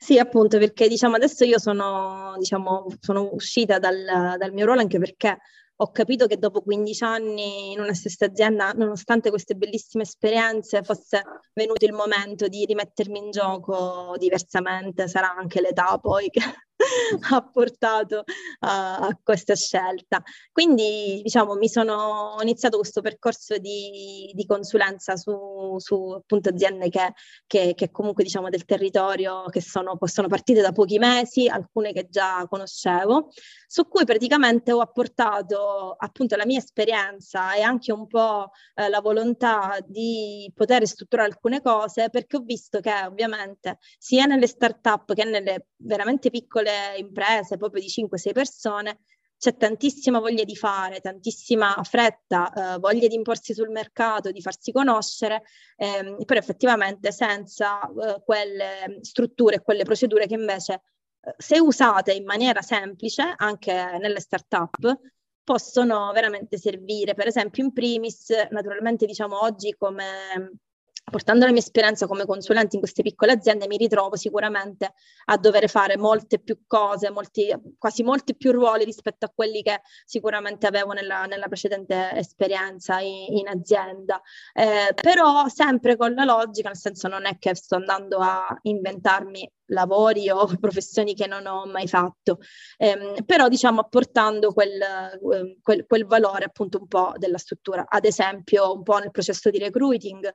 sì, 0.05 0.19
appunto, 0.19 0.59
perché 0.59 0.87
diciamo 0.87 1.17
adesso 1.17 1.45
io 1.45 1.59
sono, 1.59 2.35
diciamo, 2.37 2.89
sono 3.01 3.31
uscita 3.33 3.79
dal, 3.79 4.05
dal 4.37 4.53
mio 4.53 4.67
ruolo 4.67 4.83
anche 4.83 4.99
perché 4.99 5.39
ho 5.77 5.91
capito 5.93 6.27
che 6.27 6.37
dopo 6.37 6.61
15 6.61 7.05
anni 7.05 7.73
in 7.73 7.81
una 7.81 7.95
stessa 7.95 8.27
azienda, 8.27 8.73
nonostante 8.73 9.31
queste 9.31 9.55
bellissime 9.55 10.03
esperienze, 10.03 10.83
fosse 10.83 11.23
venuto 11.55 11.87
il 11.87 11.95
momento 11.95 12.49
di 12.49 12.67
rimettermi 12.67 13.19
in 13.19 13.31
gioco 13.31 14.15
diversamente, 14.19 15.09
sarà 15.09 15.35
anche 15.35 15.63
l'età 15.63 15.97
poi 15.99 16.29
che 16.29 16.43
ha 17.31 17.43
portato 17.43 18.25
a, 18.61 18.99
a, 18.99 19.19
questa 19.23 19.55
scelta. 19.55 20.23
Quindi, 20.53 21.21
diciamo, 21.23 21.55
mi 21.55 21.69
sono 21.69 22.37
iniziato 22.43 22.77
questo 22.79 23.01
percorso 23.01 23.59
di, 23.59 24.31
di 24.35 24.47
consulenza 24.47 25.17
su, 25.17 25.77
su, 25.79 26.11
appunto 26.11 26.51
aziende 26.51 26.89
che, 26.89 27.13
che, 27.47 27.75
che, 27.75 27.91
comunque, 27.91 28.25
diciamo, 28.25 28.49
del 28.49 28.65
territorio 28.65 29.45
che 29.47 29.61
sono, 29.61 29.99
sono 30.05 30.29
partite 30.29 30.61
da 30.61 30.73
pochi 30.73 30.99
mesi, 30.99 31.49
alcune 31.49 31.93
che 31.93 32.09
già 32.11 32.47
conoscevo, 32.49 33.31
su 33.67 33.87
cui 33.89 34.05
praticamente 34.05 34.73
ho 34.73 34.81
apportato 34.81 35.95
appunto 35.97 36.37
la 36.37 36.47
mia 36.47 36.59
esperienza 36.59 37.55
e 37.55 37.63
anche 37.63 37.93
un 37.93 38.07
po' 38.07 38.51
eh, 38.75 38.89
la 38.89 39.01
volontà 39.01 39.79
di 39.87 40.51
poter 40.55 40.87
strutturare 40.87 41.29
alcune 41.29 41.61
cose, 41.61 42.11
perché 42.11 42.37
ho 42.37 42.41
visto 42.41 42.81
che 42.81 42.93
ovviamente 43.05 43.79
sia 43.99 44.27
nelle 44.27 44.47
start-up 44.47 45.13
che 45.15 45.25
nelle 45.25 45.67
veramente 45.77 46.31
piccole 46.31 46.64
imprese, 46.97 47.57
proprio 47.57 47.81
di 47.83 47.89
5-6 47.89 48.33
persone, 48.33 48.99
c'è 49.45 49.57
tantissima 49.57 50.21
voglia 50.21 50.45
di 50.45 50.57
fare, 50.57 51.01
tantissima 51.01 51.79
fretta, 51.83 52.75
eh, 52.75 52.79
voglia 52.79 53.09
di 53.09 53.15
imporsi 53.15 53.53
sul 53.53 53.69
mercato, 53.69 54.31
di 54.31 54.41
farsi 54.41 54.73
conoscere, 54.73 55.43
ehm, 55.77 56.25
però 56.25 56.41
effettivamente 56.41 57.13
senza 57.13 57.81
eh, 57.83 58.23
quelle 58.25 58.99
strutture 59.03 59.57
e 59.57 59.63
quelle 59.63 59.85
procedure 59.85 60.27
che 60.27 60.35
invece, 60.35 60.83
eh, 61.21 61.35
se 61.37 61.59
usate 61.61 62.13
in 62.15 62.25
maniera 62.25 62.63
semplice, 62.63 63.35
anche 63.37 63.73
nelle 64.01 64.21
start-up, 64.21 64.99
possono 65.43 66.11
veramente 66.13 66.57
servire. 66.57 67.15
Per 67.15 67.27
esempio, 67.27 67.63
in 67.65 67.73
primis, 67.73 68.31
naturalmente 68.51 69.05
diciamo 69.05 69.43
oggi 69.43 69.75
come 69.77 70.59
portando 71.05 71.45
la 71.45 71.53
mia 71.53 71.61
esperienza 71.61 72.07
come 72.07 72.25
consulente 72.25 72.77
in 72.77 72.81
queste 72.81 73.03
piccole 73.03 73.33
aziende, 73.33 73.67
mi 73.67 73.77
ritrovo 73.77 74.17
sicuramente 74.17 74.95
a 75.27 75.37
dover 75.37 75.69
fare 75.69 75.97
molte 75.97 76.39
più 76.39 76.61
cose, 76.67 77.11
molti, 77.11 77.55
quasi 77.79 78.03
molti 78.03 78.35
più 78.35 78.53
ruoli 78.53 78.85
rispetto 78.85 79.27
a 79.27 79.33
quelli 79.35 79.63
che 79.63 79.83
sicuramente 80.05 80.67
avevo 80.67 80.93
nella, 80.93 81.27
nella 81.27 81.47
precedente 81.47 82.13
esperienza 82.15 83.01
in, 83.01 83.37
in 83.37 83.49
azienda. 83.49 84.21
Eh, 84.53 84.95
però 84.95 85.47
sempre 85.49 85.97
con 85.97 86.15
la 86.15 86.25
logica, 86.25 86.69
nel 86.69 86.79
senso 86.79 87.07
non 87.09 87.27
è 87.27 87.37
che 87.39 87.55
sto 87.55 87.77
andando 87.77 88.19
a 88.19 88.47
inventarmi 88.63 89.51
lavori 89.67 90.29
o 90.31 90.47
professioni 90.61 91.15
che 91.15 91.27
non 91.27 91.47
ho 91.47 91.67
mai 91.67 91.87
fatto, 91.87 92.39
eh, 92.77 93.23
però 93.25 93.49
diciamo 93.49 93.81
apportando 93.81 94.53
quel, 94.53 95.19
quel, 95.63 95.87
quel 95.87 96.07
valore 96.07 96.45
appunto 96.45 96.79
un 96.79 96.87
po' 96.87 97.13
della 97.17 97.39
struttura, 97.39 97.85
ad 97.89 98.05
esempio 98.05 98.73
un 98.73 98.83
po' 98.83 98.99
nel 98.99 99.11
processo 99.11 99.51
di 99.51 99.59
recruiting, 99.59 100.35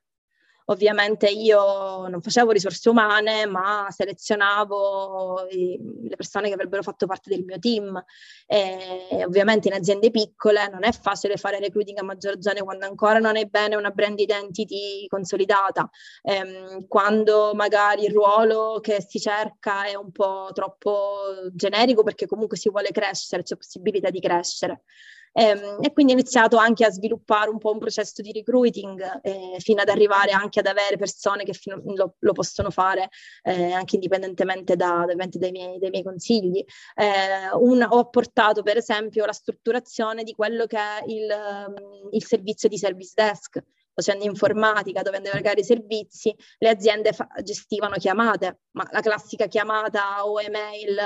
Ovviamente 0.69 1.27
io 1.27 2.07
non 2.07 2.21
facevo 2.21 2.51
risorse 2.51 2.89
umane, 2.89 3.47
ma 3.47 3.87
selezionavo 3.89 5.47
i, 5.49 5.79
le 6.07 6.15
persone 6.15 6.47
che 6.47 6.53
avrebbero 6.53 6.83
fatto 6.83 7.07
parte 7.07 7.29
del 7.31 7.43
mio 7.43 7.57
team. 7.57 8.03
E 8.45 9.23
ovviamente 9.25 9.67
in 9.67 9.73
aziende 9.73 10.11
piccole 10.11 10.67
non 10.69 10.83
è 10.83 10.91
facile 10.91 11.37
fare 11.37 11.59
recruiting 11.59 11.97
a 11.97 12.03
maggior 12.03 12.33
ragione 12.33 12.61
quando 12.61 12.85
ancora 12.85 13.17
non 13.19 13.35
hai 13.35 13.47
bene 13.47 13.75
una 13.75 13.89
brand 13.89 14.19
identity 14.19 15.07
consolidata, 15.07 15.89
ehm, 16.21 16.87
quando 16.87 17.53
magari 17.55 18.05
il 18.05 18.11
ruolo 18.11 18.79
che 18.79 19.01
si 19.01 19.19
cerca 19.19 19.85
è 19.85 19.95
un 19.95 20.11
po' 20.11 20.49
troppo 20.53 21.49
generico 21.51 22.03
perché 22.03 22.27
comunque 22.27 22.57
si 22.57 22.69
vuole 22.69 22.89
crescere, 22.91 23.41
c'è 23.43 23.55
possibilità 23.55 24.09
di 24.11 24.19
crescere. 24.19 24.83
E, 25.33 25.43
ehm, 25.43 25.77
e, 25.81 25.93
quindi 25.93 26.13
ho 26.13 26.15
iniziato 26.15 26.57
anche 26.57 26.85
a 26.85 26.91
sviluppare 26.91 27.49
un 27.49 27.57
po' 27.57 27.71
un 27.71 27.79
processo 27.79 28.21
di 28.21 28.31
recruiting 28.31 29.19
eh, 29.21 29.55
fino 29.59 29.81
ad 29.81 29.89
arrivare 29.89 30.31
anche 30.31 30.59
ad 30.59 30.65
avere 30.67 30.97
persone 30.97 31.43
che 31.43 31.53
fino, 31.53 31.81
lo, 31.83 32.15
lo, 32.19 32.31
possono 32.33 32.69
fare 32.69 33.09
eh, 33.43 33.71
anche 33.71 33.95
indipendentemente 33.95 34.75
da, 34.75 35.05
dai, 35.05 35.51
miei, 35.51 35.79
dai, 35.79 35.89
miei, 35.89 36.03
consigli. 36.03 36.63
Eh, 36.95 37.53
un, 37.53 37.85
ho 37.87 38.09
portato 38.09 38.63
per 38.63 38.77
esempio 38.77 39.25
la 39.25 39.33
strutturazione 39.33 40.23
di 40.23 40.33
quello 40.33 40.65
che 40.65 40.77
è 40.77 41.03
il, 41.07 41.27
il 42.11 42.25
servizio 42.25 42.69
di 42.69 42.77
service 42.77 43.11
desk 43.15 43.61
facendo 43.99 44.23
informatica, 44.23 45.01
dovendo 45.01 45.29
erogare 45.29 45.59
i 45.59 45.63
servizi, 45.63 46.33
le 46.59 46.69
aziende 46.69 47.11
fa- 47.11 47.27
gestivano 47.43 47.95
chiamate, 47.97 48.61
ma 48.71 48.87
la 48.91 49.01
classica 49.01 49.47
chiamata 49.47 50.25
o 50.25 50.39
email 50.39 50.97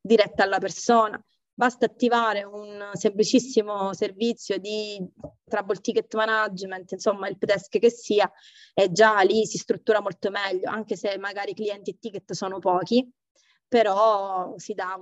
diretta 0.00 0.44
alla 0.44 0.58
persona. 0.58 1.18
Basta 1.56 1.86
attivare 1.86 2.42
un 2.42 2.90
semplicissimo 2.94 3.92
servizio 3.94 4.58
di 4.58 4.98
trouble 5.44 5.80
ticket 5.80 6.12
management, 6.14 6.90
insomma 6.92 7.28
il 7.28 7.36
desk 7.38 7.78
che 7.78 7.90
sia, 7.90 8.28
e 8.74 8.90
già 8.90 9.20
lì 9.20 9.46
si 9.46 9.56
struttura 9.56 10.00
molto 10.00 10.30
meglio, 10.30 10.68
anche 10.68 10.96
se 10.96 11.16
magari 11.16 11.54
clienti 11.54 11.90
e 11.90 11.98
ticket 12.00 12.32
sono 12.32 12.58
pochi, 12.58 13.08
però 13.68 14.54
si 14.56 14.74
dà, 14.74 14.96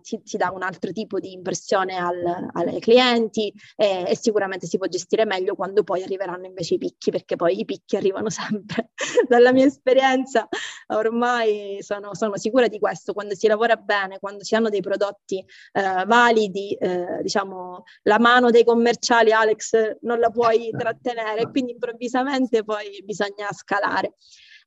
si, 0.00 0.20
si 0.24 0.36
dà 0.36 0.50
un 0.50 0.62
altro 0.62 0.92
tipo 0.92 1.18
di 1.18 1.32
impressione 1.32 1.96
al, 1.96 2.50
ai 2.52 2.80
clienti 2.80 3.52
e, 3.76 4.04
e, 4.08 4.16
sicuramente 4.16 4.66
si 4.66 4.78
può 4.78 4.86
gestire 4.86 5.24
meglio 5.26 5.54
quando 5.54 5.82
poi 5.82 6.02
arriveranno 6.02 6.46
invece 6.46 6.74
i 6.74 6.78
picchi, 6.78 7.10
perché 7.10 7.36
poi 7.36 7.58
i 7.58 7.64
picchi 7.64 7.96
arrivano 7.96 8.30
sempre. 8.30 8.90
Dalla 9.28 9.52
mia 9.52 9.66
esperienza 9.66 10.48
ormai 10.88 11.78
sono, 11.80 12.14
sono, 12.14 12.36
sicura 12.36 12.68
di 12.68 12.78
questo, 12.78 13.12
quando 13.12 13.34
si 13.34 13.46
lavora 13.46 13.76
bene, 13.76 14.18
quando 14.18 14.42
si 14.42 14.54
hanno 14.54 14.68
dei 14.68 14.80
prodotti 14.80 15.44
eh, 15.72 16.04
validi, 16.06 16.72
eh, 16.74 17.20
diciamo 17.22 17.82
la 18.04 18.18
mano 18.18 18.50
dei 18.50 18.64
commerciali 18.64 19.32
Alex 19.32 19.98
non 20.00 20.18
la 20.18 20.30
puoi 20.30 20.70
trattenere, 20.70 21.50
quindi 21.50 21.72
improvvisamente 21.72 22.64
poi 22.64 23.02
bisogna 23.04 23.52
scalare. 23.52 24.14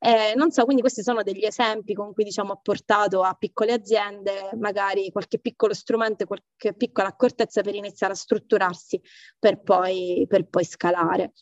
Eh, 0.08 0.36
non 0.36 0.51
so, 0.51 0.66
quindi 0.66 0.82
questi 0.84 1.01
sono 1.01 1.24
degli 1.24 1.45
esempi 1.45 1.95
con 1.95 2.14
cui 2.14 2.24
diciamo 2.24 2.51
ho 2.53 2.60
portato 2.62 3.24
a 3.24 3.34
piccole 3.34 3.74
aziende 3.74 4.51
magari 4.60 5.10
qualche 5.12 5.39
piccolo 5.39 5.74
strumento, 5.74 6.26
qualche 6.28 6.76
piccola 6.78 7.08
accortezza 7.08 7.62
per 7.62 7.74
iniziare 7.74 8.14
a 8.14 8.16
strutturarsi 8.16 9.01
per 9.39 9.62
poi, 9.64 10.26
per 10.28 10.47
poi 10.47 10.64
scalare. 10.64 11.34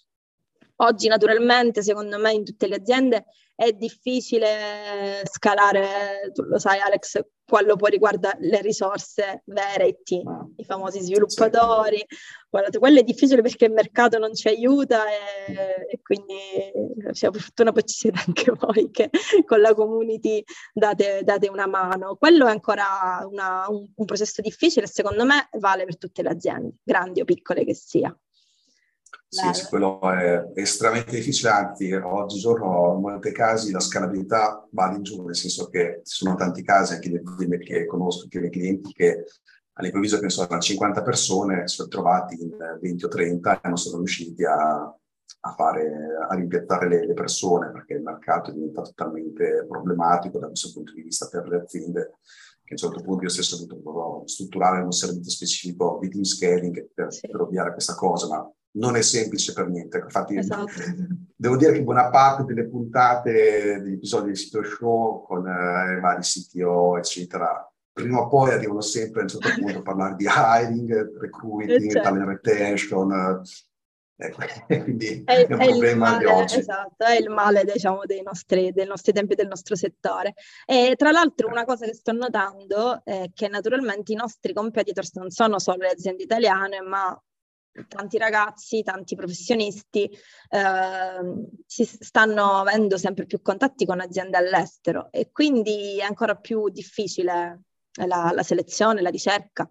Oggi 0.78 1.08
naturalmente 1.08 1.84
secondo 1.84 2.18
me 2.18 2.32
in 2.34 2.44
tutte 2.44 2.68
le 2.68 2.76
aziende 2.76 3.26
è 3.56 3.72
difficile 3.72 5.22
scalare, 5.32 6.32
tu 6.34 6.42
lo 6.44 6.58
sai 6.58 6.80
Alex, 6.80 7.22
quello 7.46 7.76
poi 7.76 7.92
riguarda 7.92 8.36
le 8.40 8.62
risorse 8.62 9.44
vere 9.46 9.88
IT, 9.88 10.12
i 10.56 10.64
famosi 10.66 11.02
sviluppatori, 11.02 12.04
quello 12.50 13.00
è 13.00 13.04
difficile 13.04 13.42
perché 13.42 13.66
il 13.66 13.74
mercato 13.74 14.18
non 14.18 14.34
ci 14.34 14.48
aiuta 14.48 15.04
e, 15.08 15.88
e 15.92 16.02
quindi 16.02 16.36
cioè, 17.14 17.30
per 17.30 17.42
fortuna 17.42 17.72
poi 17.72 17.86
ci 17.86 17.96
siete 17.96 18.24
anche 18.26 18.52
voi 18.58 18.90
che 18.90 19.10
con 19.46 19.62
la 19.62 19.74
community 19.74 20.44
date, 20.74 21.22
date 21.24 21.48
una 21.48 21.68
mano. 21.68 22.16
Quello 22.16 22.48
è 22.48 22.52
ancora 22.52 23.26
una, 23.30 23.66
un, 23.70 23.88
un 23.94 24.06
processo 24.06 24.42
difficile 24.42 24.86
e 24.86 24.90
secondo 24.90 25.26
me 25.26 25.48
vale 25.60 25.86
per 25.86 25.98
tutte 25.98 26.24
le 26.24 26.30
aziende, 26.30 26.76
grandi 26.84 27.22
o 27.22 27.26
piccole 27.26 27.64
che 27.64 27.76
sia. 27.76 28.16
Sì, 29.34 29.52
sì, 29.52 29.66
quello 29.66 30.00
è 30.00 30.52
estremamente 30.54 31.16
difficile, 31.16 31.50
anzi 31.50 31.92
oggigiorno 31.92 32.94
in 32.94 33.02
molti 33.02 33.32
casi 33.32 33.72
la 33.72 33.80
scalabilità 33.80 34.68
va 34.70 34.94
in 34.94 35.02
giù, 35.02 35.26
nel 35.26 35.36
senso 35.36 35.70
che 35.70 36.02
ci 36.04 36.18
sono 36.18 36.36
tanti 36.36 36.62
casi, 36.62 36.94
anche 36.94 37.10
le 37.10 37.24
aziende 37.26 37.58
che 37.58 37.88
conosco, 37.88 38.26
anche 38.26 38.46
i 38.46 38.52
clienti, 38.52 38.94
che 38.94 39.26
all'improvviso 39.74 40.20
che 40.20 40.30
sono 40.30 40.60
50 40.60 41.02
persone, 41.02 41.68
si 41.68 41.78
sono 41.78 41.88
trovati 41.88 42.40
in 42.40 42.56
20 42.80 43.06
o 43.06 43.08
30 43.08 43.62
e 43.62 43.68
non 43.70 43.78
sono 43.78 43.98
riusciti 43.98 44.46
a, 44.46 44.84
a, 44.84 45.54
fare, 45.56 45.92
a 46.30 46.36
rimpiattare 46.36 46.88
le, 46.88 47.08
le, 47.08 47.14
persone 47.14 47.72
perché 47.72 47.96
il 47.96 48.04
mercato 48.04 48.52
è 48.52 48.54
diventato 48.54 48.92
talmente 48.94 49.66
problematico 49.68 50.38
da 50.38 50.46
questo 50.46 50.72
punto 50.74 50.94
di 50.94 51.02
vista 51.02 51.28
per 51.28 51.48
le 51.48 51.58
aziende 51.58 52.18
che 52.64 52.76
a 52.76 52.76
un 52.76 52.78
certo 52.78 53.02
punto 53.02 53.24
io 53.24 53.30
stesso 53.30 53.56
ho 53.56 53.66
dovuto 53.66 54.28
strutturare 54.28 54.84
un 54.84 54.92
servizio 54.92 55.32
specifico 55.32 55.98
di 56.00 56.10
team 56.10 56.24
scaling 56.24 56.90
per, 56.94 57.12
sì. 57.12 57.28
per 57.28 57.42
ovviare 57.42 57.72
questa 57.72 57.96
cosa, 57.96 58.28
ma 58.28 58.54
non 58.74 58.96
è 58.96 59.02
semplice 59.02 59.54
per 59.54 59.68
niente. 59.70 59.98
Infatti, 59.98 60.38
esatto. 60.38 60.72
devo 61.36 61.58
dire 61.58 61.74
che 61.74 61.84
buona 61.84 62.10
parte 62.10 62.44
delle 62.44 62.68
puntate 62.68 63.82
degli 63.82 63.94
episodi 63.94 64.28
del 64.28 64.38
sito 64.38 64.64
show 64.64 65.26
con 65.26 65.48
eh, 65.48 65.98
i 65.98 66.00
vari 66.00 66.22
CTO, 66.22 66.98
eccetera, 66.98 67.72
prima 67.92 68.22
o 68.22 68.28
poi 68.28 68.52
arrivano 68.52 68.82
sempre 68.82 69.22
a 69.22 69.24
un 69.24 69.30
certo 69.30 69.50
punto 69.60 69.80
a 69.80 69.82
parlare 69.82 70.16
di 70.16 70.26
hiring, 70.26 71.20
recruiting, 71.20 71.92
certo. 71.92 72.10
talent 72.10 72.28
retention. 72.28 73.42
Eh, 74.16 74.32
quindi 74.84 75.24
è, 75.26 75.46
è 75.46 75.54
un 75.54 75.60
è 75.60 75.68
problema 75.68 76.10
male, 76.12 76.18
di 76.18 76.26
oggi. 76.32 76.60
Esatto, 76.60 77.04
è 77.04 77.16
il 77.18 77.30
male 77.30 77.64
diciamo, 77.66 78.06
dei, 78.06 78.24
nostri, 78.24 78.72
dei 78.72 78.86
nostri 78.86 79.12
tempi, 79.12 79.36
del 79.36 79.48
nostro 79.48 79.76
settore. 79.76 80.34
E 80.66 80.96
tra 80.98 81.12
l'altro 81.12 81.48
una 81.48 81.66
cosa 81.66 81.86
che 81.86 81.94
sto 81.94 82.12
notando 82.12 83.02
è 83.04 83.30
che 83.34 83.48
naturalmente 83.48 84.14
i 84.14 84.16
nostri 84.16 84.54
competitors 84.54 85.14
non 85.16 85.30
sono 85.30 85.60
solo 85.60 85.78
le 85.80 85.90
aziende 85.90 86.24
italiane, 86.24 86.82
ma 86.82 87.20
tanti 87.88 88.18
ragazzi, 88.18 88.84
tanti 88.84 89.16
professionisti 89.16 90.04
eh, 90.04 91.48
si 91.66 91.86
stanno 91.86 92.60
avendo 92.60 92.98
sempre 92.98 93.26
più 93.26 93.42
contatti 93.42 93.86
con 93.86 94.00
aziende 94.00 94.38
all'estero 94.38 95.12
e 95.12 95.32
quindi 95.32 96.00
è 96.00 96.04
ancora 96.04 96.36
più 96.36 96.70
difficile 96.70 97.62
la, 98.06 98.32
la 98.34 98.44
selezione, 98.44 99.02
la 99.02 99.10
ricerca 99.10 99.70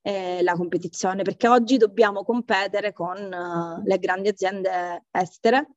e 0.00 0.42
la 0.42 0.54
competizione 0.54 1.22
perché 1.22 1.46
oggi 1.46 1.76
dobbiamo 1.76 2.24
competere 2.24 2.92
con 2.92 3.16
uh, 3.16 3.82
le 3.84 3.98
grandi 3.98 4.28
aziende 4.28 5.04
estere 5.10 5.68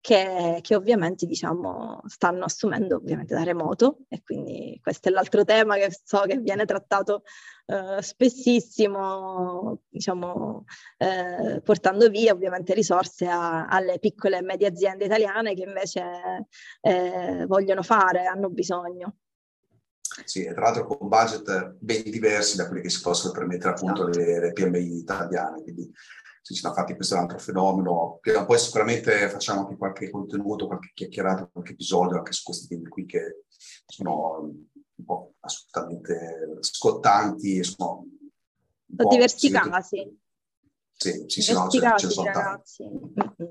che, 0.00 0.58
che, 0.62 0.74
ovviamente 0.74 1.26
diciamo, 1.26 2.00
stanno 2.06 2.44
assumendo 2.44 2.96
ovviamente 2.96 3.34
da 3.34 3.42
remoto 3.42 3.98
e 4.08 4.22
quindi 4.22 4.78
questo 4.82 5.08
è 5.08 5.12
l'altro 5.12 5.44
tema 5.44 5.76
che 5.76 5.90
so 6.04 6.22
che 6.22 6.38
viene 6.38 6.64
trattato 6.64 7.22
eh, 7.66 8.02
spessissimo, 8.02 9.82
diciamo, 9.88 10.64
eh, 10.96 11.60
portando 11.62 12.08
via 12.08 12.32
ovviamente 12.32 12.74
risorse 12.74 13.26
a, 13.26 13.66
alle 13.66 13.98
piccole 13.98 14.38
e 14.38 14.42
medie 14.42 14.68
aziende 14.68 15.04
italiane 15.04 15.54
che 15.54 15.64
invece 15.64 16.02
eh, 16.80 17.44
vogliono 17.46 17.82
fare, 17.82 18.24
hanno 18.24 18.48
bisogno. 18.48 19.16
Sì, 20.24 20.44
e 20.44 20.52
tra 20.52 20.62
l'altro 20.62 20.86
con 20.86 21.08
budget 21.08 21.76
ben 21.78 22.02
diversi 22.04 22.56
da 22.56 22.66
quelli 22.66 22.82
che 22.82 22.90
si 22.90 23.00
possono 23.00 23.32
permettere 23.32 23.70
appunto 23.70 24.08
esatto. 24.08 24.18
le, 24.18 24.40
le 24.40 24.52
PMI 24.52 24.96
italiane, 24.98 25.62
quindi 25.62 25.92
sì, 26.42 26.54
sì, 26.54 26.66
infatti 26.66 26.94
questo 26.94 27.14
è 27.14 27.18
un 27.18 27.24
altro 27.24 27.38
fenomeno. 27.38 28.18
Prima 28.20 28.44
poi 28.44 28.58
sicuramente 28.58 29.28
facciamo 29.28 29.60
anche 29.60 29.76
qualche 29.76 30.10
contenuto, 30.10 30.66
qualche 30.66 30.90
chiacchierata, 30.94 31.48
qualche 31.52 31.72
episodio 31.72 32.18
anche 32.18 32.32
su 32.32 32.42
questi 32.44 32.68
temi 32.68 32.88
qui 32.88 33.06
che 33.06 33.44
sono 33.86 34.40
un 34.40 35.04
po' 35.04 35.34
assolutamente 35.40 36.58
scottanti, 36.60 37.62
sono 37.62 38.06
Ho 38.96 39.08
diversi 39.08 39.50
casi. 39.50 40.18
Sì, 40.92 41.24
sì, 41.28 41.40
sì, 41.40 41.52
no, 41.54 41.66
casi 41.68 42.08
di 42.08 42.24
ragazzi 42.24 42.84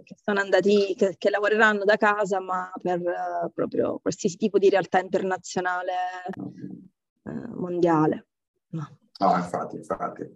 che 0.04 0.16
sono 0.22 0.40
andati, 0.40 0.94
che, 0.96 1.16
che, 1.18 1.30
lavoreranno 1.32 1.84
da 1.84 1.98
casa, 1.98 2.40
ma 2.40 2.72
per 2.80 3.00
uh, 3.00 3.52
proprio 3.52 3.98
qualsiasi 3.98 4.38
tipo 4.38 4.60
di 4.60 4.70
realtà 4.70 5.00
internazionale 5.00 5.94
uh, 6.36 7.60
mondiale. 7.60 8.28
No. 8.70 8.88
no, 9.18 9.36
infatti, 9.36 9.78
infatti. 9.78 10.36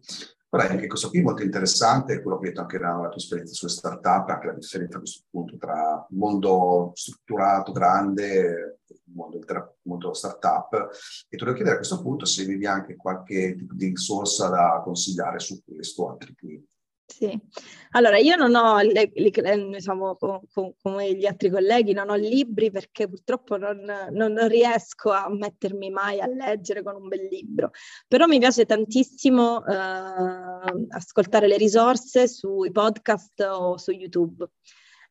Però 0.54 0.68
anche 0.68 0.86
questo 0.86 1.10
qui 1.10 1.18
è 1.18 1.24
molto 1.24 1.42
interessante, 1.42 2.22
quello 2.22 2.38
che 2.38 2.44
hai 2.44 2.50
detto 2.50 2.62
anche 2.62 2.78
nella 2.78 3.08
tua 3.10 3.16
esperienza 3.16 3.56
sulle 3.56 3.72
startup, 3.72 4.30
anche 4.30 4.46
la 4.46 4.54
differenza 4.54 4.98
a 4.98 5.00
questo 5.00 5.24
punto 5.28 5.58
tra 5.58 6.06
mondo 6.12 6.92
strutturato, 6.94 7.72
grande, 7.72 8.82
mondo, 9.16 9.38
il 9.38 9.74
mondo 9.82 10.14
startup. 10.14 10.92
E 11.28 11.38
ti 11.38 11.38
volevo 11.38 11.56
chiedere 11.56 11.74
a 11.74 11.78
questo 11.80 12.04
punto 12.04 12.26
se 12.26 12.44
avevi 12.44 12.68
anche 12.68 12.96
qualche 12.96 13.56
tipo 13.56 13.74
di 13.74 13.88
risorsa 13.88 14.50
da 14.50 14.80
consigliare 14.84 15.40
su 15.40 15.60
questo, 15.66 16.08
altri 16.08 16.36
qui. 16.36 16.64
Sì, 17.16 17.40
allora 17.92 18.18
io 18.18 18.36
non 18.36 18.56
ho, 18.56 18.80
le, 18.80 19.12
le, 19.14 19.68
diciamo, 19.70 20.18
come 20.82 21.14
gli 21.14 21.28
altri 21.28 21.52
colleghi, 21.52 21.94
non 21.94 22.10
ho 22.10 22.16
libri 22.16 22.72
perché 22.72 23.08
purtroppo 23.08 23.56
non, 23.56 23.86
non, 24.10 24.48
riesco 24.48 25.12
a 25.12 25.30
mettermi 25.30 25.92
mai 25.92 26.20
a 26.20 26.26
leggere 26.26 26.82
con 26.82 26.96
un 26.96 27.08
bel 27.08 27.28
libro, 27.30 27.70
però 28.08 28.26
mi 28.26 28.40
piace 28.40 28.66
tantissimo 28.66 29.64
eh, 29.64 29.76
ascoltare 30.90 31.46
le 31.46 31.58
risorse 31.58 32.28
sui 32.28 32.72
podcast 32.72 33.42
o 33.42 33.78
su 33.78 33.92
YouTube. 33.92 34.50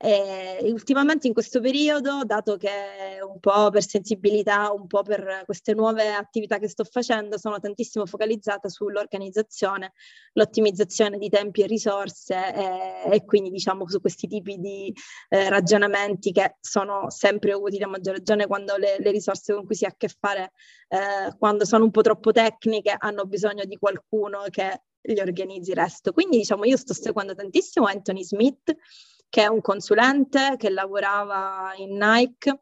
E 0.04 0.58
ultimamente 0.64 1.28
in 1.28 1.32
questo 1.32 1.60
periodo, 1.60 2.24
dato 2.24 2.56
che 2.56 3.20
un 3.24 3.38
po' 3.38 3.70
per 3.70 3.86
sensibilità, 3.86 4.72
un 4.72 4.88
po' 4.88 5.02
per 5.02 5.42
queste 5.44 5.74
nuove 5.74 6.12
attività 6.12 6.58
che 6.58 6.66
sto 6.66 6.82
facendo, 6.82 7.38
sono 7.38 7.60
tantissimo 7.60 8.04
focalizzata 8.04 8.68
sull'organizzazione, 8.68 9.92
l'ottimizzazione 10.32 11.18
di 11.18 11.28
tempi 11.28 11.62
e 11.62 11.66
risorse 11.68 12.34
e, 12.34 13.12
e 13.12 13.24
quindi 13.24 13.50
diciamo 13.50 13.88
su 13.88 14.00
questi 14.00 14.26
tipi 14.26 14.58
di 14.58 14.92
eh, 15.28 15.48
ragionamenti 15.48 16.32
che 16.32 16.56
sono 16.58 17.08
sempre 17.08 17.52
utili 17.52 17.84
a 17.84 17.86
maggior 17.86 18.16
ragione 18.16 18.48
quando 18.48 18.76
le, 18.76 18.96
le 18.98 19.10
risorse 19.12 19.54
con 19.54 19.64
cui 19.66 19.76
si 19.76 19.84
ha 19.84 19.88
a 19.90 19.94
che 19.96 20.08
fare, 20.08 20.50
eh, 20.88 21.32
quando 21.38 21.64
sono 21.64 21.84
un 21.84 21.92
po' 21.92 22.00
troppo 22.00 22.32
tecniche, 22.32 22.92
hanno 22.98 23.24
bisogno 23.24 23.64
di 23.64 23.76
qualcuno 23.76 24.42
che 24.50 24.82
gli 25.00 25.20
organizzi 25.20 25.70
il 25.70 25.76
resto. 25.76 26.12
Quindi 26.12 26.38
diciamo 26.38 26.64
io 26.64 26.76
sto 26.76 26.92
seguendo 26.92 27.36
tantissimo 27.36 27.86
Anthony 27.86 28.24
Smith 28.24 28.74
che 29.32 29.44
è 29.44 29.46
un 29.46 29.62
consulente 29.62 30.56
che 30.58 30.68
lavorava 30.68 31.72
in 31.78 31.96
Nike 31.96 32.60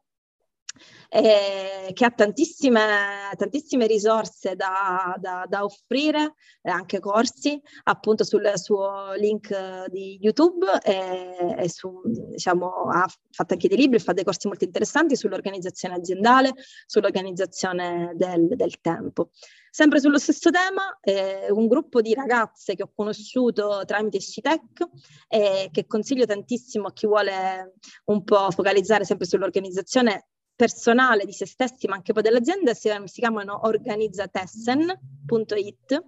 eh, 1.09 1.91
che 1.91 2.05
ha 2.05 2.11
tantissime, 2.11 3.29
tantissime 3.35 3.87
risorse 3.87 4.55
da, 4.55 5.13
da, 5.19 5.45
da 5.49 5.65
offrire, 5.65 6.35
anche 6.61 7.01
corsi, 7.01 7.61
appunto 7.83 8.23
sul 8.23 8.49
suo 8.55 9.11
link 9.17 9.87
di 9.89 10.17
YouTube 10.21 10.65
e, 10.81 11.55
e 11.57 11.69
su, 11.69 12.01
diciamo, 12.05 12.69
ha 12.89 13.05
fatto 13.31 13.51
anche 13.51 13.67
dei 13.67 13.77
libri, 13.77 13.99
fa 13.99 14.13
dei 14.13 14.23
corsi 14.23 14.47
molto 14.47 14.63
interessanti 14.63 15.17
sull'organizzazione 15.17 15.95
aziendale, 15.95 16.53
sull'organizzazione 16.85 18.13
del, 18.15 18.47
del 18.55 18.79
tempo. 18.79 19.31
Sempre 19.73 20.01
sullo 20.01 20.19
stesso 20.19 20.49
tema, 20.49 20.99
eh, 20.99 21.49
un 21.49 21.67
gruppo 21.67 22.01
di 22.01 22.13
ragazze 22.13 22.75
che 22.75 22.83
ho 22.83 22.91
conosciuto 22.93 23.83
tramite 23.85 24.19
Scitec 24.19 24.85
e 25.29 25.69
che 25.71 25.87
consiglio 25.87 26.25
tantissimo 26.25 26.87
a 26.87 26.91
chi 26.91 27.07
vuole 27.07 27.75
un 28.07 28.21
po' 28.25 28.51
focalizzare 28.51 29.05
sempre 29.05 29.25
sull'organizzazione 29.25 30.27
personale 30.57 31.23
di 31.23 31.31
se 31.31 31.45
stessi, 31.45 31.87
ma 31.87 31.95
anche 31.95 32.11
poi 32.11 32.21
dell'azienda, 32.21 32.73
si, 32.73 32.89
si 33.05 33.21
chiamano 33.21 33.65
organizzatessen.it 33.65 36.03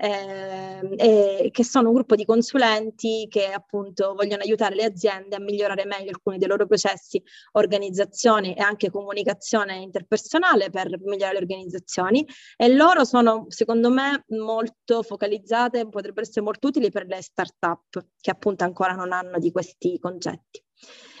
eh, 0.00 1.48
che 1.50 1.64
sono 1.64 1.88
un 1.88 1.94
gruppo 1.94 2.14
di 2.14 2.24
consulenti 2.24 3.26
che 3.28 3.50
appunto 3.50 4.14
vogliono 4.14 4.42
aiutare 4.42 4.76
le 4.76 4.84
aziende 4.84 5.34
a 5.34 5.40
migliorare 5.40 5.84
meglio 5.86 6.10
alcuni 6.10 6.38
dei 6.38 6.46
loro 6.46 6.66
processi, 6.66 7.20
organizzazione 7.52 8.54
e 8.56 8.62
anche 8.62 8.90
comunicazione 8.90 9.76
interpersonale 9.78 10.70
per 10.70 10.88
migliorare 11.00 11.34
le 11.34 11.40
organizzazioni 11.40 12.24
e 12.56 12.68
loro 12.68 13.04
sono 13.04 13.46
secondo 13.48 13.90
me 13.90 14.24
molto 14.28 15.02
focalizzate, 15.02 15.88
potrebbero 15.88 16.22
essere 16.22 16.42
molto 16.42 16.68
utili 16.68 16.90
per 16.90 17.06
le 17.06 17.20
start-up 17.20 18.06
che 18.20 18.30
appunto 18.30 18.62
ancora 18.62 18.92
non 18.92 19.12
hanno 19.12 19.38
di 19.38 19.50
questi 19.50 19.98
concetti. 19.98 20.62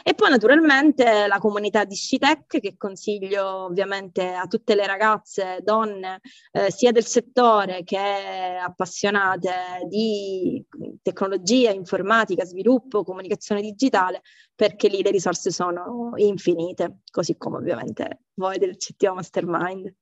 E 0.08 0.14
poi 0.14 0.30
naturalmente 0.30 1.26
la 1.26 1.38
comunità 1.38 1.84
di 1.84 1.94
Scitec 1.94 2.60
che 2.60 2.76
consiglio 2.78 3.64
ovviamente 3.64 4.32
a 4.32 4.46
tutte 4.46 4.74
le 4.74 4.86
ragazze, 4.86 5.58
donne, 5.62 6.20
eh, 6.52 6.70
sia 6.70 6.92
del 6.92 7.04
settore 7.04 7.84
che 7.84 7.98
appassionate 7.98 9.84
di 9.86 10.64
tecnologia, 11.02 11.70
informatica, 11.72 12.46
sviluppo, 12.46 13.04
comunicazione 13.04 13.60
digitale, 13.60 14.22
perché 14.54 14.88
lì 14.88 15.02
le 15.02 15.10
risorse 15.10 15.50
sono 15.50 16.12
infinite, 16.16 17.00
così 17.10 17.36
come 17.36 17.58
ovviamente 17.58 18.22
voi 18.34 18.56
del 18.56 18.78
CTO 18.78 19.12
Mastermind. 19.12 19.92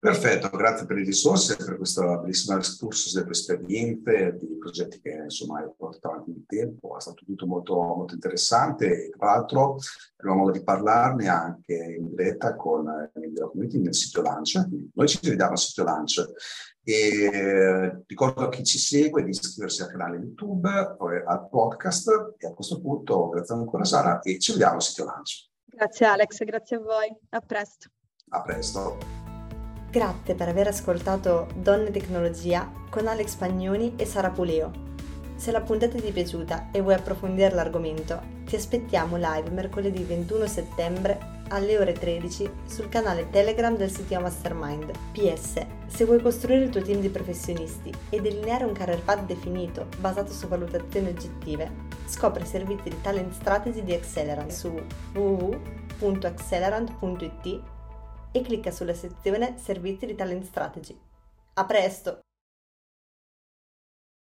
Perfetto, 0.00 0.48
grazie 0.56 0.86
per 0.86 0.96
le 0.96 1.02
risorse, 1.02 1.56
per 1.56 1.76
questo 1.76 2.20
bellissimo 2.20 2.56
excursus 2.56 3.12
delle 3.14 3.24
tue 3.24 3.34
esperienze, 3.34 4.36
di 4.38 4.56
progetti 4.56 5.00
che 5.00 5.22
insomma 5.24 5.58
hai 5.58 5.68
portato 5.76 6.10
avanti 6.10 6.30
nel 6.30 6.44
tempo, 6.46 6.96
è 6.96 7.00
stato 7.00 7.24
tutto 7.24 7.46
molto, 7.46 7.74
molto 7.74 8.14
interessante 8.14 9.10
tra 9.16 9.26
l'altro 9.26 9.76
abbiamo 10.18 10.38
modo 10.38 10.52
di 10.52 10.62
parlarne 10.62 11.26
anche 11.26 11.96
in 11.98 12.10
diretta 12.10 12.54
con 12.54 13.10
il 13.16 13.32
della 13.32 13.48
community 13.48 13.80
nel 13.80 13.92
sito 13.92 14.22
Launch, 14.22 14.68
noi 14.94 15.08
ci 15.08 15.18
vediamo 15.20 15.50
al 15.50 15.58
sito 15.58 15.82
Launch 15.82 16.24
e 16.84 18.04
ricordo 18.06 18.42
a 18.42 18.48
chi 18.50 18.62
ci 18.62 18.78
segue 18.78 19.24
di 19.24 19.30
iscriversi 19.30 19.82
al 19.82 19.90
canale 19.90 20.18
YouTube, 20.18 20.68
al 21.26 21.48
podcast 21.50 22.34
e 22.38 22.46
a 22.46 22.54
questo 22.54 22.80
punto 22.80 23.30
grazie 23.30 23.56
ancora 23.56 23.82
Sara 23.82 24.20
e 24.20 24.38
ci 24.38 24.52
vediamo 24.52 24.76
al 24.76 24.82
sito 24.82 25.04
Launch. 25.04 25.48
Grazie 25.64 26.06
Alex, 26.06 26.44
grazie 26.44 26.76
a 26.76 26.80
voi, 26.80 27.12
a 27.30 27.40
presto. 27.40 27.90
A 28.28 28.42
presto. 28.42 29.17
Grazie 29.90 30.34
per 30.34 30.48
aver 30.48 30.66
ascoltato 30.66 31.46
Donne 31.54 31.90
Tecnologia 31.90 32.70
con 32.90 33.06
Alex 33.06 33.36
Pagnoni 33.36 33.94
e 33.96 34.04
Sara 34.04 34.28
Puleo. 34.28 34.70
Se 35.34 35.50
la 35.50 35.62
puntata 35.62 35.98
ti 35.98 36.08
è 36.08 36.12
piaciuta 36.12 36.68
e 36.72 36.82
vuoi 36.82 36.92
approfondire 36.92 37.54
l'argomento, 37.54 38.20
ti 38.44 38.54
aspettiamo 38.54 39.16
live 39.16 39.48
mercoledì 39.48 40.02
21 40.02 40.46
settembre 40.46 41.36
alle 41.48 41.78
ore 41.78 41.94
13 41.94 42.50
sul 42.66 42.90
canale 42.90 43.30
Telegram 43.30 43.74
del 43.74 43.90
sito 43.90 44.20
Mastermind. 44.20 44.90
PS, 45.12 45.64
se 45.86 46.04
vuoi 46.04 46.20
costruire 46.20 46.64
il 46.64 46.70
tuo 46.70 46.82
team 46.82 47.00
di 47.00 47.08
professionisti 47.08 47.90
e 48.10 48.20
delineare 48.20 48.64
un 48.64 48.72
career 48.72 49.02
path 49.02 49.24
definito 49.24 49.86
basato 50.00 50.32
su 50.32 50.48
valutazioni 50.48 51.08
oggettive, 51.08 51.72
scopri 52.04 52.42
i 52.42 52.46
servizi 52.46 52.90
di 52.90 53.00
talent 53.00 53.32
strategy 53.32 53.82
di 53.82 53.94
Accelerant 53.94 54.50
su 54.50 54.70
www.accelerant.it 55.14 57.76
e 58.32 58.42
clicca 58.42 58.70
sulla 58.70 58.94
sezione 58.94 59.58
Servizi 59.58 60.06
di 60.06 60.14
Talent 60.14 60.44
Strategy. 60.44 60.98
A 61.54 61.64
presto! 61.64 62.20